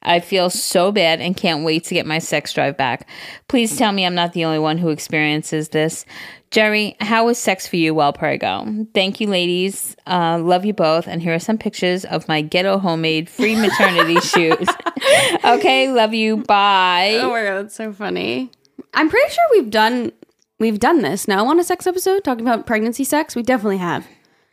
I 0.07 0.21
feel 0.21 0.49
so 0.49 0.93
bad 0.93 1.21
and 1.21 1.37
can't 1.37 1.65
wait 1.65 1.85
to 1.85 1.95
get 1.95 2.07
my 2.07 2.19
sex 2.19 2.53
drive 2.53 2.77
back. 2.77 3.09
Please 3.49 3.77
tell 3.77 3.93
me 3.93 4.07
I'm 4.07 4.15
not 4.15 4.33
the 4.33 4.45
only 4.45 4.61
one 4.61 4.79
who 4.79 4.91
experiences 4.91 5.71
this. 5.71 6.07
Jerry, 6.53 6.97
how 7.01 7.27
was 7.27 7.39
sex 7.39 7.67
for 7.67 7.77
you 7.77 7.93
while 7.93 8.13
prego? 8.13 8.87
Thank 8.95 9.21
you, 9.21 9.27
ladies. 9.27 9.97
Uh, 10.07 10.39
love 10.39 10.65
you 10.65 10.73
both. 10.73 11.09
And 11.09 11.21
here 11.21 11.35
are 11.35 11.41
some 11.41 11.59
pictures 11.59 12.05
of 12.05 12.29
my 12.29 12.41
ghetto 12.41 12.79
homemade 12.79 13.29
free 13.29 13.57
maternity 13.61 14.21
shoes. 14.21 14.69
okay, 15.45 15.93
love 15.93 16.15
you. 16.15 16.39
Bye. 16.39 17.19
Oh 17.21 17.31
my 17.31 17.43
god, 17.43 17.65
that's 17.65 17.75
so 17.75 17.93
funny. 17.93 18.51
I'm 18.95 19.11
pretty 19.11 19.33
sure 19.33 19.45
we've 19.53 19.71
done 19.71 20.13
we've 20.59 20.79
done 20.79 21.03
this 21.03 21.29
now 21.29 21.47
on 21.47 21.61
a 21.61 21.65
sex 21.65 21.87
episode 21.87 22.25
talking 22.25 22.47
about 22.47 22.65
pregnancy 22.67 23.05
sex. 23.05 23.35
We 23.35 23.43
definitely 23.43 23.79
have 23.79 24.07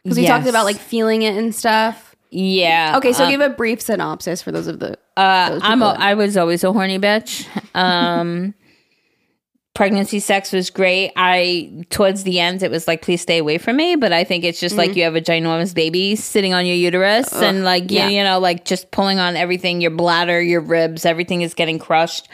because 0.04 0.18
we 0.18 0.26
talked 0.26 0.48
about 0.48 0.66
like 0.66 0.78
feeling 0.78 1.22
it 1.22 1.38
and 1.38 1.54
stuff. 1.54 2.13
Yeah. 2.34 2.96
Okay, 2.98 3.14
so 3.14 3.26
um, 3.26 3.32
give 3.32 3.42
a 3.42 3.50
brief 3.50 3.82
synopsis 3.82 4.42
for 4.42 4.52
those 4.52 4.68
of 4.68 4.80
the. 4.80 4.98
Uh, 5.16 5.50
those 5.52 5.62
I'm 5.64 5.82
a, 5.82 5.96
I 5.98 6.16
was 6.16 6.36
always 6.36 6.64
a 6.64 6.74
horny 6.74 6.98
bitch. 6.98 7.48
Um, 7.76 8.56
pregnancy 9.76 10.20
sex 10.20 10.52
was 10.52 10.70
great. 10.70 11.12
I 11.16 11.86
towards 11.90 12.24
the 12.24 12.40
end 12.40 12.62
it 12.64 12.70
was 12.70 12.88
like 12.88 13.02
please 13.02 13.22
stay 13.22 13.38
away 13.38 13.58
from 13.58 13.76
me, 13.76 13.96
but 13.96 14.14
I 14.14 14.24
think 14.24 14.44
it's 14.44 14.60
just 14.60 14.74
Mm-hmm. 14.74 14.80
like 14.80 14.96
you 14.96 15.04
have 15.04 15.16
a 15.16 15.22
ginormous 15.22 15.74
baby 15.74 16.16
sitting 16.16 16.54
on 16.54 16.66
your 16.66 16.76
uterus 16.76 17.34
and 17.34 17.64
like 17.64 17.92
yeah. 17.92 18.08
you, 18.08 18.18
you 18.18 18.24
know 18.24 18.40
like 18.40 18.66
just 18.66 18.92
pulling 18.92 19.20
on 19.20 19.36
everything, 19.36 19.82
your 19.82 19.92
bladder, 19.92 20.42
your 20.42 20.62
ribs, 20.62 21.06
everything 21.06 21.42
is 21.42 21.54
getting 21.54 21.80
crushed. 21.80 22.28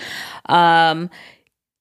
Um, 0.45 1.09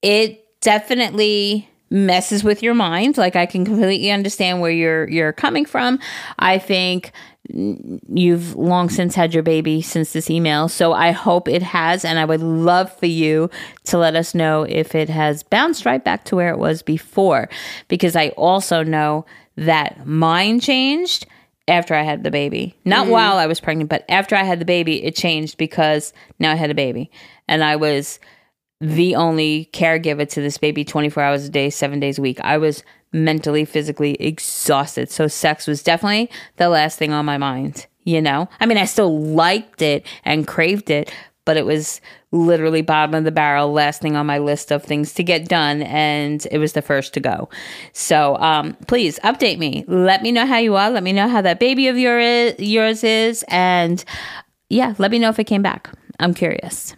it 0.02 0.44
definitely 0.60 1.68
messes 1.90 2.44
with 2.44 2.62
your 2.62 2.74
mind 2.74 3.16
like 3.16 3.34
i 3.34 3.46
can 3.46 3.64
completely 3.64 4.10
understand 4.10 4.60
where 4.60 4.70
you're 4.70 5.08
you're 5.08 5.32
coming 5.32 5.64
from 5.64 5.98
i 6.38 6.58
think 6.58 7.12
you've 7.48 8.54
long 8.56 8.90
since 8.90 9.14
had 9.14 9.32
your 9.32 9.42
baby 9.42 9.80
since 9.80 10.12
this 10.12 10.30
email. 10.30 10.68
So 10.68 10.92
i 10.92 11.12
hope 11.12 11.48
it 11.48 11.62
has 11.62 12.04
and 12.04 12.18
i 12.18 12.24
would 12.24 12.42
love 12.42 12.94
for 12.98 13.06
you 13.06 13.50
to 13.84 13.98
let 13.98 14.14
us 14.16 14.34
know 14.34 14.62
if 14.62 14.94
it 14.94 15.08
has 15.08 15.42
bounced 15.42 15.86
right 15.86 16.04
back 16.04 16.24
to 16.24 16.36
where 16.36 16.50
it 16.50 16.58
was 16.58 16.82
before. 16.82 17.48
Because 17.88 18.16
i 18.16 18.28
also 18.30 18.82
know 18.82 19.24
that 19.56 20.06
mine 20.06 20.60
changed 20.60 21.26
after 21.66 21.94
i 21.94 22.02
had 22.02 22.22
the 22.22 22.30
baby. 22.30 22.76
Not 22.84 23.04
mm-hmm. 23.04 23.12
while 23.12 23.36
i 23.36 23.46
was 23.46 23.60
pregnant 23.60 23.88
but 23.88 24.04
after 24.08 24.36
i 24.36 24.42
had 24.42 24.60
the 24.60 24.64
baby 24.66 25.04
it 25.04 25.16
changed 25.16 25.56
because 25.56 26.12
now 26.38 26.52
i 26.52 26.56
had 26.56 26.70
a 26.70 26.74
baby. 26.74 27.10
And 27.46 27.64
i 27.64 27.76
was 27.76 28.20
the 28.80 29.16
only 29.16 29.68
caregiver 29.72 30.28
to 30.28 30.40
this 30.40 30.58
baby 30.58 30.84
24 30.84 31.22
hours 31.22 31.44
a 31.44 31.48
day, 31.48 31.68
seven 31.68 31.98
days 31.98 32.18
a 32.18 32.22
week. 32.22 32.38
I 32.40 32.58
was 32.58 32.84
mentally, 33.12 33.64
physically 33.64 34.14
exhausted. 34.14 35.10
So, 35.10 35.28
sex 35.28 35.66
was 35.66 35.82
definitely 35.82 36.30
the 36.56 36.68
last 36.68 36.98
thing 36.98 37.12
on 37.12 37.24
my 37.24 37.38
mind, 37.38 37.86
you 38.04 38.20
know? 38.20 38.48
I 38.60 38.66
mean, 38.66 38.78
I 38.78 38.84
still 38.84 39.20
liked 39.20 39.82
it 39.82 40.06
and 40.24 40.46
craved 40.46 40.90
it, 40.90 41.12
but 41.44 41.56
it 41.56 41.64
was 41.64 42.00
literally 42.30 42.82
bottom 42.82 43.14
of 43.14 43.24
the 43.24 43.30
barrel, 43.30 43.72
last 43.72 44.02
thing 44.02 44.16
on 44.16 44.26
my 44.26 44.38
list 44.38 44.70
of 44.70 44.82
things 44.82 45.14
to 45.14 45.22
get 45.22 45.48
done. 45.48 45.82
And 45.82 46.46
it 46.50 46.58
was 46.58 46.74
the 46.74 46.82
first 46.82 47.14
to 47.14 47.20
go. 47.20 47.48
So, 47.92 48.36
um, 48.36 48.74
please 48.86 49.18
update 49.24 49.58
me. 49.58 49.84
Let 49.88 50.22
me 50.22 50.32
know 50.32 50.46
how 50.46 50.58
you 50.58 50.76
are. 50.76 50.90
Let 50.90 51.02
me 51.02 51.12
know 51.12 51.28
how 51.28 51.40
that 51.40 51.58
baby 51.58 51.88
of 51.88 51.96
your, 51.96 52.20
yours 52.20 53.02
is. 53.02 53.44
And 53.48 54.04
yeah, 54.68 54.94
let 54.98 55.10
me 55.10 55.18
know 55.18 55.30
if 55.30 55.38
it 55.38 55.44
came 55.44 55.62
back. 55.62 55.90
I'm 56.20 56.34
curious. 56.34 56.94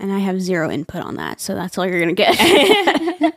And 0.00 0.12
I 0.12 0.18
have 0.18 0.40
zero 0.40 0.70
input 0.70 1.02
on 1.02 1.16
that, 1.16 1.40
so 1.40 1.54
that's 1.54 1.76
all 1.76 1.86
you're 1.86 2.00
gonna 2.00 2.14
get. 2.14 2.34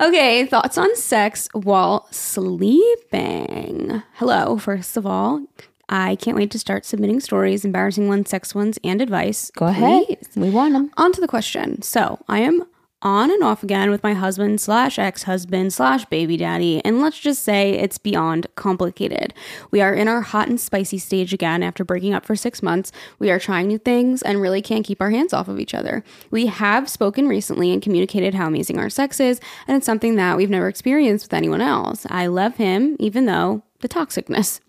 okay, 0.00 0.46
thoughts 0.46 0.78
on 0.78 0.94
sex 0.94 1.48
while 1.52 2.06
sleeping. 2.12 4.02
Hello, 4.14 4.58
first 4.58 4.96
of 4.96 5.04
all. 5.04 5.44
I 5.88 6.16
can't 6.16 6.36
wait 6.36 6.50
to 6.52 6.58
start 6.58 6.86
submitting 6.86 7.20
stories, 7.20 7.64
embarrassing 7.64 8.08
ones, 8.08 8.30
sex 8.30 8.54
ones, 8.54 8.78
and 8.82 9.02
advice. 9.02 9.50
Go 9.56 9.66
ahead. 9.66 10.06
Please. 10.06 10.28
We 10.36 10.48
want 10.48 10.72
them. 10.72 10.90
On 10.96 11.12
to 11.12 11.20
the 11.20 11.28
question. 11.28 11.82
So 11.82 12.18
I 12.28 12.38
am 12.38 12.62
on 13.02 13.30
and 13.30 13.42
off 13.42 13.62
again 13.62 13.90
with 13.90 14.02
my 14.02 14.14
husband 14.14 14.60
slash 14.60 14.98
ex 14.98 15.24
husband 15.24 15.72
slash 15.72 16.04
baby 16.06 16.36
daddy, 16.36 16.80
and 16.84 17.00
let's 17.02 17.18
just 17.18 17.42
say 17.42 17.72
it's 17.72 17.98
beyond 17.98 18.46
complicated. 18.54 19.34
We 19.70 19.80
are 19.80 19.92
in 19.92 20.08
our 20.08 20.22
hot 20.22 20.48
and 20.48 20.60
spicy 20.60 20.98
stage 20.98 21.34
again 21.34 21.62
after 21.62 21.84
breaking 21.84 22.14
up 22.14 22.24
for 22.24 22.36
six 22.36 22.62
months. 22.62 22.92
We 23.18 23.30
are 23.30 23.38
trying 23.38 23.66
new 23.66 23.78
things 23.78 24.22
and 24.22 24.40
really 24.40 24.62
can't 24.62 24.86
keep 24.86 25.00
our 25.00 25.10
hands 25.10 25.32
off 25.32 25.48
of 25.48 25.60
each 25.60 25.74
other. 25.74 26.04
We 26.30 26.46
have 26.46 26.88
spoken 26.88 27.28
recently 27.28 27.72
and 27.72 27.82
communicated 27.82 28.34
how 28.34 28.46
amazing 28.46 28.78
our 28.78 28.90
sex 28.90 29.20
is, 29.20 29.40
and 29.66 29.76
it's 29.76 29.86
something 29.86 30.16
that 30.16 30.36
we've 30.36 30.50
never 30.50 30.68
experienced 30.68 31.26
with 31.26 31.34
anyone 31.34 31.60
else. 31.60 32.06
I 32.08 32.26
love 32.28 32.56
him, 32.56 32.96
even 32.98 33.26
though 33.26 33.62
the 33.80 33.88
toxicness. 33.88 34.60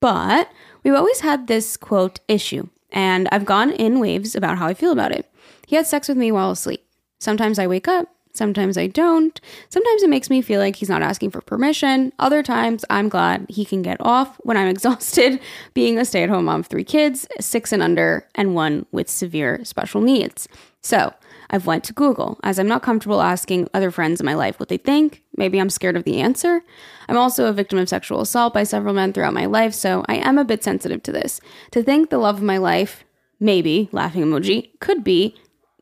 But 0.00 0.50
we've 0.82 0.94
always 0.94 1.20
had 1.20 1.46
this 1.46 1.76
quote 1.76 2.20
issue, 2.28 2.68
and 2.90 3.28
I've 3.32 3.44
gone 3.44 3.72
in 3.72 4.00
waves 4.00 4.34
about 4.34 4.58
how 4.58 4.66
I 4.66 4.74
feel 4.74 4.92
about 4.92 5.12
it. 5.12 5.30
He 5.66 5.76
had 5.76 5.86
sex 5.86 6.08
with 6.08 6.16
me 6.16 6.30
while 6.30 6.50
asleep. 6.50 6.85
Sometimes 7.18 7.58
I 7.58 7.66
wake 7.66 7.88
up, 7.88 8.08
sometimes 8.36 8.76
I 8.76 8.86
don't. 8.86 9.40
Sometimes 9.68 10.02
it 10.02 10.10
makes 10.10 10.30
me 10.30 10.42
feel 10.42 10.60
like 10.60 10.76
he's 10.76 10.88
not 10.88 11.02
asking 11.02 11.30
for 11.30 11.40
permission. 11.40 12.12
Other 12.18 12.42
times 12.42 12.84
I'm 12.90 13.08
glad 13.08 13.46
he 13.48 13.64
can 13.64 13.82
get 13.82 13.96
off 14.00 14.36
when 14.40 14.56
I'm 14.56 14.68
exhausted 14.76 15.40
being 15.74 15.98
a 15.98 16.04
stay 16.04 16.22
at 16.22 16.28
home 16.28 16.46
mom 16.46 16.60
of 16.60 16.66
three 16.66 16.84
kids, 16.84 17.26
six 17.40 17.72
and 17.72 17.82
under, 17.82 18.28
and 18.34 18.54
one 18.54 18.86
with 18.92 19.08
severe 19.08 19.64
special 19.64 20.00
needs. 20.00 20.48
So 20.82 21.12
I've 21.50 21.66
went 21.66 21.84
to 21.84 21.92
Google 21.92 22.38
as 22.42 22.58
I'm 22.58 22.68
not 22.68 22.82
comfortable 22.82 23.22
asking 23.22 23.68
other 23.72 23.90
friends 23.90 24.20
in 24.20 24.26
my 24.26 24.34
life 24.34 24.58
what 24.58 24.68
they 24.68 24.76
think. 24.76 25.22
Maybe 25.36 25.60
I'm 25.60 25.70
scared 25.70 25.96
of 25.96 26.04
the 26.04 26.20
answer. 26.20 26.62
I'm 27.08 27.16
also 27.16 27.46
a 27.46 27.52
victim 27.52 27.78
of 27.78 27.88
sexual 27.88 28.20
assault 28.20 28.54
by 28.54 28.64
several 28.64 28.94
men 28.94 29.12
throughout 29.12 29.34
my 29.34 29.46
life, 29.46 29.74
so 29.74 30.04
I 30.08 30.16
am 30.16 30.38
a 30.38 30.44
bit 30.44 30.64
sensitive 30.64 31.02
to 31.04 31.12
this. 31.12 31.40
To 31.72 31.82
think 31.82 32.10
the 32.10 32.18
love 32.18 32.36
of 32.36 32.42
my 32.42 32.58
life, 32.58 33.04
maybe, 33.38 33.88
laughing 33.92 34.24
emoji, 34.24 34.78
could 34.80 35.04
be 35.04 35.36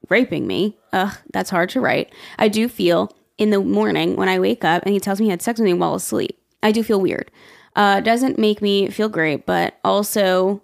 raping 0.08 0.46
me. 0.46 0.76
Ugh, 0.92 1.16
that's 1.32 1.50
hard 1.50 1.70
to 1.70 1.80
write. 1.80 2.12
I 2.38 2.48
do 2.48 2.68
feel 2.68 3.14
in 3.38 3.50
the 3.50 3.60
morning 3.60 4.16
when 4.16 4.28
I 4.28 4.38
wake 4.38 4.64
up 4.64 4.82
and 4.84 4.92
he 4.92 5.00
tells 5.00 5.20
me 5.20 5.26
he 5.26 5.30
had 5.30 5.42
sex 5.42 5.58
with 5.58 5.66
me 5.66 5.74
while 5.74 5.94
asleep. 5.94 6.38
I 6.62 6.72
do 6.72 6.82
feel 6.82 7.00
weird. 7.00 7.30
Uh, 7.76 8.00
doesn't 8.00 8.38
make 8.38 8.62
me 8.62 8.88
feel 8.88 9.08
great, 9.08 9.46
but 9.46 9.78
also 9.84 10.62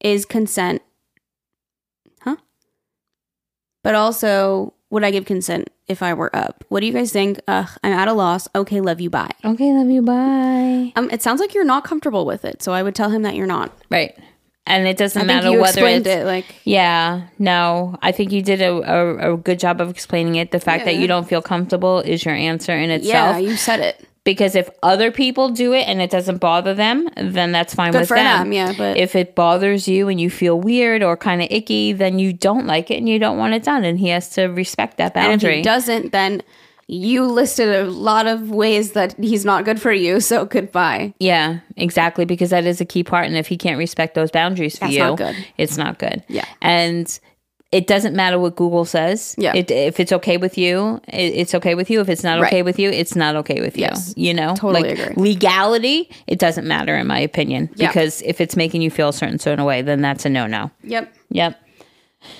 is 0.00 0.24
consent. 0.26 0.82
Huh? 2.20 2.36
But 3.82 3.94
also, 3.94 4.74
would 4.90 5.04
I 5.04 5.10
give 5.10 5.24
consent 5.24 5.70
if 5.86 6.02
I 6.02 6.14
were 6.14 6.34
up? 6.34 6.64
What 6.68 6.80
do 6.80 6.86
you 6.86 6.92
guys 6.92 7.12
think? 7.12 7.40
Ugh, 7.46 7.68
I'm 7.82 7.92
at 7.92 8.08
a 8.08 8.12
loss. 8.12 8.48
Okay, 8.54 8.80
love 8.80 9.00
you. 9.00 9.10
Bye. 9.10 9.30
Okay, 9.44 9.72
love 9.72 9.88
you. 9.88 10.02
Bye. 10.02 10.92
Um, 10.96 11.08
it 11.10 11.22
sounds 11.22 11.40
like 11.40 11.54
you're 11.54 11.64
not 11.64 11.84
comfortable 11.84 12.26
with 12.26 12.44
it, 12.44 12.62
so 12.62 12.72
I 12.72 12.82
would 12.82 12.94
tell 12.94 13.10
him 13.10 13.22
that 13.22 13.36
you're 13.36 13.46
not. 13.46 13.72
Right. 13.90 14.18
And 14.66 14.86
it 14.88 14.96
doesn't 14.96 15.20
I 15.20 15.26
think 15.26 15.36
matter 15.36 15.50
you 15.50 15.60
whether 15.60 15.72
explained 15.80 16.06
it's 16.06 16.22
it 16.22 16.24
like 16.24 16.46
yeah, 16.64 17.26
no. 17.38 17.98
I 18.00 18.12
think 18.12 18.32
you 18.32 18.40
did 18.40 18.62
a, 18.62 18.72
a, 18.72 19.34
a 19.34 19.36
good 19.36 19.58
job 19.58 19.80
of 19.80 19.90
explaining 19.90 20.36
it. 20.36 20.52
The 20.52 20.60
fact 20.60 20.86
that 20.86 20.96
you 20.96 21.06
don't 21.06 21.28
feel 21.28 21.42
comfortable 21.42 22.00
is 22.00 22.24
your 22.24 22.34
answer 22.34 22.72
in 22.72 22.88
itself 22.90 23.36
yeah, 23.36 23.38
you 23.38 23.56
said 23.56 23.80
it. 23.80 24.08
because 24.24 24.54
if 24.54 24.70
other 24.82 25.10
people 25.10 25.50
do 25.50 25.74
it 25.74 25.86
and 25.86 26.00
it 26.00 26.08
doesn't 26.08 26.38
bother 26.38 26.72
them, 26.72 27.10
then 27.14 27.52
that's 27.52 27.74
fine 27.74 27.92
Good 27.92 28.00
with 28.00 28.08
for 28.08 28.16
them. 28.16 28.44
them, 28.44 28.52
yeah, 28.54 28.72
but- 28.76 28.96
if 28.96 29.14
it 29.14 29.34
bothers 29.34 29.86
you 29.86 30.08
and 30.08 30.18
you 30.18 30.30
feel 30.30 30.58
weird 30.58 31.02
or 31.02 31.14
kind 31.18 31.42
of 31.42 31.48
icky, 31.50 31.92
then 31.92 32.18
you 32.18 32.32
don't 32.32 32.66
like 32.66 32.90
it 32.90 32.96
and 32.96 33.06
you 33.08 33.18
don't 33.18 33.36
want 33.36 33.52
it 33.52 33.64
done, 33.64 33.84
and 33.84 33.98
he 33.98 34.08
has 34.08 34.30
to 34.30 34.44
respect 34.46 34.96
that 34.96 35.14
And 35.14 35.24
if 35.26 35.30
boundary. 35.42 35.56
he 35.58 35.62
doesn't, 35.62 36.12
then 36.12 36.40
you 36.86 37.24
listed 37.26 37.68
a 37.74 37.84
lot 37.90 38.26
of 38.26 38.50
ways 38.50 38.92
that 38.92 39.14
he's 39.18 39.44
not 39.44 39.64
good 39.64 39.80
for 39.80 39.92
you. 39.92 40.20
So 40.20 40.44
goodbye. 40.44 41.14
Yeah, 41.18 41.60
exactly. 41.76 42.24
Because 42.24 42.50
that 42.50 42.64
is 42.64 42.80
a 42.80 42.84
key 42.84 43.04
part. 43.04 43.26
And 43.26 43.36
if 43.36 43.46
he 43.46 43.56
can't 43.56 43.78
respect 43.78 44.14
those 44.14 44.30
boundaries 44.30 44.74
for 44.74 44.80
That's 44.86 44.94
you, 44.94 45.00
not 45.00 45.18
good. 45.18 45.36
it's 45.56 45.76
not 45.78 45.98
good. 45.98 46.22
Yeah. 46.28 46.44
And 46.60 47.18
it 47.72 47.86
doesn't 47.88 48.14
matter 48.14 48.38
what 48.38 48.54
Google 48.54 48.84
says. 48.84 49.34
Yeah. 49.36 49.52
It, 49.56 49.68
if 49.70 49.98
it's 49.98 50.12
okay 50.12 50.36
with 50.36 50.56
you, 50.56 51.00
it, 51.08 51.34
it's 51.34 51.54
okay 51.56 51.74
with 51.74 51.90
you. 51.90 52.00
If 52.00 52.08
it's 52.08 52.22
not 52.22 52.38
Right. 52.40 52.46
okay 52.52 52.62
with 52.62 52.78
you, 52.78 52.88
it's 52.90 53.16
not 53.16 53.34
okay 53.36 53.60
with 53.60 53.76
you. 53.76 53.82
Yes. 53.82 54.14
You 54.16 54.32
know, 54.32 54.54
Totally 54.54 54.90
like 54.90 54.98
agree. 54.98 55.14
legality, 55.32 56.08
it 56.28 56.38
doesn't 56.38 56.68
matter 56.68 56.94
in 56.96 57.06
my 57.08 57.18
opinion. 57.18 57.70
Yeah. 57.74 57.88
Because 57.88 58.22
if 58.22 58.40
it's 58.40 58.54
making 58.56 58.82
you 58.82 58.90
feel 58.90 59.08
a 59.08 59.12
certain 59.12 59.58
of 59.58 59.66
way, 59.66 59.82
then 59.82 60.02
that's 60.02 60.24
a 60.24 60.28
no 60.28 60.46
no. 60.46 60.70
Yep. 60.84 61.12
Yep. 61.30 61.60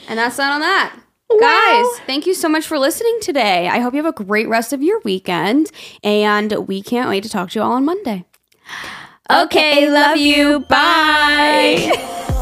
And 0.09 0.19
that's 0.19 0.37
that 0.37 0.53
on 0.53 0.61
that. 0.61 0.97
Guys, 1.41 1.87
thank 2.07 2.27
you 2.27 2.35
so 2.35 2.49
much 2.49 2.67
for 2.67 2.79
listening 2.79 3.19
today. 3.21 3.69
I 3.69 3.81
hope 3.81 3.95
you 3.95 4.03
have 4.03 4.15
a 4.19 4.25
great 4.25 4.49
rest 4.49 4.73
of 4.73 4.83
your 4.83 5.01
weekend. 5.05 5.71
And 6.03 6.53
we 6.69 6.83
can't 6.83 7.09
wait 7.09 7.23
to 7.25 7.29
talk 7.29 7.51
to 7.51 7.59
you 7.59 7.63
all 7.65 7.73
on 7.73 7.85
Monday. 7.85 8.25
Okay, 9.31 9.91
love 9.91 10.17
you. 10.17 10.61
Bye. 10.61 12.33